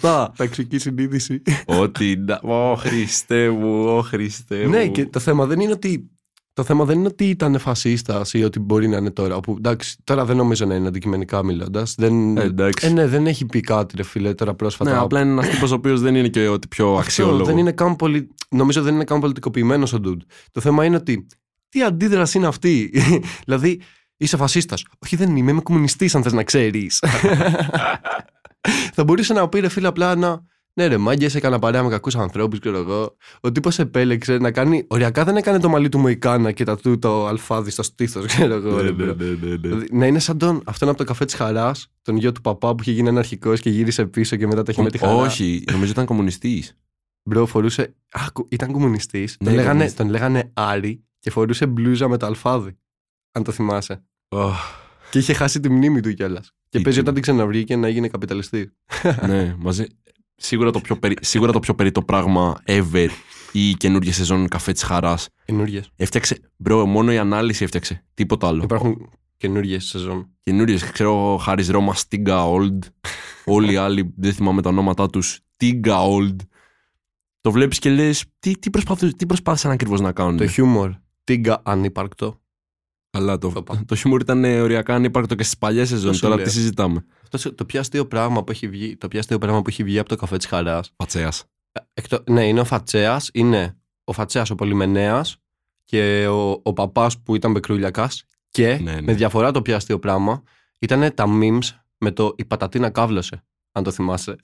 2007. 0.00 0.26
Ταξική 0.36 0.78
συνείδηση. 0.78 1.42
Ότι. 1.66 2.16
να- 2.26 2.40
Ω 2.54 2.74
Χριστέ 2.76 3.50
μου, 3.50 3.84
ω 3.96 4.02
Χριστέ 4.02 4.62
μου. 4.64 4.68
ναι, 4.70 4.86
και 4.88 5.06
το 5.06 5.18
θέμα 5.18 5.46
δεν 5.46 5.60
είναι 5.60 5.72
ότι. 5.72 6.08
Το 6.54 6.62
θέμα 6.64 6.84
δεν 6.84 6.98
είναι 6.98 7.06
ότι 7.06 7.28
ήταν 7.28 7.58
φασίστας 7.58 8.34
ή 8.34 8.44
ότι 8.44 8.58
μπορεί 8.58 8.88
να 8.88 8.96
είναι 8.96 9.10
τώρα. 9.10 9.36
Όπου, 9.36 9.54
εντάξει, 9.58 9.96
τώρα 10.04 10.24
δεν 10.24 10.36
νομίζω 10.36 10.66
να 10.66 10.74
είναι 10.74 10.88
αντικειμενικά 10.88 11.44
μιλώντας. 11.44 11.94
Δεν... 11.98 12.36
Ε, 12.36 12.42
εντάξει. 12.42 12.86
Ε, 12.86 12.90
ναι, 12.90 13.06
δεν 13.06 13.26
έχει 13.26 13.46
πει 13.46 13.60
κάτι, 13.60 13.96
ρε 13.96 14.02
φίλε, 14.02 14.34
τώρα 14.34 14.54
πρόσφατα. 14.54 14.90
Ναι, 14.90 14.98
απλά 14.98 15.20
είναι 15.20 15.30
ένας 15.30 15.48
τύπος 15.48 15.70
ο 15.70 15.74
οποίος 15.74 16.00
δεν 16.00 16.14
είναι 16.14 16.28
και 16.28 16.48
ότι 16.48 16.68
πιο 16.68 16.86
Αυτό 16.86 16.98
αξιόλογο. 17.00 17.44
δεν 17.44 17.58
είναι 17.58 17.72
καν 17.72 17.96
πολι... 17.96 18.34
Νομίζω 18.48 18.82
δεν 18.82 18.94
είναι 18.94 19.04
καν 19.04 19.20
πολιτικοποιημένος 19.20 19.92
ο 19.92 20.00
Ντούντ. 20.00 20.20
Το 20.50 20.60
θέμα 20.60 20.84
είναι 20.84 20.96
ότι. 20.96 21.26
Τι 21.68 21.82
αντίδραση 21.82 22.38
είναι 22.38 22.46
αυτή; 22.46 22.92
δηλαδή, 23.46 23.80
είσαι 24.16 24.36
φασίστας. 24.36 24.84
Όχι, 25.04 25.16
δεν 25.16 25.36
είμαι, 25.36 25.50
είμαι 25.50 25.60
κομμουνιστής, 25.60 26.14
αν 26.14 26.22
θες 26.22 26.32
να 26.32 26.42
ξέρεις. 26.42 27.02
Θα 28.94 29.04
μπορούσε 29.04 29.32
να 29.32 29.48
πει 29.48 29.60
ρε 29.60 29.68
φίλε 29.68 29.86
απλά 29.86 30.14
να. 30.14 30.42
Ναι, 30.76 30.86
ρε, 30.86 30.96
μάγκες 30.96 31.34
έκανα 31.34 31.58
παρέα 31.58 31.82
με 31.82 31.88
κακούς 31.88 32.16
ανθρώπους, 32.16 32.58
ξέρω 32.58 32.76
εγώ. 32.78 33.16
Ο 33.40 33.52
τύπος 33.52 33.78
επέλεξε 33.78 34.36
να 34.38 34.50
κάνει. 34.50 34.84
Οριακά 34.88 35.24
δεν 35.24 35.36
έκανε 35.36 35.58
το 35.58 35.68
μαλλί 35.68 35.88
του 35.88 35.98
Μοϊκάνα 35.98 36.52
και 36.52 36.64
τα 36.64 36.76
του 36.76 36.98
το 36.98 37.26
αλφάδι 37.26 37.70
στο 37.70 37.82
στήθος, 37.82 38.26
ξέρω 38.34 38.54
εγώ. 38.54 38.70
Ναι, 38.76 38.82
ρε, 38.82 38.90
ναι, 38.90 38.92
bro. 38.92 39.14
ναι, 39.14 39.24
ναι, 39.24 39.48
ναι. 39.48 39.56
Δηλαδή, 39.56 39.86
να 39.92 40.06
είναι 40.06 40.18
σαν 40.18 40.38
τον, 40.38 40.62
αυτόν 40.64 40.88
από 40.88 40.98
το 40.98 41.04
καφέ 41.04 41.24
της 41.24 41.34
Χαράς, 41.34 41.92
τον 42.02 42.16
γιο 42.16 42.32
του 42.32 42.40
παπά 42.40 42.74
που 42.74 42.82
είχε 42.82 42.90
γίνει 42.92 43.08
αναρχικός 43.08 43.56
και 43.56 43.70
γύρισε 43.70 44.06
πίσω 44.06 44.36
και 44.36 44.46
μετά 44.46 44.62
τα 44.62 44.72
είχε 44.72 44.82
με 44.82 44.90
τη 44.90 44.98
Χαρά. 44.98 45.12
Όχι, 45.14 45.64
νομίζω 45.72 45.90
ήταν 45.90 46.04
κομμουνιστής. 46.06 46.76
Μπρο, 47.28 47.46
φορούσε. 47.46 47.94
Α, 48.10 48.20
κου- 48.32 48.52
ήταν 48.52 48.72
κομμουνιστής. 48.72 49.36
Ναι, 49.40 49.46
τον, 49.46 49.54
λέγανε, 49.56 49.68
κομμουνιστής. 49.72 49.96
τον 49.98 50.08
λέγανε 50.10 50.50
Άρη 50.54 51.04
και 51.18 51.30
φορούσε 51.30 51.66
μπλούζα 51.66 52.08
με 52.08 52.16
το 52.16 52.26
αλφάδι. 52.26 52.76
Αν 53.32 53.42
το 53.42 53.52
θυμάσαι. 53.52 54.04
Και 55.10 55.18
είχε 55.18 55.32
χάσει 55.32 55.60
τη 55.60 55.70
μνήμη 55.70 56.00
του 56.00 56.12
κιόλας. 56.14 56.52
Και 56.68 56.78
Τι 56.78 56.84
παίζει 56.84 56.98
τι- 56.98 57.02
όταν 57.08 57.14
την 57.14 57.22
ξαναβρήκε 57.22 57.76
να 57.76 57.88
γίνει 57.88 58.08
καπιταλιστή. 58.08 58.72
ναι, 59.26 59.54
μαζί. 59.58 59.86
Σίγουρα 60.36 60.70
το, 60.70 60.80
πιο 60.80 60.96
περί... 60.96 61.16
Σίγουρα 61.20 61.52
το 61.52 61.60
πιο 61.60 61.74
περίτο 61.74 62.02
πράγμα 62.02 62.62
ever 62.66 63.08
η 63.52 63.74
καινούργια 63.74 64.12
σεζόν 64.12 64.48
καφέ 64.48 64.72
της 64.72 64.82
χαράς. 64.82 65.28
Καινούριε. 65.44 65.80
Έφτιαξε. 65.96 66.40
Μπρο, 66.56 66.86
μόνο 66.86 67.12
η 67.12 67.18
ανάλυση 67.18 67.64
έφτιαξε. 67.64 68.04
Τίποτα 68.14 68.46
άλλο. 68.46 68.62
Υπάρχουν 68.62 69.10
καινούριε 69.36 69.78
σεζόν. 69.78 70.28
Καινούριε, 70.42 70.78
ξέρω, 70.92 71.36
Χάρη 71.36 71.66
Ρώμα, 71.66 71.94
Στίγκα 71.94 72.44
Old. 72.46 72.78
Όλοι 73.44 73.72
οι 73.72 73.76
άλλοι, 73.76 74.14
δεν 74.16 74.32
θυμάμαι 74.32 74.62
τα 74.62 74.68
ονόματά 74.68 75.10
τους. 75.10 75.40
Στίγκα 75.54 75.96
Old. 75.98 76.36
Το 77.40 77.50
βλέπεις 77.50 77.78
και 77.78 77.90
λες, 77.90 78.24
τι, 78.38 78.58
τι, 78.58 78.70
προσπάθησαν, 78.70 79.16
τι 79.16 79.26
προσπάθησαν 79.26 79.70
ακριβώς 79.70 80.00
να 80.00 80.12
κάνουν; 80.12 80.36
Το 80.36 80.46
χιούμορ. 80.46 80.94
Τίγκα 81.24 81.62
ανύπαρκτο. 81.64 82.40
Καλά, 83.14 83.38
το, 83.38 83.48
Το 83.48 83.58
είπα. 83.60 83.82
το 83.88 83.94
χιούμορ 83.94 84.20
ήταν 84.20 84.44
ε, 84.44 84.60
οριακά 84.60 84.94
ανύπαρκτο 84.94 85.34
και 85.34 85.42
στις 85.42 85.58
παλιές 85.58 85.88
σεζόν. 85.88 86.14
σου 86.14 86.20
Τώρα 86.20 86.34
λέω. 86.36 86.44
τι 86.44 86.50
συζητάμε; 86.50 87.04
Αυτό 87.32 87.54
το 87.54 87.64
πιο 87.64 87.80
αστείο 87.80 88.06
πράγμα 88.06 88.44
που 88.44 88.50
έχει 88.50 88.68
βγει, 88.68 88.96
το 88.96 89.08
πιο 89.08 89.18
αστείο 89.18 89.38
πράγμα 89.38 89.62
που 89.62 89.68
έχει 89.68 89.84
βγει 89.84 89.98
από 89.98 90.08
το 90.08 90.16
καφέ 90.16 90.36
της 90.36 90.46
Χαρά. 90.46 90.80
Πατσέα. 90.96 91.32
Εκτό, 91.94 92.22
ναι, 92.30 92.46
είναι 92.46 92.60
ο 92.60 92.64
Φατσέας, 92.64 93.30
είναι 93.32 93.76
ο 94.04 94.12
Φατσέας 94.12 94.50
ο 94.50 94.54
Πολυμενέας 94.54 95.36
και 95.84 96.26
ο, 96.26 96.50
ο 96.62 96.72
παπάς 96.72 97.22
που 97.22 97.34
ήταν 97.34 97.52
Μπεκρούλιακα. 97.52 98.10
Και 98.48 98.78
Ναι, 98.82 98.92
ναι. 98.92 99.02
με 99.02 99.12
διαφορά 99.12 99.50
το 99.50 99.62
πιο 99.62 99.76
αστείο 99.76 99.98
πράγμα 99.98 100.42
ήταν 100.78 101.14
τα 101.14 101.24
memes 101.28 101.68
με 101.98 102.10
το 102.10 102.34
η 102.36 102.44
πατατίνα 102.44 102.90
κάβλωσε. 102.90 103.44
Αν 103.72 103.82
το 103.82 103.90
θυμάσαι. 103.90 104.36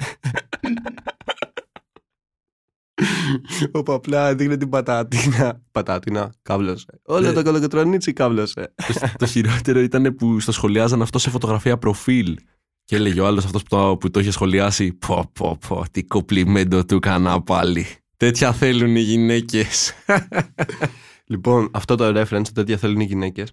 Όπου 3.73 3.92
απλά 3.92 4.28
έδειχνε 4.28 4.57
την 4.57 4.69
πατάτινα. 4.69 5.62
Πατάτινα, 5.71 6.33
κάβλωσε. 6.42 6.87
Όλο 7.04 7.26
Ναι. 7.26 7.33
το 7.33 7.42
κολοκοτρονίτσι 7.42 8.12
κάβλωσε. 8.12 8.75
το, 8.76 9.12
το 9.16 9.26
χειρότερο 9.26 9.80
ήταν 9.80 10.14
που 10.14 10.40
στο 10.40 10.52
σχολιάζαν 10.52 11.02
αυτό 11.02 11.19
σε 11.19 11.30
φωτογραφία 11.30 11.78
προφίλ. 11.78 12.37
Και 12.85 12.97
έλεγε 12.97 13.21
ο 13.21 13.26
άλλος 13.26 13.45
αυτός 13.45 13.62
που, 13.62 13.69
το- 13.69 13.97
που 13.97 14.11
το 14.11 14.21
είχε 14.21 14.30
σχολιάσει. 14.30 14.92
Πω, 14.92 15.30
πω, 15.33 15.59
πω, 15.69 15.85
τι 15.90 16.04
κοπλιμέντο 16.04 16.85
του 16.85 16.95
έκανα 16.95 17.42
πάλι. 17.42 17.87
Τέτοια 18.16 18.52
θέλουν 18.52 18.97
οι 18.97 19.00
γυναίκες. 19.00 19.92
Λοιπόν, 21.25 21.71
αυτό 21.73 21.95
το 21.95 22.21
reference, 22.21 22.49
τέτοια 22.54 22.76
θέλουν 22.76 23.00
οι 23.00 23.04
γυναίκες, 23.04 23.52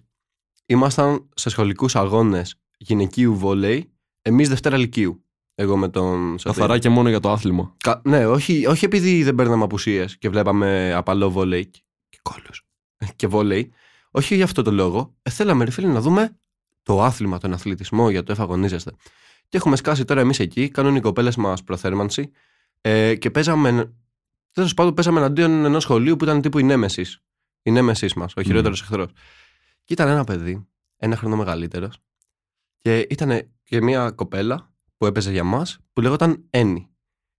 ήμασταν 0.66 1.28
σε 1.34 1.48
σχολικούς 1.48 1.96
αγώνες 1.96 2.54
γυναικείου 2.78 3.36
βόλεϊ, 3.36 3.92
εμείς 4.22 4.48
Δευτέρα 4.48 4.76
Λυκείου. 4.76 5.24
Εγώ 5.60 5.76
με 5.76 5.88
τον 5.88 6.38
Σωτήρη. 6.38 6.54
Καθαρά 6.54 6.78
και 6.78 6.88
μόνο 6.88 7.08
για 7.08 7.20
το 7.20 7.30
άθλημα. 7.30 7.74
Κα- 7.76 8.00
ναι, 8.04 8.26
όχι, 8.26 8.66
όχι 8.66 8.84
επειδή 8.84 9.22
δεν 9.22 9.34
παίρναμε 9.34 9.64
απουσίες 9.64 10.18
και 10.18 10.28
βλέπαμε 10.28 10.92
απαλό 10.94 11.30
βόλεϊ 11.30 11.66
και, 11.66 11.80
και 12.08 12.18
κόλλους 12.22 12.66
και 13.16 13.26
βόλεϊ. 13.26 13.72
Όχι 14.10 14.34
για 14.34 14.44
αυτό 14.44 14.62
το 14.62 14.72
λόγο. 14.72 15.14
Ε, 15.22 15.30
θέλαμε, 15.30 15.64
ρε 15.64 15.70
φίλε, 15.70 15.86
να 15.86 16.00
δούμε 16.00 16.38
το 16.82 17.02
άθλημα, 17.02 17.38
τον 17.38 17.52
αθλητισμό 17.52 18.10
για 18.10 18.22
το 18.22 18.32
εφαγωνίζεστε. 18.32 18.92
Και 19.48 19.56
έχουμε 19.56 19.76
σκάσει 19.76 20.04
τώρα 20.04 20.20
εμείς 20.20 20.38
εκεί, 20.38 20.68
κάνουν 20.68 20.96
οι 20.96 21.00
κοπέλε 21.00 21.30
μα 21.36 21.56
προθέρμανση 21.64 22.30
ε, 22.80 23.14
και 23.14 23.30
παίζαμε. 23.30 23.92
Τέλος 24.52 24.74
πάντων, 24.74 24.94
παίζαμε 24.94 25.18
εναντίον 25.18 25.64
ενός 25.64 25.82
σχολείου 25.82 26.16
που 26.16 26.24
ήταν 26.24 26.40
τύπου 26.40 26.58
η 26.58 26.62
Νέμεσης. 26.62 27.22
Η 27.62 27.70
Νέμεσης 27.70 28.14
μας, 28.14 28.32
ο 28.36 28.42
χειρότερος 28.42 28.80
εχθρός. 28.80 29.10
Και 29.84 29.92
ήταν 29.92 30.08
ένα 30.08 30.24
παιδί, 30.24 30.66
ένα 30.96 31.16
χρόνο 31.16 31.36
μεγαλύτερος, 31.36 31.98
και 32.78 33.06
ήταν 33.10 33.50
και 33.64 33.82
μια 33.82 34.10
κοπέλα 34.10 34.67
που 34.98 35.06
έπαιζε 35.06 35.30
για 35.32 35.44
μας 35.44 35.78
που 35.92 36.00
λέγονταν 36.00 36.44
Ένι. 36.50 36.88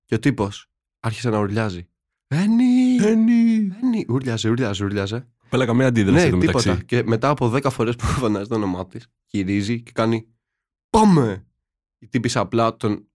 Και 0.05 0.15
ο 0.15 0.19
τύπος 0.19 0.67
άρχισε 0.99 1.29
να 1.29 1.39
ουρλιάζει. 1.39 1.87
Ένι! 2.27 2.95
Ένι. 3.01 3.71
Ένι! 3.83 4.05
Ούρλιαζε, 4.09 4.49
ούρλιαζε, 4.49 4.83
ούρλιαζε. 4.83 5.27
Πέλα 5.49 5.65
καμία 5.65 5.87
αντίδραση 5.87 6.21
Ναι, 6.23 6.27
εδώ 6.29 6.37
τίποτα. 6.37 6.57
μεταξύ. 6.69 6.85
Και 6.85 7.03
μετά 7.05 7.29
από 7.29 7.51
10 7.55 7.69
φορές 7.71 7.95
που 7.95 8.05
φωνάζει 8.21 8.47
το 8.49 8.55
όνομά 8.55 8.87
της, 8.87 9.07
γυρίζει 9.27 9.81
και 9.81 9.91
κάνει 9.93 10.27
Πάμε! 10.89 11.45
Η 11.99 12.07
τύπησα 12.07 12.39
απλά 12.39 12.75
τον. 12.77 13.07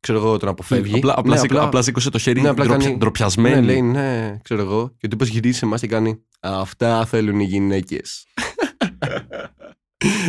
ξέρω 0.00 0.18
εγώ, 0.18 0.36
τον 0.38 0.48
αποφεύγει. 0.48 0.96
Απλά, 0.96 1.14
απλά, 1.16 1.34
Ναι, 1.34 1.40
σήκω- 1.40 1.58
απλά 1.60 1.82
σήκωσε 1.82 2.10
το 2.10 2.18
χέρι 2.18 2.40
Ναι, 2.40 2.48
απλά 2.48 2.64
ντροπια- 2.64 2.84
κάνει- 2.86 2.98
ντροπιασμένη. 2.98 3.54
Ναι, 3.54 3.60
λέει 3.62 3.82
ναι, 3.82 4.38
ξέρω 4.42 4.60
εγώ. 4.60 4.88
Και 4.98 5.06
ο 5.06 5.08
τύπος 5.08 5.28
γυρίζει 5.28 5.58
σε 5.58 5.64
εμάς 5.64 5.80
και 5.80 5.86
κάνει 5.86 6.22
Αυτά 6.40 7.04
θέλουν 7.06 7.40
οι 7.40 7.44
γυναίκες. 7.44 8.26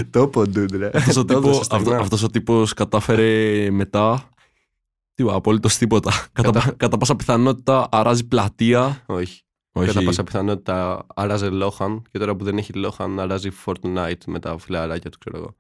Το 0.10 0.28
ποντούντρε. 0.28 0.90
Αυτός 0.94 1.16
ο, 1.16 1.26
τύπο, 1.26 1.50
αυτό, 1.72 1.94
αυτός 1.96 2.24
ο 2.24 2.30
τύπος 2.30 2.74
κατάφερε 2.74 3.70
μετά 3.72 4.30
τίποτα, 5.14 5.36
απολύτως 5.36 5.78
τίποτα. 5.78 6.12
Κατά, 6.12 6.42
Κατάφερε- 6.42 6.78
κατά 6.78 6.98
πάσα 6.98 7.16
πιθανότητα 7.16 7.88
αράζει 7.92 8.28
πλατεία. 8.28 9.04
Όχι. 9.06 9.42
Όχι, 9.76 9.88
Κατά 9.88 10.04
πάσα 10.04 10.24
πιθανότητα 10.24 11.06
αράζε 11.16 11.50
Λόχαν 11.50 12.02
και 12.12 12.20
τώρα 12.20 12.36
που 12.36 12.44
δεν 12.44 12.58
έχει 12.58 12.74
Λόχαν 12.74 13.20
αράζει 13.20 13.50
Fortnite 13.66 14.24
με 14.28 14.40
τα 14.40 14.58
φιλαράκια 14.58 15.10
του, 15.10 15.18
ξέρω 15.18 15.38
εγώ. 15.38 15.56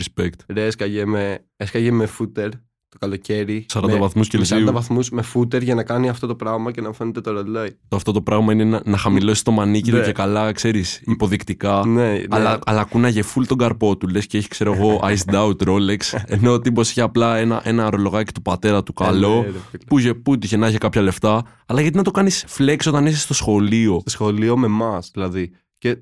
respect. 0.00 0.44
Ρε, 0.46 0.66
έσκαγε 0.66 1.04
με, 1.04 1.44
έσκαγε 1.56 1.90
με 1.90 2.06
φούτερ 2.06 2.48
το 2.92 2.98
καλοκαίρι. 2.98 3.66
40 3.72 3.80
με, 3.86 3.96
βαθμούς 3.96 4.28
με 4.28 4.38
40 4.40 4.46
Κελσίου. 4.46 4.72
βαθμούς 4.72 5.10
με 5.10 5.22
φούτερ 5.22 5.62
για 5.62 5.74
να 5.74 5.82
κάνει 5.82 6.08
αυτό 6.08 6.26
το 6.26 6.34
πράγμα 6.34 6.70
και 6.70 6.80
να 6.80 6.92
φαίνεται 6.92 7.20
το 7.20 7.32
ρολόι. 7.32 7.76
Το 7.88 7.96
αυτό 7.96 8.12
το 8.12 8.22
πράγμα 8.22 8.52
είναι 8.52 8.64
να, 8.64 8.80
να 8.84 8.96
χαμηλώσει 8.96 9.44
το 9.44 9.50
μανίκι 9.50 9.90
του 9.90 9.96
Ναι. 9.96 10.02
και 10.02 10.12
καλά, 10.12 10.52
ξέρεις, 10.52 11.00
υποδεικτικά. 11.04 11.86
Ναι, 11.86 12.10
ναι. 12.12 12.22
Αλλά, 12.30 12.58
αλλά 12.64 12.84
κούναγε 12.84 13.22
full 13.34 13.42
τον 13.46 13.58
καρπό 13.58 13.96
του, 13.96 14.08
λες 14.08 14.26
και 14.26 14.38
έχει 14.38 14.48
ξέρω 14.48 14.72
εγώ 14.74 15.00
iced 15.02 15.34
out 15.34 15.56
Rolex 15.68 15.96
ενώ 16.26 16.52
ο 16.52 16.60
τύπος 16.60 16.90
είχε 16.90 17.00
απλά 17.00 17.36
ένα, 17.36 17.60
ένα 17.64 17.90
ρολογάκι 17.90 18.32
του 18.32 18.42
πατέρα 18.42 18.82
του 18.82 18.92
καλό 18.92 19.32
Ε, 19.32 19.40
ναι, 19.40 19.44
ρε, 19.46 19.52
φίλε. 19.70 19.84
που, 19.86 19.98
είχε, 19.98 20.14
που 20.14 20.36
είχε 20.42 20.56
να 20.56 20.68
είχε 20.68 20.78
κάποια 20.78 21.02
λεφτά 21.02 21.42
αλλά 21.66 21.80
γιατί 21.80 21.96
να 21.96 22.02
το 22.02 22.10
κάνεις 22.10 22.44
flex 22.58 22.76
όταν 22.86 23.06
είσαι 23.06 23.18
στο 23.18 23.34
σχολείο; 23.34 23.98
Στο 24.00 24.10
σχολείο 24.10 24.56
με 24.56 24.66
εμάς, 24.66 25.10
δηλαδή. 25.12 25.50
Και 25.78 25.96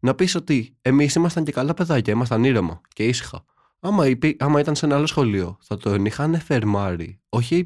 να 0.00 0.14
πεις 0.14 0.34
ότι 0.34 0.76
εμείς 0.82 1.14
ήμασταν 1.14 1.44
και 1.44 1.52
καλά 1.52 1.74
παιδάκια, 1.74 2.12
ήμασταν 2.12 2.44
ήρεμα 2.44 2.80
και 2.94 3.02
ήσυχα. 3.04 3.44
Άμα, 3.84 4.06
υπή- 4.06 4.42
άμα 4.42 4.60
ήταν 4.60 4.74
σε 4.74 4.86
ένα 4.86 4.94
άλλο 4.96 5.06
σχολείο, 5.06 5.58
θα 5.60 5.76
τον 5.76 6.04
είχαν 6.04 6.40
φερμάρει. 6.40 7.20
Όχι, 7.28 7.64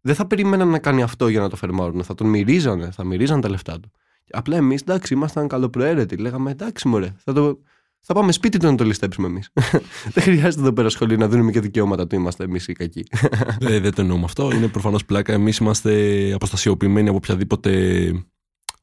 δεν 0.00 0.14
θα 0.14 0.26
περιμέναν 0.26 0.68
να 0.68 0.78
κάνει 0.78 1.02
αυτό 1.02 1.28
για 1.28 1.40
να 1.40 1.48
το 1.48 1.56
φερμάρουν. 1.56 2.04
Θα 2.04 2.14
τον 2.14 2.26
μυρίζανε, 2.26 2.90
θα 2.90 3.04
μυρίζαν 3.04 3.40
τα 3.40 3.48
λεφτά 3.48 3.80
του. 3.80 3.90
Απλά 4.30 4.56
εμείς, 4.56 4.80
εντάξει, 4.80 5.14
ήμασταν 5.14 5.48
καλοπροαίρετοι. 5.48 6.16
Λέγαμε, 6.16 6.50
εντάξει, 6.50 6.88
μωρέ, 6.88 7.14
θα, 7.24 7.32
το, 7.32 7.58
θα 8.00 8.14
πάμε 8.14 8.32
σπίτι 8.32 8.58
του 8.58 8.66
να 8.66 8.74
το 8.74 8.84
ληστέψουμε 8.84 9.26
εμείς. 9.26 9.50
δεν 10.14 10.22
χρειάζεται 10.22 10.62
εδώ 10.62 10.72
πέρα 10.72 10.88
σχολείο 10.88 11.16
να 11.16 11.28
δίνουμε 11.28 11.50
και 11.50 11.60
δικαιώματα 11.60 12.06
του 12.06 12.14
είμαστε 12.14 12.44
εμείς 12.44 12.68
οι 12.68 12.72
κακοί. 12.72 13.04
Ε, 13.60 13.80
δεν 13.80 13.94
το 13.94 14.00
εννοούμε 14.00 14.24
αυτό. 14.24 14.50
Είναι 14.54 14.68
προφανώς 14.68 15.04
πλάκα. 15.04 15.32
Εμείς 15.32 15.58
είμαστε 15.58 16.32
αποστασιοποιημένοι 16.32 17.08
από 17.08 17.16
οποιαδήποτε 17.16 18.12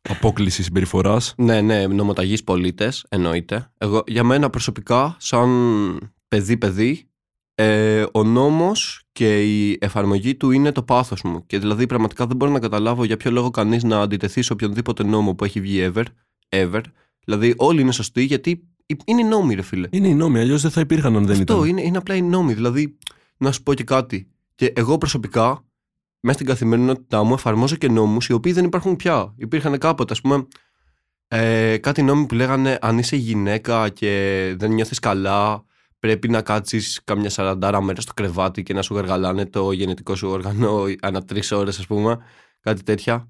απόκληση 0.02 0.64
συμπεριφοράς. 0.64 1.34
Ναι, 1.38 1.62
ναι, 1.62 1.88
νομοταγείς 1.88 2.44
πολίτες, 2.44 3.06
εννοείται. 3.10 3.72
Εγώ, 3.78 4.04
για 4.08 4.24
μένα 4.24 4.50
προσωπικά, 4.50 5.16
σαν 5.20 5.50
παιδί-παιδί, 6.28 7.10
ε, 7.56 8.06
ο 8.12 8.24
νόμος 8.24 9.04
και 9.12 9.44
η 9.44 9.78
εφαρμογή 9.82 10.36
του 10.36 10.52
είναι 10.52 10.72
το 10.72 10.84
πάθος 10.84 11.22
μου. 11.22 11.46
Και 11.46 11.60
δηλαδή 11.60 11.86
πραγματικά 11.86 12.28
δεν 12.28 12.36
μπορώ 12.36 12.52
να 12.52 12.60
καταλάβω 12.60 13.04
για 13.04 13.18
ποιο 13.18 13.32
λόγο 13.32 13.50
κανείς 13.50 13.84
να 13.84 14.02
αντιτεθεί 14.02 14.42
σε 14.42 14.54
οποιονδήποτε 14.54 15.04
νόμο 15.04 15.36
που 15.36 15.44
έχει 15.44 15.62
βγει 15.62 15.92
ever. 15.94 16.04
ever. 16.50 16.82
Δηλαδή 17.26 17.54
όλοι 17.58 17.82
είναι 17.82 17.92
σωστοί 17.92 18.24
γιατί 18.24 18.68
είναι 19.06 19.22
οι 19.22 19.24
νόμοι 19.24 19.56
ρε 19.56 19.62
φίλε. 19.62 19.88
Είναι 19.92 20.08
οι 20.08 20.14
νόμοι, 20.14 20.40
αλλιώς 20.40 20.62
δεν 20.62 20.72
θα 20.72 20.82
υπήρχαν 20.82 21.16
αν 21.16 21.26
δεν 21.26 21.40
Αυτό 21.40 21.56
ήταν. 21.56 21.68
είναι, 21.68 21.82
είναι 21.82 21.98
απλά 21.98 22.16
οι 22.16 22.22
νόμοι. 22.22 22.54
Δηλαδή, 22.54 22.98
να 23.38 23.52
σου 23.52 23.64
πω 23.64 23.74
και 23.74 23.84
κάτι. 23.84 24.28
Και 24.56 24.74
εγώ 24.76 24.98
προσωπικά, 24.98 25.66
μέσα 26.20 26.34
στην 26.38 26.46
καθημερινότητά 26.46 27.24
μου, 27.24 27.34
εφαρμόζω 27.34 27.76
και 27.76 27.90
νόμους 27.90 28.28
οι 28.28 28.34
οποίοι 28.34 28.52
δεν 28.52 28.66
υπάρχουν 28.66 28.96
πια. 28.96 29.34
Υπήρχαν 29.38 29.78
κάποτε, 29.78 30.14
ας 30.14 30.22
πούμε, 30.22 30.48
ε, 31.28 31.78
κάτι 31.78 32.02
νόμοι 32.02 32.26
που 32.26 32.36
λέγανε 32.36 32.78
αν 32.82 32.98
είσαι 32.98 33.16
γυναίκα 33.16 33.90
και 33.90 34.54
δεν 34.58 34.72
νιώθεις 34.72 35.00
καλά, 35.00 35.66
πρέπει 36.06 36.30
να 36.30 36.42
κάτσεις 36.42 37.02
κάμια 37.04 37.30
σαραντάρα 37.30 37.82
μέρα 37.82 38.02
στο 38.02 38.14
κρεβάτι 38.14 38.64
και 38.64 38.74
να 38.74 38.82
σου 38.82 38.94
γαργαλάνε 38.94 39.46
το 39.46 39.72
γενετικό 39.72 40.16
σου 40.16 40.28
όργανο 40.28 40.84
ανά 41.02 41.24
τρεις 41.24 41.52
ώρες, 41.52 41.80
ας 41.80 41.88
πούμε. 41.88 42.18
Κάτι 42.60 42.84
τέτοια. 42.84 43.30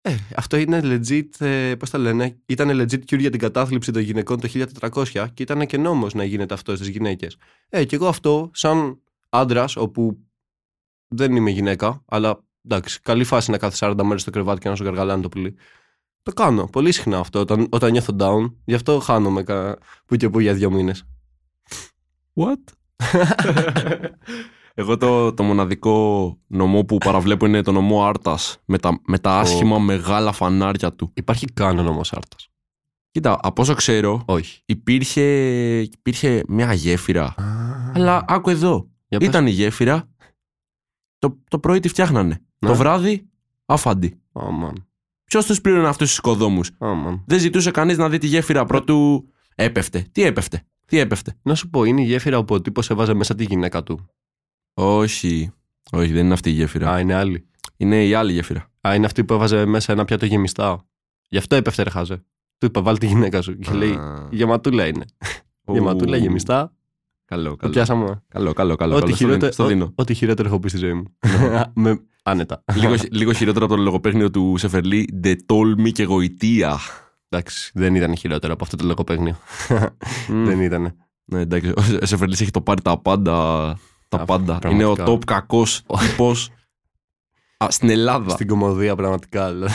Ε, 0.00 0.16
αυτό 0.36 0.56
είναι 0.56 0.80
legit, 0.82 1.46
ε, 1.46 1.74
πώς 1.74 1.90
τα 1.90 1.98
λένε, 1.98 2.38
ήταν 2.46 2.68
legit 2.70 3.04
cure 3.10 3.18
για 3.18 3.30
την 3.30 3.40
κατάθλιψη 3.40 3.92
των 3.92 4.02
γυναικών 4.02 4.40
το 4.40 4.48
1400 4.48 5.28
και 5.34 5.42
ήταν 5.42 5.66
και 5.66 5.76
νόμος 5.78 6.14
να 6.14 6.24
γίνεται 6.24 6.54
αυτό 6.54 6.76
στις 6.76 6.88
γυναίκες. 6.88 7.36
Ε, 7.68 7.84
και 7.84 7.96
εγώ 7.96 8.08
αυτό 8.08 8.50
σαν 8.52 9.00
άντρας, 9.28 9.76
όπου 9.76 10.18
δεν 11.08 11.36
είμαι 11.36 11.50
γυναίκα, 11.50 12.02
αλλά 12.06 12.44
εντάξει, 12.64 13.00
καλή 13.00 13.24
φάση 13.24 13.50
να 13.50 13.58
κάθεσαι 13.58 13.86
40 13.86 14.02
μέρες 14.02 14.20
στο 14.20 14.30
κρεβάτι 14.30 14.60
και 14.60 14.68
να 14.68 14.74
σου 14.74 14.84
γαργαλάνε 14.84 15.22
το 15.22 15.28
πουλί. 15.28 15.56
Το 16.22 16.32
κάνω 16.32 16.66
πολύ 16.66 16.92
συχνά 16.92 17.18
αυτό 17.18 17.40
όταν, 17.40 17.66
όταν 17.70 17.90
νιώθω 17.90 18.16
down. 18.18 18.52
Γι' 18.64 18.74
αυτό 18.74 18.98
χάνομαι 18.98 19.42
κα, 19.42 19.78
που 20.06 20.16
και 20.16 20.28
που 20.28 20.40
για 20.40 20.54
δύο 20.54 20.70
μήνες. 20.70 21.04
What? 22.34 22.72
Εγώ 24.76 24.96
το, 24.96 25.34
το 25.34 25.42
μοναδικό 25.42 26.38
νομό 26.46 26.84
που 26.84 26.98
παραβλέπω 26.98 27.46
είναι 27.46 27.62
το 27.62 27.72
νομό 27.72 28.04
Άρτας 28.04 28.58
με 28.64 28.78
τα, 28.78 29.00
με 29.06 29.18
τα 29.18 29.38
άσχημα 29.38 29.78
μεγάλα 29.78 30.32
φανάρια 30.32 30.92
του. 30.92 31.10
Υπάρχει 31.14 31.46
καν 31.46 31.84
νόμος 31.84 32.12
άρτας. 32.12 32.48
Κοίτα, 33.10 33.38
από 33.42 33.62
όσο 33.62 33.74
ξέρω, 33.74 34.22
Όχι. 34.26 34.62
υπήρχε, 34.66 35.22
υπήρχε 35.80 36.42
μια 36.48 36.72
γέφυρα. 36.72 37.34
Αλλά 37.94 38.24
άκου 38.28 38.50
εδώ. 38.50 38.88
Για 39.08 39.18
πες. 39.18 39.28
Ήταν 39.28 39.46
η 39.46 39.50
γέφυρα. 39.50 40.08
Το, 41.18 41.38
το 41.48 41.58
πρωί 41.58 41.80
τη 41.80 41.88
φτιάχνανε. 41.88 42.40
Ναι. 42.58 42.68
Το 42.68 42.74
βράδυ, 42.74 43.28
αφάντη. 43.66 44.20
Αμάν. 44.32 44.88
Ποιος 45.24 45.46
τους 45.46 45.60
πλήρωνε 45.60 45.88
αυτούς 45.88 46.08
τους 46.08 46.18
οικοδόμους; 46.18 46.70
Αμάν. 46.78 47.22
Δεν 47.26 47.38
ζητούσε 47.38 47.70
κανείς 47.70 47.96
να 47.96 48.08
δει 48.08 48.18
τη 48.18 48.26
γέφυρα 48.26 48.64
πρώτου. 48.64 49.28
Έπεφτε. 49.54 50.06
Τι 50.12 50.22
έπεφτε; 50.22 50.66
Τι 50.86 50.98
έπεφτε; 50.98 51.36
Να 51.42 51.54
σου 51.54 51.70
πω, 51.70 51.84
είναι 51.84 52.00
η 52.00 52.04
γέφυρα 52.04 52.38
όπου 52.38 52.54
ο 52.54 52.60
τύπος 52.60 52.90
έβαζε 52.90 53.14
μέσα 53.14 53.34
τη 53.34 53.44
γυναίκα 53.44 53.82
του. 53.82 54.06
Όχι. 54.74 55.52
Όχι, 55.92 56.12
δεν 56.12 56.24
είναι 56.24 56.34
αυτή 56.34 56.50
η 56.50 56.52
γέφυρα. 56.52 56.90
Α, 56.92 56.98
είναι 57.00 57.14
άλλη. 57.14 57.46
Είναι 57.76 58.06
η 58.06 58.14
άλλη 58.14 58.32
γέφυρα. 58.32 58.70
Α, 58.88 58.94
είναι 58.94 59.06
αυτή 59.06 59.24
που 59.24 59.34
έβαζε 59.34 59.64
μέσα 59.64 59.92
ένα 59.92 60.04
πιάτο 60.04 60.26
γεμιστά. 60.26 60.84
Γι' 61.28 61.38
αυτό 61.38 61.56
έπεφτε 61.56 61.82
ρε 61.82 61.90
χάζε. 61.90 62.16
Του 62.58 62.66
είπα, 62.66 62.82
βάλει 62.82 62.98
τη 62.98 63.06
γυναίκα 63.06 63.42
σου. 63.42 63.58
Και 63.58 63.70
λέει, 63.72 63.92
Α. 63.92 64.28
γεματούλα 64.30 64.86
είναι. 64.86 65.04
Ου. 65.64 65.72
Γεματούλα, 65.74 66.16
γεμιστά. 66.16 66.72
Καλό, 67.24 67.50
Το 67.50 67.56
καλό. 67.56 67.72
πιάσαμε. 67.72 68.22
Καλό, 68.28 68.52
καλό, 68.52 68.74
καλό. 68.76 68.96
Ό,τι 68.96 69.02
καλό. 69.12 69.14
Στο 69.16 69.24
δίνω, 69.26 69.32
χειρότερο, 69.34 69.52
στο 69.52 69.66
δίνω. 69.66 69.84
ό- 69.84 69.92
ό,τι 69.94 70.14
χειρότερο 70.14 70.48
έχω 70.48 70.58
πει 70.58 70.68
στη 70.68 70.78
ζωή 70.78 70.92
μου. 70.92 71.04
Με 71.74 72.00
άνετα. 72.22 72.64
λίγο, 72.74 72.94
λίγο 73.10 73.32
χειρότερο 73.32 73.64
από 73.64 73.74
το 73.76 73.82
λογοπαίγνιο 73.82 74.30
του 74.30 74.54
Σεφερλί. 74.58 75.08
Ντετόλμη 75.20 75.92
και 75.92 76.04
γοητεία. 76.04 76.78
Εντάξει, 77.34 77.70
δεν 77.74 77.94
ήταν 77.94 78.16
χειρότερο 78.16 78.52
από 78.52 78.64
αυτό 78.64 78.76
το 78.76 78.84
λογοπαίγνιο. 78.86 79.36
Μμ. 80.28 80.44
Δεν 80.44 80.60
ήταν. 80.60 80.96
Ναι, 81.24 81.40
εντάξει. 81.40 81.72
Ο 82.02 82.06
Σεφερλί 82.06 82.36
έχει 82.40 82.50
το 82.50 82.60
πάρει 82.60 82.82
τα 82.82 82.98
πάντα. 82.98 83.32
Τα 84.08 84.20
Α, 84.20 84.24
πάντα. 84.24 84.58
πραγματικά. 84.58 84.68
Είναι 84.70 84.84
ο 85.10 85.14
top 85.14 85.24
κακός 85.24 85.82
τύπος 85.98 86.50
στην 87.68 87.88
Ελλάδα. 87.90 88.30
Στην 88.30 88.46
κομμωδία 88.46 88.94
πραγματικά. 88.96 89.52
δηλαδή. 89.52 89.72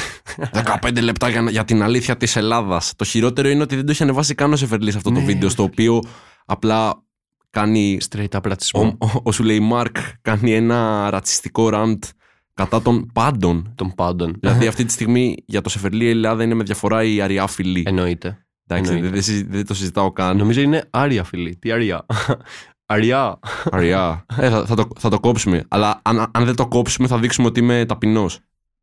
15 0.81 1.01
λεπτά 1.01 1.29
για, 1.29 1.41
για 1.49 1.65
την 1.65 1.83
αλήθεια 1.83 2.17
της 2.17 2.35
Ελλάδας. 2.35 2.93
Το 2.95 3.03
χειρότερο 3.05 3.49
είναι 3.49 3.61
ότι 3.61 3.75
δεν 3.75 3.85
το 3.85 3.91
είχε 3.91 4.03
ανεβάσει 4.03 4.35
καν 4.35 4.53
ο 4.53 4.55
Σεφερλί 4.55 4.89
αυτό 4.89 5.11
το 5.11 5.19
Ναι, 5.19 5.25
βίντεο, 5.25 5.49
στο 5.49 5.63
οποίο 5.63 6.03
απλά 6.45 7.03
κάνει. 7.49 7.97
Straight 8.09 8.29
up 8.31 8.39
Ο, 8.45 8.49
ρατσισμό 8.49 8.97
ο, 8.99 9.07
ο 9.23 9.31
Σουλεϊ 9.31 9.59
Μάρκ 9.59 9.95
κάνει 10.21 10.53
ένα 10.55 11.09
ρατσιστικό 11.09 11.69
ραντ 11.69 12.03
κατά 12.59 12.81
των 12.81 13.09
πάντων. 13.13 13.71
των 13.75 13.93
πάντων. 13.95 14.35
δηλαδή 14.39 14.67
αυτή 14.67 14.85
τη 14.85 14.91
στιγμή 14.91 15.35
για 15.45 15.61
το 15.61 15.69
Σεφερλί 15.69 16.05
η 16.05 16.09
Ελλάδα 16.09 16.43
είναι 16.43 16.53
με 16.53 16.63
διαφορά 16.63 17.03
η 17.03 17.21
αριάφιλη. 17.21 17.83
Εννοείται. 17.85 18.45
Εντάξει, 18.67 18.91
δεν, 18.91 19.03
εννοείται. 19.03 19.13
δεν 19.13 19.21
συζη- 19.23 19.51
δεν 19.51 19.65
το 19.65 19.73
συζητάω 19.73 20.11
καν. 20.11 20.37
Νομίζω 20.37 20.61
είναι 20.61 20.87
άρια, 20.89 21.23
φίλοι. 21.23 21.55
Τι 21.55 21.71
άρια; 21.71 22.05
Αριά. 22.85 23.39
Αριά. 23.71 24.25
Ε, 24.37 24.49
θα, 24.49 24.65
θα, 24.65 24.75
το, 24.75 24.87
θα 24.99 25.09
το 25.09 25.19
κόψουμε. 25.19 25.63
Αλλά 25.67 26.01
αν, 26.03 26.31
αν 26.33 26.45
δεν 26.45 26.55
το 26.55 26.67
κόψουμε 26.67 27.07
θα 27.07 27.17
δείξουμε 27.17 27.47
ότι 27.47 27.59
είμαι 27.59 27.85
ταπεινός. 27.85 28.39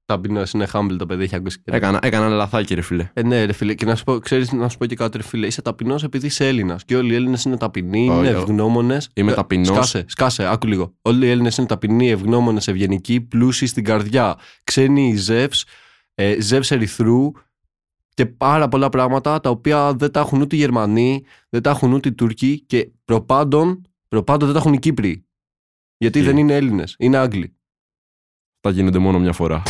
Ταπεινό, 0.06 0.42
είναι 0.54 0.66
humble 0.72 0.96
το 0.98 1.06
παιδί, 1.06 1.22
έχει 1.24 1.34
ακούσει. 1.34 1.56
και- 1.64 1.70
Έκανα, 1.74 1.98
έκανα 2.02 2.26
ένα 2.26 2.34
λαθάκι, 2.34 2.74
ρε 2.74 2.80
φίλε. 2.80 3.10
Ε, 3.14 3.22
ναι, 3.22 3.44
ρε 3.44 3.52
φίλε, 3.52 3.74
και 3.74 3.84
να 3.84 3.94
σου 3.94 4.04
πω, 4.04 4.18
ξέρεις, 4.18 4.52
να 4.52 4.68
σου 4.68 4.78
πω 4.78 4.86
και 4.86 4.94
κάτι, 4.94 5.16
ρε 5.16 5.22
φίλε. 5.22 5.46
Είσαι 5.46 5.62
ταπεινός 5.62 6.04
επειδή 6.04 6.26
είσαι 6.26 6.48
Έλληνας. 6.48 6.84
Και 6.84 6.96
όλοι 6.96 7.12
οι 7.12 7.14
Έλληνες 7.14 7.44
είναι 7.44 7.56
ταπεινοί, 7.56 8.08
Όχι, 8.08 8.18
είναι 8.18 8.28
όχι. 8.28 8.36
ευγνώμονες. 8.42 9.10
Είμαι 9.14 9.32
ταπεινός. 9.32 9.66
Σκάσε, 9.68 10.04
σκάσε, 10.08 10.46
άκου 10.52 10.66
λίγο. 10.66 10.94
Όλοι 11.02 11.26
οι 11.26 11.30
Έλληνες 11.30 11.56
είναι 11.56 11.66
ταπεινοί, 11.66 12.10
ευγνώμονες, 12.10 12.68
ευγενικοί, 12.68 13.20
πλούσιοι 13.20 13.66
στην 13.66 13.84
καρδιά. 13.84 14.36
Ξένοι 14.64 15.14
ζεύς, 15.16 15.64
ε, 16.14 16.40
ζεύς 16.40 16.70
ερυθρού 16.70 17.30
και 18.14 18.26
πάρα 18.26 18.68
πολλά 18.68 18.88
πράγματα 18.88 19.40
τα 19.40 19.50
οποία 19.50 19.92
δεν 19.94 20.10
τα 20.10 20.20
έχουν 20.20 20.40
ούτε 20.40 20.56
οι 20.56 20.58
Γερμανοί, 20.58 21.24
δεν 21.48 21.62
τα 21.62 21.70
έχουν 21.70 21.92
ούτε 21.92 22.08
οι 22.08 22.12
Τούρκοι 22.12 22.60
και 22.66 22.90
προπάντων, 23.04 23.82
προπάντων 24.08 24.46
δεν 24.48 24.54
τα 24.56 24.60
έχουν 24.60 24.72
οι 24.72 24.78
Κύπροι. 24.78 25.24
Γιατί 25.98 26.18
Και- 26.18 26.24
δεν 26.24 26.36
είναι 26.36 26.54
Έλληνες, 26.56 26.94
είναι 26.98 27.16
Άγγλοι. 27.16 27.55
Τα 28.66 28.72
γίνονται 28.72 28.98
μόνο 28.98 29.18
μια 29.18 29.33
φορά. 29.33 29.62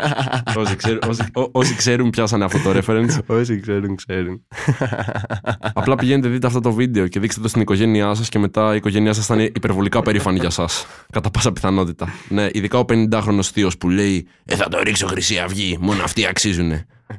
όσοι, 0.56 0.76
ξέρουν, 0.76 0.98
όσοι, 1.08 1.22
ό- 1.34 1.48
όσοι 1.52 1.74
ξέρουν, 1.74 2.10
πιάσανε 2.10 2.44
αυτό 2.44 2.58
το 2.58 2.78
reference. 2.80 3.18
Όσοι 3.26 3.60
ξέρουν, 3.60 3.96
ξέρουν. 3.96 4.42
Απλά 5.74 5.94
πηγαίνετε, 5.94 6.28
δείτε 6.28 6.46
αυτό 6.46 6.60
το 6.60 6.72
βίντεο 6.72 7.08
και 7.08 7.20
δείξτε 7.20 7.40
το 7.40 7.48
στην 7.48 7.60
οικογένειά 7.60 8.14
σας 8.14 8.28
και 8.28 8.38
μετά 8.38 8.72
η 8.72 8.76
οικογένειά 8.76 9.12
σας 9.12 9.26
θα 9.26 9.34
είναι 9.34 9.44
υπερβολικά 9.44 10.02
περήφανη 10.02 10.38
για 10.38 10.48
εσά. 10.48 10.68
Κατά 11.12 11.30
πάσα 11.30 11.52
πιθανότητα. 11.52 12.08
Ναι, 12.28 12.48
ειδικά 12.52 12.78
ο 12.78 12.84
50χρονο 12.88 13.42
θείος 13.42 13.78
που 13.78 13.90
λέει 13.90 14.26
Ε, 14.44 14.54
θα 14.56 14.68
το 14.68 14.78
ρίξω 14.82 15.06
Χρυσή 15.06 15.38
Αυγή, 15.38 15.76
μόνο 15.80 16.02
αυτοί 16.02 16.26
αξίζουν. 16.26 16.72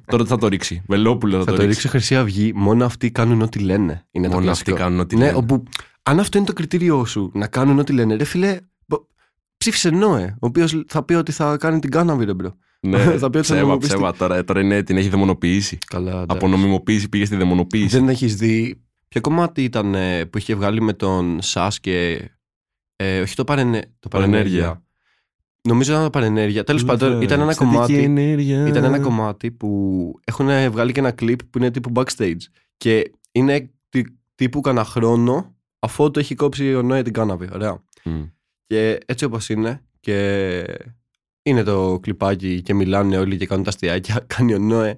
Τώρα 0.05 0.23
τι 0.23 0.29
θα 0.29 0.37
το 0.37 0.47
ρίξει. 0.47 0.81
Βελόπουλο 0.87 1.31
θα, 1.37 1.39
Θα 1.39 1.45
το, 1.45 1.51
το 1.51 1.57
ρίξει. 1.61 1.67
ρίξει 1.67 1.87
Χρυσή 1.87 2.15
Αυγή, 2.15 2.51
μόνο 2.55 2.85
αυτοί 2.85 3.11
κάνουν 3.11 3.41
ό,τι 3.41 3.59
λένε. 3.59 4.05
Είναι 4.11 4.27
το 4.27 4.33
Μόνο 4.33 4.45
κλασικό. 4.45 4.71
αυτοί 4.71 4.83
κάνουν 4.83 4.99
ό,τι 4.99 5.15
ναι, 5.15 5.25
λένε. 5.25 5.37
όπου 5.37 5.63
αν 6.03 6.19
αυτό 6.19 6.37
είναι 6.37 6.47
το 6.47 6.53
κριτήριό 6.53 7.05
σου, 7.05 7.31
να 7.33 7.47
κάνουν 7.47 7.79
ό,τι 7.79 7.93
λένε, 7.93 8.15
ρε 8.15 8.23
φίλε, 8.23 8.47
μπο- 8.49 8.59
ψήφισε 9.57 9.89
Νόε, 9.89 10.25
ο 10.33 10.45
οποίος 10.47 10.83
θα 10.87 11.03
πει 11.03 11.13
ότι 11.13 11.31
θα 11.31 11.57
κάνει 11.57 11.79
την 11.79 11.91
κάναβη, 11.91 12.25
ρε 12.25 12.33
bro. 12.33 12.55
Ναι, 12.79 12.97
Θα 13.17 13.29
πει 13.29 13.37
ότι 13.37 13.47
θα 13.47 13.53
ψέμα, 13.53 13.59
νομιμοποιήσει. 13.59 13.93
ψέμα. 13.93 14.13
Τώρα, 14.13 14.43
τώρα 14.43 14.61
είναι, 14.61 14.83
την 14.83 14.97
έχει 14.97 15.09
δαιμονοποιήσει. 15.09 15.77
Καλά, 15.87 16.09
εντάξει. 16.11 16.25
Από 16.29 16.47
νομιμοποίηση 16.47 17.09
πήγε 17.09 17.25
στη 17.25 17.35
δαιμονοποίηση. 17.35 17.97
Δεν 17.99 18.09
έχεις 18.09 18.35
δει. 18.35 18.81
Ποιο 19.07 19.21
κομμάτι 19.21 19.63
ήταν 19.63 19.95
ε, 19.95 20.25
που 20.25 20.37
είχε 20.37 20.55
βγάλει 20.55 20.81
με 20.81 20.93
τον 20.93 21.41
Σα 21.41 21.67
και. 21.67 22.29
Ε, 22.95 23.21
όχι 23.21 23.35
το, 23.35 23.43
παρενέ, 23.43 23.81
το 23.99 24.07
παρενέργεια. 24.07 24.45
Παρενέργεια. 24.61 24.81
Νομίζω 25.67 25.91
ήταν 25.91 26.03
το 26.03 26.09
παρενέργεια. 26.09 26.63
Τέλος 26.63 26.83
πάντων, 26.85 27.21
ήταν 27.21 27.39
ένα 27.39 27.49
Εξαιρετική 27.49 27.75
κομμάτι. 27.75 27.97
ενέργεια. 28.03 28.67
Ήταν 28.67 28.83
ένα 28.83 28.99
κομμάτι 28.99 29.51
που 29.51 30.13
έχουν 30.23 30.47
βγάλει 30.71 30.91
και 30.91 30.99
ένα 30.99 31.11
κλιπ 31.11 31.43
που 31.43 31.57
είναι 31.57 31.71
τύπου 31.71 31.91
backstage. 31.95 32.37
Και 32.77 33.11
είναι 33.31 33.69
τι- 33.89 34.03
τύπου 34.35 34.61
κανένα 34.61 34.85
χρόνο 34.85 35.55
αφού 35.79 36.11
το 36.11 36.19
έχει 36.19 36.35
κόψει 36.35 36.75
ο 36.75 36.81
Νόε 36.81 37.01
την 37.01 37.13
κάναβη. 37.13 37.49
Ωραία. 37.53 37.83
Μμ. 38.03 38.23
Και 38.67 38.99
έτσι 39.05 39.25
όπως 39.25 39.49
είναι 39.49 39.81
και 39.99 40.63
είναι 41.43 41.63
το 41.63 41.99
κλιπάκι 42.01 42.61
και 42.61 42.73
μιλάνε 42.73 43.17
όλοι 43.17 43.37
και 43.37 43.45
κάνουν 43.47 43.63
τα 43.63 43.69
αστιάκια, 43.69 44.25
κάνει 44.35 44.53
ο 44.53 44.57
Νόε 44.59 44.95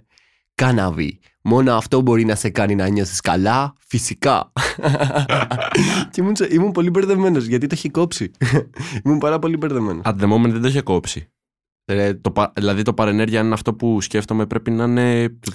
κάναβη. 0.55 1.19
Μόνο 1.43 1.73
αυτό 1.73 2.01
μπορεί 2.01 2.25
να 2.25 2.35
σε 2.35 2.49
κάνει 2.49 2.75
να 2.75 2.87
νιώσεις 2.87 3.21
καλά, 3.21 3.73
φυσικά. 3.87 4.51
και 6.11 6.21
ήμουν, 6.21 6.35
σε- 6.35 6.47
ήμουν 6.53 6.71
πολύ 6.71 6.89
μπερδεμένος 6.89 7.45
γιατί 7.45 7.67
το 7.67 7.75
έχει 7.77 7.89
κόψει. 7.89 8.31
ήμουν 9.05 9.17
πάρα 9.17 9.39
πολύ 9.39 9.57
μπερδεμένος. 9.57 10.01
At 10.05 10.13
the 10.19 10.23
moment 10.33 10.49
δεν 10.51 10.61
το 10.61 10.67
είχε 10.67 10.81
κόψει. 10.81 11.29
Ρε, 11.91 12.13
Το, 12.13 12.31
πα- 12.31 12.51
δηλαδή 12.55 12.81
το 12.81 12.93
παρενέργεια 12.93 13.39
είναι 13.41 13.53
αυτό 13.53 13.73
που 13.73 14.01
σκέφτομαι 14.01 14.45
πρέπει 14.45 14.71
να 14.71 14.83
είναι 14.83 15.29
του 15.29 15.51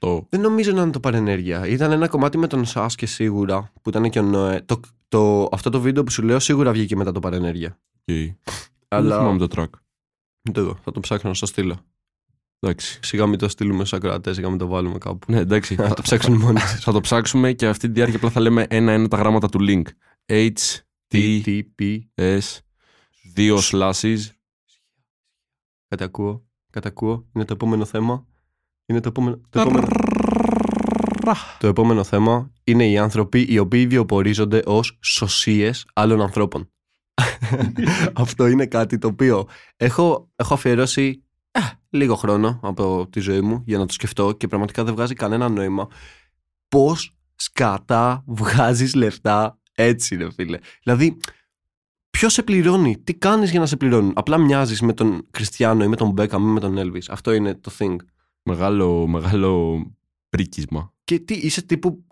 18. 0.00 0.26
δεν 0.28 0.40
νομίζω 0.40 0.72
να 0.72 0.82
είναι 0.82 0.90
το 0.90 1.00
παρενέργεια. 1.00 1.66
Ήταν 1.66 1.92
ένα 1.92 2.08
κομμάτι 2.08 2.38
με 2.38 2.46
τον 2.46 2.64
Σάσκε 2.64 3.06
σίγουρα 3.06 3.72
που 3.82 3.88
ήταν 3.88 4.10
και 4.10 4.18
ο 4.18 4.22
Νόε. 4.22 4.60
Το, 4.66 4.80
το, 5.12 5.48
αυτό 5.52 5.70
το 5.70 5.80
βίντεο 5.80 6.04
που 6.04 6.10
σου 6.10 6.22
λέω 6.22 6.38
σίγουρα 6.38 6.72
βγήκε 6.72 6.96
μετά 6.96 7.12
το 7.12 7.20
παρενέργεια. 7.20 7.78
Okay. 8.04 8.04
Δεν 8.04 8.36
Αλλά 8.88 9.18
θυμάμαι 9.18 9.46
το 9.46 9.46
track. 9.56 9.68
το, 10.52 10.74
θα 10.82 10.92
το 10.92 11.00
ψάξω 11.00 11.28
να 11.28 11.34
στο 11.34 11.46
στείλω. 11.46 11.84
Εντάξει. 12.58 12.98
Σιγά 13.02 13.26
μην 13.26 13.38
το 13.38 13.48
στείλουμε 13.48 13.78
στους 13.78 13.92
ακροατές, 13.92 14.34
σιγά 14.34 14.48
μην 14.48 14.58
το 14.58 14.66
βάλουμε 14.66 14.98
κάπου. 14.98 15.32
Ναι, 15.32 15.38
εντάξει. 15.38 15.74
Θα 15.74 15.94
το 15.94 16.02
ψάξουν 16.02 16.36
μόνοι 16.36 16.60
τους. 16.60 16.84
θα 16.84 16.92
το 16.92 17.00
ψάξουμε 17.00 17.52
και 17.52 17.66
αυτή 17.66 17.86
τη 17.86 17.92
διάρκεια 17.92 18.16
απλά 18.16 18.30
θα 18.30 18.40
λέμε 18.40 18.66
ένα-ένα 18.68 19.08
τα 19.08 19.16
γράμματα 19.16 19.48
του 19.48 19.58
link. 19.60 19.82
H, 20.26 20.52
T, 21.12 21.42
TTP. 21.44 21.98
S, 22.14 22.58
δύο 23.34 23.58
slashes. 23.60 24.18
Κατακούω. 25.88 26.44
Κατακούω. 26.70 27.26
Είναι 27.32 27.44
το 27.44 27.52
επόμενο 27.52 27.84
θέμα. 27.84 28.26
Είναι 28.86 29.00
το 29.00 29.08
επόμενο. 29.08 29.40
Το 29.48 29.60
επόμενο, 29.60 29.88
το 31.58 31.66
επόμενο 31.66 32.04
θέμα 32.04 32.51
είναι 32.64 32.88
οι 32.88 32.98
άνθρωποι 32.98 33.46
οι 33.48 33.58
οποίοι 33.58 33.86
βιοπορίζονται 33.86 34.62
ως 34.64 34.98
σωσίες 35.02 35.86
άλλων 35.92 36.20
ανθρώπων. 36.20 36.70
Αυτό 38.12 38.46
είναι 38.46 38.66
κάτι 38.66 38.98
το 38.98 39.06
οποίο 39.06 39.48
έχω, 39.76 40.30
έχω 40.36 40.54
αφιερώσει 40.54 41.22
ε, 41.50 41.60
λίγο 41.90 42.14
χρόνο 42.14 42.60
από 42.62 43.08
τη 43.10 43.20
ζωή 43.20 43.40
μου 43.40 43.62
για 43.66 43.78
να 43.78 43.86
το 43.86 43.92
σκεφτώ 43.92 44.32
και 44.32 44.48
πραγματικά 44.48 44.84
δεν 44.84 44.94
βγάζει 44.94 45.14
κανένα 45.14 45.48
νόημα 45.48 45.88
πώς 46.68 47.16
σκατά 47.34 48.24
βγάζεις 48.26 48.94
λεφτά 48.94 49.58
έτσι 49.72 50.16
ρε 50.16 50.32
φίλε. 50.32 50.58
Δηλαδή 50.82 51.16
Ποιος 52.18 52.32
σε 52.32 52.42
πληρώνει, 52.42 52.98
τι 52.98 53.14
κάνεις 53.14 53.50
για 53.50 53.60
να 53.60 53.66
σε 53.66 53.76
πληρώνουν; 53.76 54.12
Απλά 54.14 54.38
μοιάζεις 54.38 54.80
με 54.80 54.92
τον 54.92 55.26
Κριστιανό 55.30 55.84
ή 55.84 55.88
με 55.88 55.96
τον 55.96 56.10
Μπέκαμ 56.10 56.48
ή 56.48 56.52
με 56.52 56.60
τον 56.60 56.78
Έλβης. 56.78 57.08
Αυτό 57.08 57.32
είναι 57.32 57.54
το 57.54 57.72
thing. 57.78 57.96
Μεγάλο, 58.42 59.06
μεγάλο 59.06 59.82
πρίκισμα. 60.28 60.92
Και 61.04 61.18
τι, 61.18 61.34
είσαι 61.34 61.62
τύπου 61.62 62.04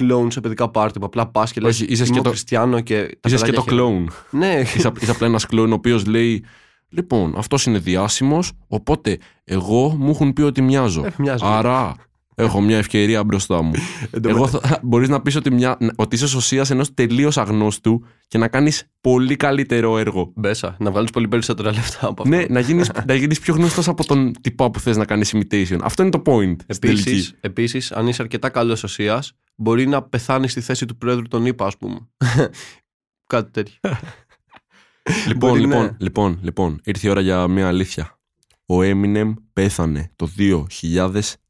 κλόουν 0.00 0.30
σε 0.30 0.40
παιδικά 0.40 0.68
πάρτι 0.70 0.98
που 0.98 1.04
απλά 1.06 1.26
πας 1.26 1.52
και 1.52 1.60
λες. 1.60 1.80
Όχι, 1.80 1.92
είσαι 1.92 2.02
και 2.02 2.08
Είμαι 2.10 2.18
ο 2.18 2.22
το- 2.22 2.28
Κριστιανό 2.28 2.80
και. 2.80 2.94
τα 3.20 3.28
Είσαι 3.28 3.36
και 3.44 3.52
το 3.52 3.62
παιδάκια 3.62 3.62
κλόουν. 3.72 4.10
χαίρονται». 4.30 4.54
Ναι, 4.54 4.60
είσαι, 4.60 4.92
είσαι 5.00 5.10
απλά 5.10 5.26
ένας 5.26 5.46
κλόουν 5.46 5.70
ο 5.70 5.74
οποίος 5.74 6.06
λέει 6.06 6.44
Λοιπόν, 6.88 7.34
αυτός 7.36 7.66
είναι 7.66 7.78
διάσημος, 7.78 8.52
οπότε 8.68 9.18
εγώ 9.44 9.88
μου 9.98 10.10
έχουν 10.10 10.32
πει 10.32 10.42
ότι 10.42 10.62
μοιάζω. 10.62 11.04
Ε, 11.04 11.10
μοιάζει. 11.18 11.44
Άρα 11.46 11.94
έχω 12.38 12.60
μια 12.60 12.78
ευκαιρία 12.78 13.24
μπροστά 13.24 13.62
μου. 13.62 13.72
Εν 14.10 14.22
τω 14.22 14.28
Εγώ 14.28 14.48
θα, 14.48 14.80
μπορείς 14.82 15.08
να 15.08 15.22
πεις 15.22 15.36
ότι, 15.36 15.50
μια, 15.50 15.78
ότι 15.96 16.16
είσαι 16.16 16.26
σωσίας 16.26 16.70
ενός 16.70 16.94
τελείως 16.94 17.38
αγνώστου 17.38 18.04
και 18.28 18.38
να 18.38 18.48
κάνεις 18.48 18.90
πολύ 19.00 19.36
καλύτερο 19.36 19.98
έργο. 19.98 20.32
Μπέσα, 20.34 20.76
να 20.78 20.90
βγάλει 20.90 21.08
πολύ 21.12 21.28
περισσότερα 21.28 21.72
λεφτά 21.72 22.06
από 22.06 22.22
αυτό. 22.22 22.36
Ναι, 22.36 22.44
να 22.48 22.60
γίνεις, 22.60 22.90
να 23.06 23.14
γίνεις 23.14 23.40
πιο 23.40 23.54
γνωστός 23.54 23.88
από 23.88 24.06
τον 24.06 24.32
τυπά 24.40 24.70
που 24.70 24.80
θες 24.80 24.96
να 24.96 25.04
κάνεις 25.04 25.34
imitation. 25.34 25.78
Αυτό 25.82 26.02
είναι 26.02 26.10
το 26.10 26.22
point. 26.26 26.56
στην 26.66 26.80
τελική. 26.80 27.08
Επίσης, 27.08 27.34
επίσης, 27.40 27.92
αν 27.92 28.06
είσαι 28.06 28.22
αρκετά 28.22 28.48
καλός 28.48 28.84
οσία, 28.84 29.22
μπορεί 29.54 29.86
να 29.86 30.02
πεθάνεις 30.02 30.50
στη 30.50 30.60
θέση 30.60 30.86
του 30.86 30.96
πρόεδρου 30.96 31.28
των 31.28 31.46
ΗΠΑ, 31.46 31.66
ας 31.66 31.76
πούμε. 31.76 31.98
Κάτι 33.26 33.50
τέτοιο. 33.50 33.78
Λοιπόν, 35.26 35.50
Μπορεί, 35.50 35.60
λοιπόν, 35.60 35.84
ναι. 35.84 35.96
λοιπόν, 35.98 36.38
λοιπόν, 36.42 36.80
ήρθε 36.84 37.06
η 37.06 37.10
ώρα 37.10 37.20
για 37.20 37.48
μια 37.48 37.68
αλήθεια. 37.68 38.18
Ο 38.66 38.76
Eminem 38.80 39.34
πέθανε 39.52 40.10
το 40.16 40.28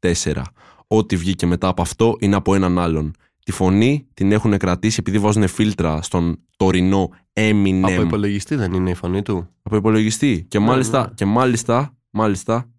2004. 0.01 0.43
Ό,τι 0.87 1.17
βγήκε 1.17 1.47
μετά 1.47 1.69
από 1.69 1.83
αυτό 1.83 2.17
είναι 2.21 2.37
από 2.37 2.55
έναν 2.55 2.79
άλλον. 2.79 3.13
Τη 3.45 3.53
φωνή 3.53 4.07
την 4.15 4.33
έχουν 4.33 4.57
κρατήσει 4.57 4.97
επειδή 5.01 5.19
βάζουν 5.19 5.49
φίλτρα 5.49 6.03
στον 6.03 6.39
τωρινό 6.57 7.11
Eminem. 7.33 7.81
Από 7.83 8.01
υπολογιστή 8.03 8.55
δεν 8.55 8.73
είναι 8.73 8.91
η 8.91 8.95
φωνή 8.95 9.23
του; 9.23 9.49
από 9.63 9.77
υπολογιστή. 9.77 10.47
Και 10.49 10.59
μάλιστα, 10.59 11.01
ναι. 11.01 11.15
και 11.15 11.25
μάλιστα, 11.25 11.97
μάλιστα, 12.11 12.71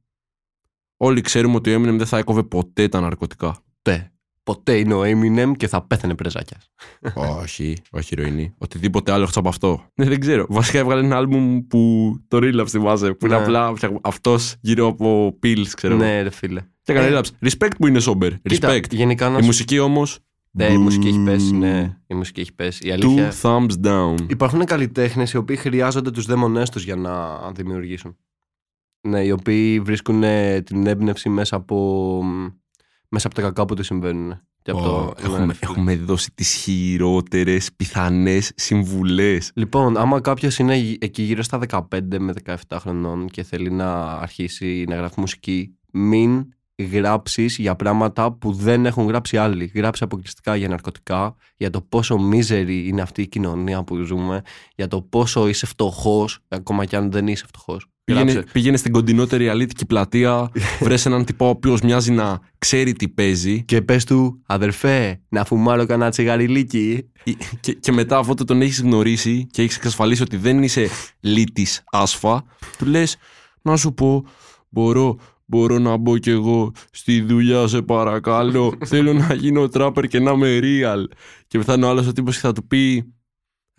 όλοι 0.97 1.21
ξέρουμε 1.21 1.55
ότι 1.55 1.73
ο 1.73 1.81
Eminem 1.81 1.97
δεν 1.97 2.05
θα 2.05 2.17
έκοβε 2.17 2.43
ποτέ 2.43 2.87
τα 2.87 2.99
ναρκωτικά. 2.99 3.57
Τε. 3.81 4.11
Ποτέ 4.43 4.77
είναι 4.77 4.93
ο 4.93 5.01
Eminem 5.03 5.51
και 5.57 5.67
θα 5.67 5.81
πέθανε 5.81 6.15
πρεζάκια. 6.15 6.57
όχι, 7.41 7.77
όχι 7.91 8.13
ηρωίνη. 8.13 8.53
Οτιδήποτε 8.57 9.11
άλλο 9.11 9.23
εκτό 9.23 9.39
από 9.39 9.49
αυτό. 9.49 9.85
Ναι, 9.95 10.05
δεν 10.05 10.19
ξέρω. 10.19 10.45
Βασικά 10.49 10.79
έβγαλε 10.79 11.05
ένα 11.05 11.17
άλμπουμ 11.17 11.67
που 11.67 12.13
το 12.27 12.37
Relapse 12.37 12.67
θυμάσαι. 12.67 13.13
Που 13.13 13.25
είναι 13.25 13.35
Ναι. 13.35 13.41
απλά 13.41 13.73
αυτός 14.01 14.55
γύρω 14.61 14.87
από 14.87 15.37
pills, 15.43 15.67
ξέρω 15.75 15.93
εγώ. 15.93 16.03
Ναι, 16.03 16.21
ρε 16.21 16.29
φίλε. 16.29 16.61
Και 16.88 16.93
έκανε 16.93 17.15
Ε, 17.15 17.19
Relapse. 17.19 17.47
Respect 17.47 17.71
που 17.78 17.88
είναι 17.88 18.00
sober. 18.06 18.32
Κοίτα, 18.43 18.69
Respect. 18.73 18.89
γενικά 18.93 19.30
να 19.30 19.38
Η 19.38 19.39
σου 19.41 19.45
μουσική 19.45 19.80
όμως. 19.80 20.19
Ναι, 20.52 20.65
η 20.65 20.78
μουσική 20.78 21.08
έχει 21.08 21.19
πέσει, 21.23 21.54
ναι. 21.56 21.97
Η 22.08 22.13
μουσική 22.13 22.39
έχει 22.41 22.54
πέσει. 22.54 22.88
Η 22.88 22.91
αλήθεια. 22.91 23.32
Two 23.32 23.41
thumbs 23.41 23.71
down. 23.84 24.15
Υπάρχουν 24.28 24.65
καλλιτέχνες 24.65 25.32
οι 25.32 25.38
οποίοι 25.38 25.56
χρειάζονται 25.56 26.12
τους 26.12 26.26
δαίμονές 26.26 26.69
τους 26.69 26.84
για 26.84 26.95
να 26.95 27.38
δημιουργήσουν. 27.52 28.17
Ναι, 29.02 29.23
οι 29.23 29.32
οποίοι 29.32 29.80
βρίσκουν 29.80 30.23
ε, 30.23 30.62
την 30.62 30.88
έμπνευση 30.88 31.30
μέσα 31.30 31.56
από, 31.56 32.21
μέσα 33.10 33.28
από 33.28 33.36
τα 33.36 33.41
κακά 33.41 33.65
που 33.65 33.73
τους 33.76 33.86
συμβαίνουν. 33.86 34.41
Και 34.62 34.71
από 34.71 34.80
Ω, 34.80 34.84
το- 34.84 35.13
ναι, 35.21 35.28
έχουμε, 35.34 35.54
φίλε. 35.54 35.71
έχουμε 35.71 35.95
δώσει 35.95 36.32
τις 36.36 36.54
χειρότερες 36.54 37.69
πιθανές 37.76 38.52
συμβουλές. 38.56 39.52
Λοιπόν, 39.56 39.97
άμα 39.97 40.21
κάποιος 40.21 40.58
είναι 40.60 40.76
γυ- 40.76 41.04
εκεί 41.04 41.21
γύρω 41.23 41.43
στα 41.43 41.58
15 41.58 42.19
με 42.19 42.34
17 42.45 42.78
χρονών 42.80 43.28
και 43.30 43.43
θέλει 43.43 43.71
να 43.71 44.04
αρχίσει 44.04 44.86
να 44.89 44.95
γράφει 44.95 45.19
μουσική, 45.19 45.78
μην 45.93 46.45
γράψεις 46.83 47.57
για 47.57 47.75
πράγματα 47.75 48.31
που 48.31 48.53
δεν 48.53 48.85
έχουν 48.85 49.07
γράψει 49.07 49.37
άλλοι. 49.37 49.71
Γράψει 49.75 50.03
αποκλειστικά 50.03 50.55
για 50.55 50.67
ναρκωτικά, 50.67 51.35
για 51.57 51.69
το 51.69 51.81
πόσο 51.81 52.17
μίζερη 52.17 52.87
είναι 52.87 53.01
αυτή 53.01 53.21
η 53.21 53.27
κοινωνία 53.27 53.83
που 53.83 53.95
ζούμε, 53.95 54.41
για 54.75 54.87
το 54.87 55.01
πόσο 55.01 55.47
είσαι 55.47 55.65
φτωχός, 55.65 56.39
ακόμα 56.47 56.85
κι 56.85 56.95
αν 56.95 57.11
δεν 57.11 57.27
είσαι 57.27 57.45
φτωχός. 57.47 57.85
Πήγαινε, 58.03 58.43
πήγαινε 58.51 58.77
στην 58.77 58.91
κοντινότερη 58.91 59.49
αλήτικη 59.49 59.85
πλατεία, 59.85 60.51
βρες 60.81 61.05
έναν 61.05 61.25
τυπά 61.25 61.45
ο 61.45 61.49
οποίος 61.49 61.81
μοιάζει 61.81 62.11
να 62.11 62.39
ξέρει 62.57 62.93
τι 62.93 63.09
παίζει 63.09 63.63
Και 63.63 63.81
πες 63.81 64.03
του, 64.05 64.41
αδερφέ, 64.45 65.21
να 65.29 65.45
φουμάρω 65.45 65.85
κανένα 65.85 66.09
τσιγαριλίκι. 66.09 67.09
και, 67.59 67.73
και 67.73 67.91
μετά 67.91 68.17
αφού 68.17 68.33
τον 68.33 68.61
έχεις 68.61 68.81
γνωρίσει 68.81 69.47
και 69.51 69.61
έχεις 69.61 69.75
εξασφαλίσει 69.75 70.21
ότι 70.21 70.37
δεν 70.37 70.63
είσαι 70.63 70.87
λύτης 71.19 71.83
άσφα, 71.91 72.43
του 72.77 72.85
λες 72.85 73.17
να 73.61 73.77
σου 73.77 73.93
πω, 73.93 74.25
μπορώ, 74.69 75.17
μπορώ 75.49 75.79
να 75.79 75.97
μπω 75.97 76.17
κι 76.17 76.29
εγώ 76.29 76.71
στη 76.91 77.21
δουλειά, 77.21 77.67
σε 77.67 77.81
παρακαλώ. 77.81 78.77
Θέλω 78.86 79.13
να 79.13 79.33
γίνω 79.33 79.67
τράπερ 79.67 80.07
και 80.07 80.19
να 80.19 80.31
είμαι 80.31 80.60
real. 80.62 81.03
Και 81.47 81.62
θα 81.62 81.73
είναι 81.73 81.86
ο 81.86 81.89
άλλος 81.89 82.07
ο 82.07 82.12
τύπος 82.13 82.36
και 82.36 82.41
θα 82.41 82.53
του 82.53 82.67
πει, 82.67 83.12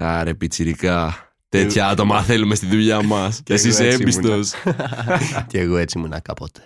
Άρε 0.00 0.34
πιτσιρικά, 0.34 1.14
τέτοια 1.48 1.88
άτομα 1.88 2.22
θέλουμε 2.22 2.54
στη 2.54 2.66
δουλειά 2.66 3.02
μας. 3.12 3.42
Και 3.42 3.52
εσύ 3.52 3.68
εγώ 3.68 3.74
είσαι 3.76 3.86
έτσι 3.86 4.02
έμπιστος. 4.02 4.52
και 5.50 5.58
εγώ 5.58 5.76
έτσι 5.76 5.98
ήμουν 5.98 6.14
κάποτε. 6.22 6.60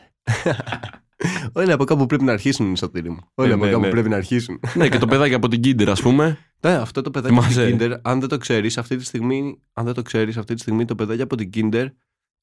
Όλοι 1.53 1.73
από 1.73 1.85
κάπου 1.85 2.07
πρέπει 2.07 2.25
να 2.25 2.33
αρχίσουν, 2.33 2.77
Σωτήρη 2.77 3.11
μου. 3.11 3.19
Όλοι 3.35 3.51
Ε, 3.51 3.53
από 3.55 3.65
ναι, 3.65 3.71
κάπου 3.71 3.83
ναι. 3.85 3.91
πρέπει 3.91 4.09
να 4.09 4.17
αρχίσουν. 4.17 4.61
ναι, 4.75 4.89
και 4.89 4.99
το 4.99 5.07
παιδάκι 5.07 5.35
από 5.35 5.49
την 5.49 5.61
Kinder, 5.65 5.87
ας 5.89 6.03
πούμε. 6.03 6.39
Ναι, 6.61 6.73
αυτό 6.73 7.03
το 7.03 7.11
παιδάκι 7.11 7.35
Θυμάσαι. 7.35 7.67
από 7.67 7.77
την 7.77 7.79
Kinder, 7.93 7.99
αν 8.03 8.21
δεν 8.21 8.29
το 8.29 8.39
ξέρεις, 8.39 8.79
αυτή 8.79 8.97
τη 8.97 9.05
στιγμή, 9.05 9.59
αν 9.73 9.85
δεν 9.85 9.95
το 9.95 10.03
ξέρεις, 10.03 10.37
αυτή 10.37 10.55
τη 10.55 10.61
στιγμή 10.61 10.85
το 10.85 10.95
παιδάκι 10.95 11.23
από 11.23 11.37
την 11.37 11.51
Kinder 11.55 11.87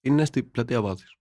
είναι 0.02 0.26
στη 0.26 0.44
πλατεία 0.44 0.82
Βάθης. 0.82 1.16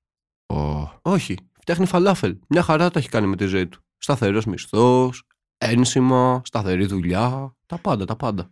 Ω, 0.53 0.89
Όχι, 1.03 1.37
φτιάχνει 1.61 1.87
φαλάφελ. 1.87 2.39
Μια 2.49 2.63
χαρά 2.63 2.91
το 2.91 2.99
έχει 2.99 3.09
κάνει 3.09 3.27
με 3.27 3.37
τη 3.37 3.45
ζωή 3.45 3.67
του. 3.67 3.81
Σταθερός 3.99 4.45
μισθός, 4.45 5.23
ένσημα, 5.59 6.41
σταθερή 6.45 6.87
δουλειά. 6.87 7.57
Τα 7.67 7.79
πάντα, 7.79 8.05
τα 8.05 8.17
πάντα. 8.17 8.51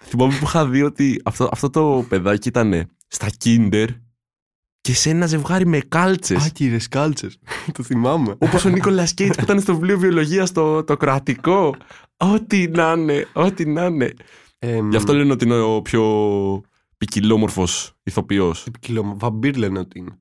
Θυμάμαι 0.00 0.32
που 0.38 0.44
είχα 0.44 0.66
δει 0.66 0.82
ότι 0.82 1.20
αυτό, 1.24 1.48
αυτό 1.52 1.70
το 1.70 2.04
παιδάκι 2.08 2.48
ήταν 2.48 2.90
στα 3.06 3.28
Kinder 3.44 3.86
και 4.80 4.94
σε 4.94 5.10
ένα 5.10 5.26
ζευγάρι 5.26 5.66
με 5.66 5.80
κάλτσες. 5.80 6.46
Άκυρε 6.46 6.76
κάλτσε. 6.90 7.28
το 7.74 7.82
θυμάμαι. 7.82 8.36
Όπως 8.38 8.64
ο 8.64 8.68
Νίκολα 8.68 9.04
Κέιτ 9.04 9.34
που 9.34 9.42
ήταν 9.42 9.60
στο 9.60 9.74
βιβλίο 9.74 9.98
βιολογίας 9.98 10.52
το, 10.52 10.84
το 10.84 10.96
κρατικό. 10.96 11.74
Ό,τι 12.16 12.68
να 12.68 12.92
είναι, 12.92 13.26
ό,τι 13.32 13.66
να 13.66 13.84
είναι. 13.84 14.14
Ε, 14.58 14.80
Γι' 14.90 14.96
αυτό 14.96 15.14
λένε 15.14 15.32
ότι 15.32 15.44
είναι 15.44 15.60
ο 15.60 15.82
πιο 15.82 16.02
ποικιλόμορφος 16.98 17.92
ηθοποιός. 18.02 18.66
Κιλο... 18.80 19.14
Βαμπύρ 19.18 19.56
λένε 19.56 19.78
ότι 19.78 19.98
είναι. 19.98 20.18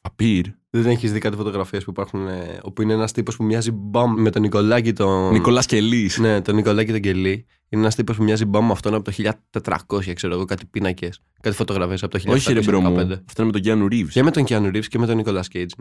Απίρ. 0.00 0.46
Δεν 0.70 0.86
έχεις 0.86 1.12
δει 1.12 1.18
κάτι 1.18 1.36
φωτογραφίες 1.36 1.84
που 1.84 1.90
υπάρχουν. 1.90 2.28
ε, 2.28 2.58
όπου 2.62 2.82
είναι 2.82 2.92
ένας 2.92 3.12
τύπος 3.12 3.36
που 3.36 3.44
μοιάζει 3.44 3.70
μπαμ 3.70 4.14
με 4.20 4.30
τον 4.30 4.42
Νικολάκη 4.42 4.92
τον. 4.92 5.32
Νικολάς 5.32 5.66
Κελής. 5.66 6.18
Ναι, 6.18 6.40
τον 6.40 6.54
Νικολάκη 6.54 6.90
τον 6.92 7.00
Κελί. 7.00 7.46
Είναι 7.68 7.82
ένας 7.82 7.94
τύπος 7.94 8.16
που 8.16 8.22
μοιάζει 8.22 8.44
μπαμ 8.44 8.66
με 8.66 8.72
αυτόν 8.72 8.94
από 8.94 9.04
το 9.04 9.10
1400, 9.50 10.12
ξέρω 10.14 10.34
εγώ, 10.34 10.44
κάτι 10.44 10.66
πίνακες. 10.66 11.20
Κάτι 11.40 11.56
φωτογραφίες 11.56 12.02
από 12.02 12.12
το 12.12 12.18
1415. 12.18 12.32
Όχι, 12.34 12.52
ρε 12.52 12.60
bro 12.62 12.80
μου. 12.80 12.98
Αυτό 13.00 13.42
είναι 13.42 13.44
με 13.44 13.50
τον 13.52 13.60
Κιάνου 13.60 13.88
Ριβς. 13.88 14.08
Και 14.08 14.22
με 14.22 14.30
τον 14.30 14.44
Κιάνου 14.44 14.70
Ριβς 14.70 14.86
και 14.86 14.98
με 14.98 15.06
τον 15.06 15.16
Νικολά 15.16 15.40
Κέιτζ. 15.40 15.72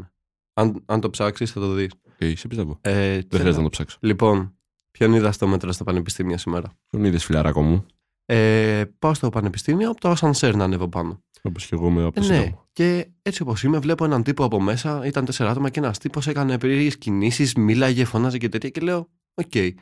Αν, 0.54 0.84
αν 0.86 1.00
το 1.02 1.10
ψάξεις, 1.10 1.52
θα 1.52 1.60
το 1.60 1.74
δεις. 1.74 1.92
Ε, 2.18 2.36
σε 2.36 2.48
πιστεύω. 2.48 2.78
Ε, 2.82 3.12
Δεν 3.14 3.26
χρειάζεται 3.30 3.58
να 3.58 3.64
το 3.64 3.70
ψάξω. 3.70 3.98
Λοιπόν, 4.02 4.56
ποιον 4.92 5.14
είδα 5.14 5.32
στο 5.32 5.48
μέτρο 5.48 5.72
στο 5.72 5.84
πανεπιστήμιο 5.84 6.38
σήμερα; 6.38 6.72
Τον 6.90 7.04
είδες 7.04 7.26
φιλαράκο 7.26 7.62
μου; 7.62 7.86
Ε, 8.26 8.84
πάω 9.00 9.14
στο 9.14 9.30
πανεπιστήμιο 9.30 9.90
από 9.90 10.00
το 10.00 10.10
ασανσέρ 10.10 10.56
να 10.56 10.64
ανέβω 10.64 10.88
πάνω. 10.90 11.24
Όπως 11.42 11.66
και 11.66 11.76
εγώ 11.76 11.90
με 11.90 12.04
από 12.04 12.20
Ε, 12.20 12.22
το 12.22 12.28
ναι, 12.28 12.36
σύνταγμα. 12.36 12.68
Και 12.80 13.08
έτσι 13.22 13.42
όπως 13.42 13.64
είμαι, 13.64 13.80
βλέπω 13.80 14.06
έναν 14.06 14.24
τύπο 14.24 14.44
από 14.44 14.62
μέσα. 14.62 15.06
Ήταν 15.06 15.26
τέσσερα 15.26 15.50
άτομα 15.50 15.70
και 15.70 15.80
ένας 15.80 15.98
τύπος 15.98 16.28
έκανε 16.28 16.58
περίεργες 16.58 16.98
κινήσεις, 16.98 17.54
μίλαγε, 17.54 18.06
φωνάζε 18.06 18.38
και 18.38 18.50
τέτοια. 18.50 18.70
Και 18.70 18.82
λέω, 18.82 19.10
Οκ. 19.34 19.48
Και 19.50 19.76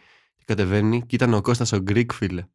κατεβαίνει 0.45 1.01
και 1.05 1.15
ήταν 1.15 1.33
ο 1.33 1.41
Κώστας 1.41 1.71
ο 1.71 1.77
Γκρικ, 1.77 2.13
φίλε. 2.13 2.45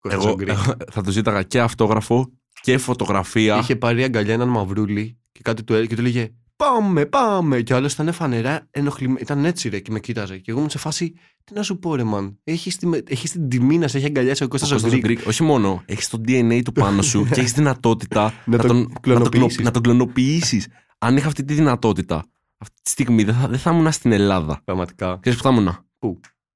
Κώστας 0.00 0.24
ο 0.24 0.28
Εγώ 0.28 0.36
Γκρικ. 0.36 0.56
θα 0.94 1.02
τους 1.02 1.12
ζήταγα 1.12 1.42
και 1.42 1.60
αυτόγραφο 1.60 2.32
και 2.60 2.78
φωτογραφία. 2.78 3.58
Είχε 3.58 3.76
πάρει 3.76 4.02
αγκαλιά 4.02 4.34
έναν 4.34 4.48
μαυρούλι 4.48 5.18
και 5.32 5.40
κάτι 5.42 5.64
του 5.64 5.72
έλεγε 5.72 5.88
και 5.88 5.96
του 5.96 6.02
λέγε 6.02 6.30
Πάμε, 6.56 7.06
πάμε. 7.06 7.60
Και 7.60 7.72
ο 7.72 7.76
άλλος 7.76 7.92
ήταν 7.92 8.12
φανερά 8.12 8.66
ενοχλημένος. 8.70 9.18
Ήταν 9.22 9.44
έτσι 9.44 9.68
ρε 9.68 9.80
και 9.80 9.90
με 9.90 10.00
κοίταζε. 10.00 10.38
Και 10.38 10.50
εγώ 10.50 10.58
ήμουν 10.58 10.70
σε 10.70 10.78
φάση, 10.78 11.14
τι 11.44 11.54
να 11.54 11.62
σου 11.62 11.78
πω, 11.78 11.94
ρε 11.94 12.04
man. 12.04 12.38
Έχεις 12.44 12.76
τη, 12.76 12.88
έχεις 13.08 13.30
την 13.30 13.48
τιμή 13.48 13.78
να 13.78 13.88
σε 13.88 13.96
έχει 13.96 14.06
αγκαλιάσει 14.06 14.42
ο 14.44 14.48
Κώστας 14.48 14.70
ο 14.70 14.72
Κώστας 14.72 14.92
ο 14.92 14.96
Γκρικ. 14.96 15.16
Γκρικ. 15.16 15.26
Όχι 15.28 15.42
μόνο, 15.42 15.82
έχεις 15.86 16.08
το 16.08 16.20
DNA 16.26 16.60
του 16.64 16.72
πάνω 16.72 17.02
σου 17.02 17.24
και 17.32 17.40
έχεις 17.40 17.52
δυνατότητα 17.52 18.34
Να 18.44 18.58
τον 18.58 18.66
τον, 18.68 18.78
να 18.78 18.84
τον, 18.88 19.00
κλωνοποιήσεις. 19.00 19.64
να 19.64 19.70
τον 19.70 19.82
κλωνοποιήσεις. 19.82 20.68
Αν 20.98 21.16
είχα 21.16 21.26
αυτή 21.26 21.44
τη 21.44 21.54
δυνατότητα, 21.54 22.24
αυτή 22.58 22.82
τη 22.82 22.90
στιγμή 22.90 23.24
δεν 23.24 23.34
θα, 23.34 23.48
δεν 23.48 23.58
θα 23.58 23.70
ήμουν 23.70 23.92
στην 23.92 24.12
Ελλάδα. 24.12 24.60
Πραγματικά. 24.64 25.18
Ξέρεις 25.20 25.38
που 25.38 25.44
θα 25.44 25.54
ήμουν. 25.54 25.78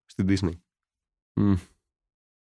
Στην 0.04 0.26
Disney. 0.28 0.58
Μμ. 1.34 1.54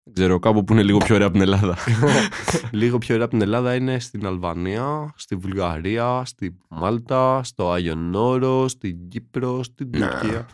Δεν 0.04 0.14
ξέρω, 0.14 0.38
κάπου 0.38 0.64
που 0.64 0.72
είναι 0.72 0.82
λίγο 0.82 0.98
πιο 0.98 1.14
ωραία 1.14 1.26
από 1.26 1.38
την 1.38 1.46
Ελλάδα. 1.46 1.76
Λίγο 2.70 2.98
πιο 2.98 3.14
ωραία 3.14 3.26
από 3.26 3.34
την 3.36 3.44
Ελλάδα 3.44 3.74
είναι 3.74 3.98
στην 3.98 4.26
Αλβανία, 4.26 5.12
στη 5.16 5.36
Βουλγαρία, 5.36 6.22
στη 6.24 6.56
Μάλτα, 6.68 7.42
στο 7.44 7.70
Άγιον 7.72 8.14
Όρος, 8.14 8.70
στην 8.72 9.08
Κύπρο, 9.08 9.62
στην 9.62 9.90
Να. 9.96 10.08
Τουρκία. 10.08 10.46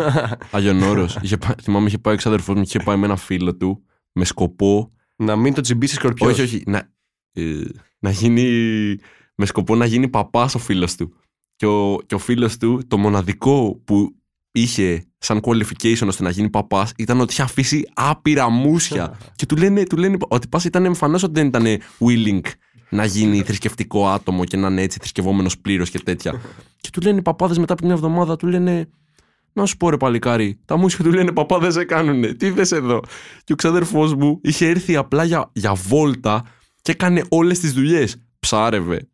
Άγιον 0.50 0.82
Όρος. 0.82 1.18
Είχε 1.22 1.36
πάει- 1.36 1.54
θυμάμαι 1.62 1.86
είχε 1.86 1.98
πάει 1.98 2.14
ο 2.14 2.16
ξαδερφός 2.16 2.54
μου 2.54 2.62
και 2.62 2.68
είχε 2.74 2.84
πάει 2.84 2.96
με 2.96 3.04
ένα 3.06 3.16
φίλο 3.16 3.56
του 3.56 3.82
με 4.12 4.24
σκοπό. 4.24 4.92
να 5.16 5.36
μην 5.36 5.54
το 5.54 5.60
τσιμπήσει 5.60 5.94
σκορπιός. 5.94 6.32
Όχι, 6.32 6.42
όχι. 6.42 6.62
Να, 6.66 6.90
ε, 7.32 7.62
να 7.98 8.10
γίνει. 8.10 8.96
Με 9.34 9.46
σκοπό 9.46 9.74
να 9.76 9.84
γίνει 9.86 10.08
παπάς 10.08 10.54
ο 10.54 10.58
φίλος 10.58 10.94
του. 10.96 11.14
Και 11.56 11.66
ο, 11.66 11.98
και 12.06 12.14
ο 12.14 12.18
φίλος 12.18 12.56
του, 12.56 12.82
το 12.88 12.98
μοναδικό 12.98 13.80
που 13.84 14.14
είχε 14.52 15.04
σαν 15.22 15.40
qualification 15.42 16.06
ώστε 16.06 16.22
να 16.22 16.30
γίνει 16.30 16.50
παπάς 16.50 16.92
ήταν 16.96 17.20
ότι 17.20 17.32
είχε 17.32 17.42
αφήσει 17.42 17.88
άπειρα 17.94 18.48
μουσια. 18.48 19.18
και 19.36 19.46
του 19.46 19.56
λένε, 19.56 19.82
του 19.82 19.96
λένε 19.96 20.16
ότι 20.28 20.48
πας 20.48 20.64
ήταν 20.64 20.84
εμφανώς 20.84 21.22
ότι 21.22 21.32
δεν 21.32 21.46
ήταν 21.46 21.66
willing 21.98 22.40
να 22.88 23.04
γίνει 23.04 23.42
θρησκευτικό 23.42 24.08
άτομο 24.08 24.44
και 24.44 24.56
να 24.56 24.68
είναι 24.68 24.82
έτσι 24.82 24.98
θρησκευόμενος 24.98 25.58
πλήρως 25.58 25.90
και 25.90 25.98
τέτοια. 25.98 26.40
και 26.80 26.88
του 26.92 27.00
λένε 27.00 27.18
οι 27.18 27.22
παπάδες 27.22 27.58
μετά 27.58 27.72
από 27.72 27.84
μια 27.84 27.94
εβδομάδα, 27.94 28.36
του 28.36 28.46
λένε. 28.46 28.88
Να 29.54 29.66
σου 29.66 29.76
πω 29.76 29.90
ρε 29.90 29.96
παλικάρι, 29.96 30.58
τα 30.64 30.76
μουσια 30.76 31.04
του 31.04 31.12
λένε 31.12 31.32
παπά 31.32 31.58
δεν 31.58 31.72
σε 31.72 31.84
κάνουνε. 31.84 32.32
Τι 32.32 32.50
θες 32.50 32.72
εδώ; 32.72 33.00
Και 33.44 33.52
ο 33.52 33.56
ξαδερφός 33.56 34.14
μου 34.14 34.38
είχε 34.42 34.66
έρθει 34.68 34.96
απλά 34.96 35.24
για, 35.24 35.50
για 35.52 35.74
βόλτα 35.74 36.44
και 36.82 36.92
έκανε 36.92 37.24
όλες 37.28 37.58
τις 37.58 37.72
δουλειές. 37.72 38.16
Ψάρευε, 38.38 39.08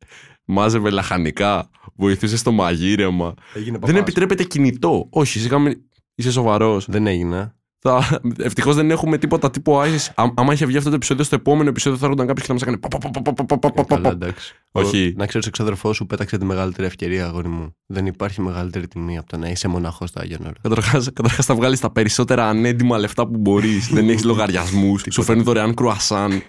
μάζευε 0.44 0.90
λαχανικά, 0.90 1.70
βοηθούσε 1.94 2.36
στο 2.36 2.52
μαγείρεμα. 2.52 3.34
Έγινε 3.54 3.70
Δεν 3.78 3.80
παπάς. 3.80 4.00
επιτρέπεται 4.00 4.44
κινητό. 4.44 5.06
Όχι, 5.10 5.38
σιγά 5.38 5.58
μην- 5.58 5.78
είσαι 6.18 6.30
σοβαρός. 6.30 6.86
Δεν 6.88 7.06
έγινα. 7.06 7.56
Θα... 7.78 8.20
Ευτυχώς 8.38 8.74
δεν 8.74 8.90
έχουμε 8.90 9.18
τίποτα 9.18 9.50
τύπο 9.50 9.80
ISIS. 9.82 10.30
Αν 10.34 10.48
είχε 10.52 10.66
βγει 10.66 10.76
αυτό 10.76 10.88
το 10.88 10.94
επεισόδιο, 10.94 11.24
στο 11.24 11.34
επόμενο 11.34 11.68
επεισόδιο 11.68 11.98
θα 11.98 12.04
έρχονταν 12.04 12.26
κάποιος 12.26 12.46
και 12.46 12.52
θα 12.52 12.72
μας 12.72 12.80
έκανε. 12.80 13.84
Καλά, 13.86 14.08
εντάξει. 14.08 14.54
Όχι. 14.72 15.14
Να 15.16 15.26
ξέρεις, 15.26 15.46
ο 15.46 15.50
ξάδερφό 15.50 15.92
σου 15.92 16.06
πέταξε 16.06 16.38
τη 16.38 16.44
μεγαλύτερη 16.44 16.86
ευκαιρία, 16.86 17.26
αγόρι 17.26 17.48
μου. 17.48 17.76
Δεν 17.86 18.06
υπάρχει 18.06 18.40
μεγαλύτερη 18.40 18.88
τιμή 18.88 19.18
από 19.18 19.28
το 19.28 19.36
να 19.36 19.48
είσαι 19.48 19.68
μοναχός 19.68 20.08
στα 20.08 20.20
Άγιον 20.20 20.52
Καταρχάς, 20.62 21.10
θα 21.46 21.54
βγάλεις 21.54 21.80
τα 21.80 21.90
περισσότερα 21.92 22.48
ανέντιμα 22.48 22.98
λεφτά 22.98 23.26
που 23.26 23.38
μπορείς. 23.38 23.88
δεν 23.94 24.08
έχεις 24.08 24.24
λογαριασμούς. 24.24 25.04
Σου 25.10 25.22
φέρνει 25.22 25.42
δωρεάν 25.42 25.74
κρουασάν. 25.74 26.42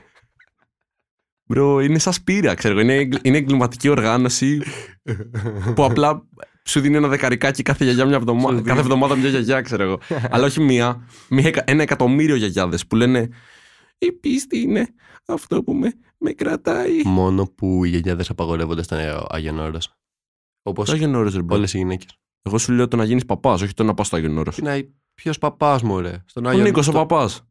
Μπρο, 1.43 1.79
είναι 1.79 1.99
σαν 1.99 2.13
σπήρα, 2.13 2.53
ξέρω. 2.53 2.79
Είναι, 2.79 3.09
εγκληματική 3.23 3.89
οργάνωση 3.89 4.61
που 5.75 5.83
απλά 5.83 6.23
σου 6.65 6.79
δίνει 6.79 6.95
ένα 6.95 7.07
δεκαρικάκι 7.07 7.63
κάθε 7.63 7.83
γιαγιά 7.83 8.05
μια 8.05 8.15
εβδομάδα. 8.15 8.47
Σου 8.57 8.63
κάθε 8.63 8.67
δίνει. 8.67 8.79
εβδομάδα 8.79 9.15
μια 9.15 9.29
γιαγιά, 9.29 9.61
ξέρω 9.61 9.83
εγώ. 9.83 9.99
Αλλά 10.31 10.45
όχι 10.45 10.61
μία. 10.61 11.07
μία 11.29 11.47
εκα- 11.47 11.63
ένα 11.67 11.81
εκατομμύριο 11.81 12.35
γιαγιάδες 12.35 12.87
που 12.87 12.95
λένε 12.95 13.29
Η 13.97 14.11
πίστη 14.11 14.59
είναι 14.59 14.87
αυτό 15.25 15.63
που 15.63 15.73
με, 15.73 15.93
με 16.17 16.31
κρατάει. 16.31 17.01
Μόνο 17.05 17.45
που 17.45 17.85
οι 17.85 17.89
γενιάδε 17.89 18.23
απαγορεύονται 18.29 18.83
στον 18.83 18.97
Άγιον 19.29 19.59
Όρος. 19.59 19.93
Όπως 20.63 20.85
Το 20.89 20.91
Άγιον 20.95 21.15
Όρος, 21.15 21.33
ρε 21.35 21.41
bro; 21.41 21.55
όλες 21.55 21.73
οι 21.73 21.77
γυναίκες. 21.77 22.09
Εγώ 22.41 22.57
σου 22.57 22.71
λέω 22.71 22.87
το 22.87 22.97
να 22.97 23.03
γίνεις 23.03 23.25
παπάς, 23.25 23.61
όχι 23.61 23.73
το 23.73 23.83
να 23.83 23.93
πας 23.93 24.07
στο 24.07 24.15
Άγιον 24.15 24.37
Όρος. 24.37 24.55
Τι 24.55 24.61
να 24.61 24.81
ποιος 25.13 25.37
παπάς 25.37 25.81
μου, 25.81 25.99
ρε. 25.99 26.23
Στον 26.25 26.45
Ο 26.45 26.49
Άγιον 26.49 26.63
Νίκος 26.63 26.87
ο 26.87 26.91
στο- 26.91 26.99
παπάς. 26.99 27.43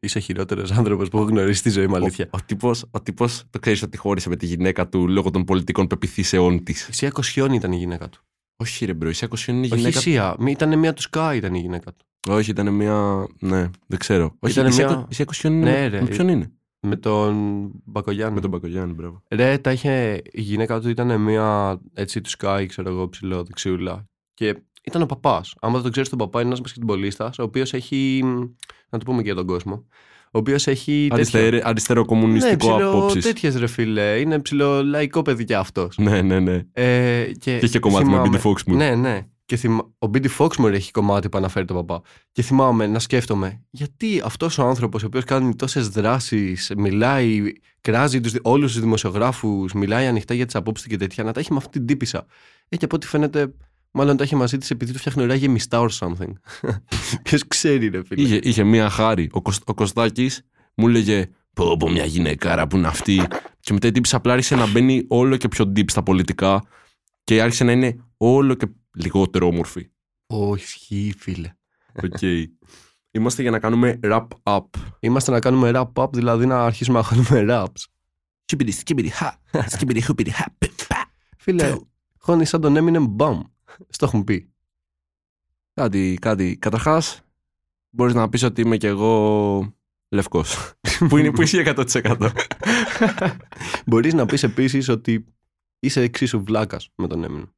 Γιατρής. 0.00 0.14
Είσαι 0.14 0.18
χειρότερος 0.18 0.70
άνθρωπος 0.72 1.08
που 1.08 1.16
έχω 1.16 1.26
γνωρίσει 1.26 1.58
στη 1.58 1.70
ζωή 1.70 1.86
μου, 1.86 1.94
αλήθεια. 1.96 2.24
Ο, 2.24 2.36
ο 2.36 2.44
τύπος, 2.46 2.84
ο 2.90 3.02
τύπος 3.02 3.44
το 3.50 3.58
ξέρεις 3.58 3.82
ότι 3.82 3.96
χώρισε 3.96 4.28
με 4.28 4.36
τη 4.36 4.46
γυναίκα 4.46 4.88
του 4.88 5.08
λόγω 5.08 5.30
των 5.30 5.44
πολιτικών 5.44 5.86
πεποιθήσεών 5.86 6.62
της. 6.64 6.88
Η 6.88 6.92
Σία 6.92 7.10
Κοσιώνη 7.10 7.52
ήταν 7.52 7.72
η 7.72 7.76
γυναίκα 7.76 8.08
του. 8.08 8.20
Όχι, 8.56 8.84
ρε 8.84 8.94
bro, 8.94 9.08
η 9.08 9.12
Σία 9.12 9.28
Κοσιώνη 9.28 9.56
είναι 9.56 9.66
η 9.66 9.68
Όχι 9.70 9.78
η 9.78 9.82
γυναίκα. 9.82 10.00
Σία. 10.00 10.36
μη- 10.38 10.50
Ήταν 10.52 10.78
μία 10.78 10.92
του 10.92 11.02
Σκάι 11.02 11.36
ήταν 11.36 11.54
η 11.54 11.58
γυναίκα 11.60 11.92
του. 11.92 12.06
Όχι, 12.30 12.50
ήταν 12.50 12.74
μια. 12.74 13.26
Ναι, 13.40 13.70
δεν 13.86 13.98
ξέρω. 13.98 14.36
Όχι, 14.38 14.52
Ήτανε 14.52 14.68
η 14.68 14.72
Σία, 14.72 14.86
μια- 14.86 14.94
Κο- 14.96 15.06
η 15.10 15.14
Σία 15.14 15.24
Κοσιώνη 15.24 15.52
είναι. 15.52 15.70
Ναι, 15.70 15.78
με- 15.80 15.86
ρε. 15.88 16.00
με 16.02 16.08
ποιον 16.08 16.28
είναι; 16.28 16.52
Με 16.86 16.96
τον 16.96 17.70
Μπακογιάννη. 17.84 18.34
Με 18.34 18.40
τον 18.40 18.50
Πακογιάννη, 18.50 18.92
μπράβο. 18.94 19.22
Ρε, 19.30 19.58
τα 19.58 19.72
είχε, 19.72 20.22
η 20.30 20.40
γυναίκα 20.40 20.80
του 20.80 20.88
ήταν 20.88 21.20
μία 21.20 21.80
έτσι 21.94 22.20
του 22.20 22.30
Sky, 22.38 22.64
ξέρω 22.68 22.88
εγώ, 22.90 23.08
ψηλό, 23.08 23.44
δεξιούλα. 23.44 24.04
Και 24.34 24.62
ήταν 24.88 25.02
ο 25.02 25.06
παπάς. 25.06 25.54
Άμα 25.60 25.74
δεν 25.74 25.82
το 25.82 25.90
ξέρεις 25.90 26.08
τον 26.08 26.18
παπά, 26.18 26.38
είναι 26.38 26.48
ένας 26.48 26.60
μπασκετμπολίστας, 26.60 27.38
ο 27.38 27.42
οποίος 27.42 27.72
έχει. 27.72 28.22
Να 28.90 28.98
το 28.98 29.04
πούμε 29.04 29.16
και 29.18 29.26
για 29.26 29.34
τον 29.34 29.46
κόσμο. 29.46 29.84
Ο 30.24 30.38
οποίος 30.38 30.66
έχει. 30.66 31.08
Αριστερο, 31.10 31.58
αριστερό 31.62 32.04
κομμουνιστικό 32.04 32.76
ναι, 32.78 32.84
απόψεις. 32.84 33.24
τέτοιες 33.24 33.56
ρε 33.56 33.66
φίλε. 33.66 34.18
Είναι 34.20 34.38
ψηλό 34.38 34.84
λαϊκό 34.84 35.22
παιδί 35.22 35.44
κι 35.44 35.54
αυτός. 35.54 35.98
Ναι, 35.98 36.22
ναι, 36.22 36.40
ναι. 36.40 36.62
Ε, 36.72 37.24
και, 37.38 37.58
Και 37.58 37.66
είχε 37.66 37.78
κομμάτι 37.78 38.04
με 38.04 38.10
θυμάμαι- 38.10 38.40
Billy 38.42 38.46
Fox 38.46 38.62
μου. 38.66 38.76
Ναι, 38.76 38.94
ναι. 38.94 39.26
Και 39.46 39.56
θυμα... 39.56 39.88
Ο 39.98 40.06
Μπίντι 40.06 40.28
Φόξμορ 40.28 40.72
έχει 40.72 40.90
κομμάτι 40.90 41.28
που 41.28 41.38
αναφέρει 41.38 41.64
τον 41.64 41.76
παπά. 41.76 42.02
Και 42.32 42.42
θυμάμαι 42.42 42.86
να 42.86 42.98
σκέφτομαι, 42.98 43.62
γιατί 43.70 44.22
αυτός 44.24 44.58
ο 44.58 44.62
άνθρωπος, 44.62 45.02
ο 45.02 45.06
οποίος 45.06 45.24
κάνει 45.24 45.54
τόσες 45.54 45.88
δράσεις, 45.88 46.72
μιλάει, 46.76 47.52
κράζει 47.80 48.20
τους, 48.20 48.34
όλους 48.42 48.72
τους 48.72 48.80
δημοσιογράφους, 48.80 49.72
μιλάει 49.72 50.06
ανοιχτά 50.06 50.34
για 50.34 50.44
τις 50.46 50.54
απόψεις 50.54 50.84
του 50.84 50.90
και 50.90 50.96
τέτοια, 50.96 51.24
να 51.24 51.32
τα 51.32 51.40
έχει 51.40 51.52
με 51.52 51.58
αυτή 51.58 51.70
την 51.70 51.86
τύπησα. 51.86 52.26
Ε, 52.68 52.76
και 52.76 52.84
από 52.84 52.96
ό,τι 52.96 53.06
φαίνεται, 53.06 53.52
μάλλον 53.90 54.16
τα 54.16 54.22
έχει 54.22 54.34
μαζί 54.34 54.58
της 54.58 54.70
επειδή 54.70 54.92
του 54.92 54.98
φτιάχνει 54.98 55.22
ωραία 55.22 55.36
γεμιστά 55.36 55.86
or 55.88 55.90
something. 55.98 56.32
Ποιος 57.22 57.46
ξέρει, 57.46 57.88
ρε 57.88 58.04
φίλε. 58.04 58.22
Είχε, 58.22 58.38
είχε 58.42 58.64
μία 58.64 58.90
χάρη. 58.90 59.28
Ο, 59.32 59.42
Κωσ, 59.42 59.60
ο 59.64 59.74
Κωστάκης 59.74 60.42
μου 60.74 60.88
έλεγε 60.88 61.28
Πω 61.58 61.76
πω 61.76 61.90
μια 61.90 62.04
γυναικάρα 62.04 62.66
που 62.66 62.76
είναι 62.76 62.86
αυτή 62.86 63.22
Και 63.60 63.72
μετά 63.72 63.86
η 63.86 63.92
τύπης 63.92 64.14
απλά 64.14 64.32
άρχισε 64.32 64.54
να 64.54 64.70
μπαίνει 64.70 65.04
όλο 65.08 65.36
και 65.36 65.48
πιο 65.48 65.72
deep 65.76 65.90
στα 65.90 66.02
πολιτικά 66.02 66.62
και 67.24 67.42
άρχισε 67.42 67.64
να 67.64 67.72
είναι 67.72 68.04
όλο 68.16 68.54
και 68.54 68.66
λιγότερο 68.94 69.46
όμορφη. 69.46 69.90
Όχι, 70.26 70.62
ισχύει, 70.62 71.14
φίλε. 71.18 71.52
Οκ. 72.02 72.22
Είμαστε 73.10 73.42
για 73.42 73.50
να 73.50 73.58
κάνουμε 73.58 74.00
wrap 74.02 74.26
up. 74.42 74.64
Είμαστε 75.00 75.30
να 75.30 75.40
κάνουμε 75.40 75.70
rap 75.74 75.92
up, 75.92 76.12
δηλαδή 76.12 76.46
να 76.46 76.64
αρχίσουμε 76.64 76.98
να 77.00 77.04
κάνουμε 77.08 77.46
raps. 77.48 77.84
Σκιμπιρι, 78.44 78.70
σκιμπιρι, 78.70 79.08
χα. 79.08 79.32
Σκιμπιρι, 79.66 80.02
χουπιρι, 80.02 80.30
χα. 80.30 80.44
πι, 80.58 80.70
πα. 80.88 81.10
Φίλε, 81.38 81.76
χώνει 82.18 82.44
σαν 82.44 82.60
τον 82.60 82.76
Eminem 82.78 83.06
μπαμ. 83.08 83.40
Στο 83.88 84.04
έχουν 84.06 84.24
πει. 84.24 84.52
Κάτι, 85.74 86.18
κάτι. 86.20 86.56
Καταρχάς, 86.56 87.22
μπορείς 87.90 88.14
να 88.14 88.28
πεις 88.28 88.42
ότι 88.42 88.60
είμαι 88.60 88.76
κι 88.76 88.86
εγώ 88.86 89.74
λευκός. 90.08 90.72
που 91.08 91.16
είναι 91.16 91.30
που 91.30 91.42
είσαι 91.42 91.74
100%. 91.76 92.30
Μπορείς 93.86 94.14
να 94.14 94.26
πεις 94.26 94.42
επίσης 94.42 94.88
ότι 94.88 95.24
είσαι 95.78 96.00
εξίσου 96.00 96.44
βλάκας 96.44 96.90
με 96.94 97.06
τον 97.06 97.24
Eminem. 97.28 97.52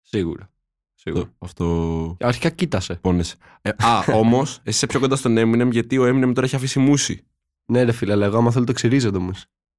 Σίγουρα. 0.00 0.50
Σίγουρα. 0.94 1.34
Αυτό. 1.38 2.16
Αρχικά 2.20 2.50
κοίτασε. 2.50 2.94
Πόνεσαι. 2.94 3.36
Ε, 3.62 3.70
α, 3.78 4.04
όμως, 4.12 4.50
εσύ 4.50 4.60
είσαι 4.64 4.86
πιο 4.86 5.00
κοντά 5.00 5.16
στον 5.16 5.34
Eminem 5.38 5.68
γιατί 5.70 5.98
ο 5.98 6.04
Eminem 6.04 6.32
τώρα 6.34 6.46
έχει 6.46 6.56
αφήσει 6.56 6.78
μουσι. 6.78 7.24
Ναι, 7.64 7.82
ρε 7.82 7.92
φίλε, 7.92 8.12
αλλά 8.12 8.26
εγώ 8.26 8.36
άμα 8.36 8.50
θέλω 8.50 8.64
το 8.64 8.72
ξυρίζω 8.72 9.10
το 9.10 9.20
μου. 9.20 9.32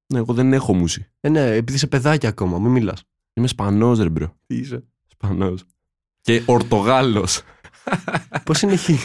Ναι, 0.06 0.18
εγώ 0.18 0.34
δεν 0.34 0.52
έχω 0.52 0.74
μουσι. 0.74 1.06
Ε, 1.20 1.28
ναι, 1.28 1.54
επειδή 1.54 1.76
είσαι 1.76 1.86
παιδάκι 1.86 2.26
ακόμα, 2.26 2.58
μην 2.58 2.70
μιλάς. 2.70 3.04
Είμαι 3.32 3.46
Σπανός, 3.46 3.98
ρε 3.98 4.08
μπρο. 4.08 4.36
Τι 4.46 4.56
είσαι. 4.56 4.84
Σπανό. 5.22 5.54
Και 6.20 6.42
Ορτογάλος. 6.46 7.42
Πώς 8.44 8.62
είναι 8.62 8.72
εκεί; 8.72 8.98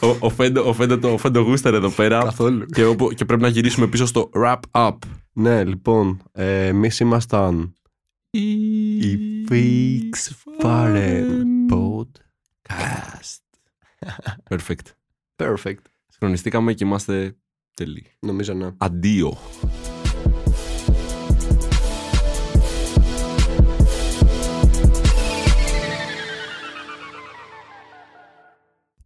ο, 0.00 0.16
ο, 0.20 0.30
Φέντο, 0.30 0.68
ο, 0.68 0.72
Φέντο, 0.72 0.98
το- 0.98 1.12
ο 1.12 1.18
Φέντο 1.18 1.40
Γούστερ 1.40 1.74
εδώ 1.74 1.90
πέρα. 1.90 2.22
Καθόλου. 2.24 2.66
και, 2.66 2.84
όπου- 2.84 3.12
και 3.12 3.24
πρέπει 3.24 3.42
να 3.42 3.48
γυρίσουμε 3.48 3.86
πίσω 3.86 4.06
στο 4.06 4.30
wrap 4.34 4.60
up. 4.70 4.96
Ναι, 5.32 5.64
λοιπόν, 5.64 6.22
ε, 6.32 6.66
εμείς 6.66 7.00
ήμασταν 7.00 7.72
η 8.30 9.16
Fix 9.48 10.10
Faren 10.62 11.26
Podcast. 11.70 13.40
Perfect. 14.50 14.86
Perfect. 15.36 15.82
Συγχρονιστήκαμε 16.08 16.72
και 16.72 16.84
είμαστε 16.84 17.36
τελείοι. 17.74 18.06
Νομίζω 18.20 18.54
ναι. 18.54 18.70
Αντίο. 18.78 19.38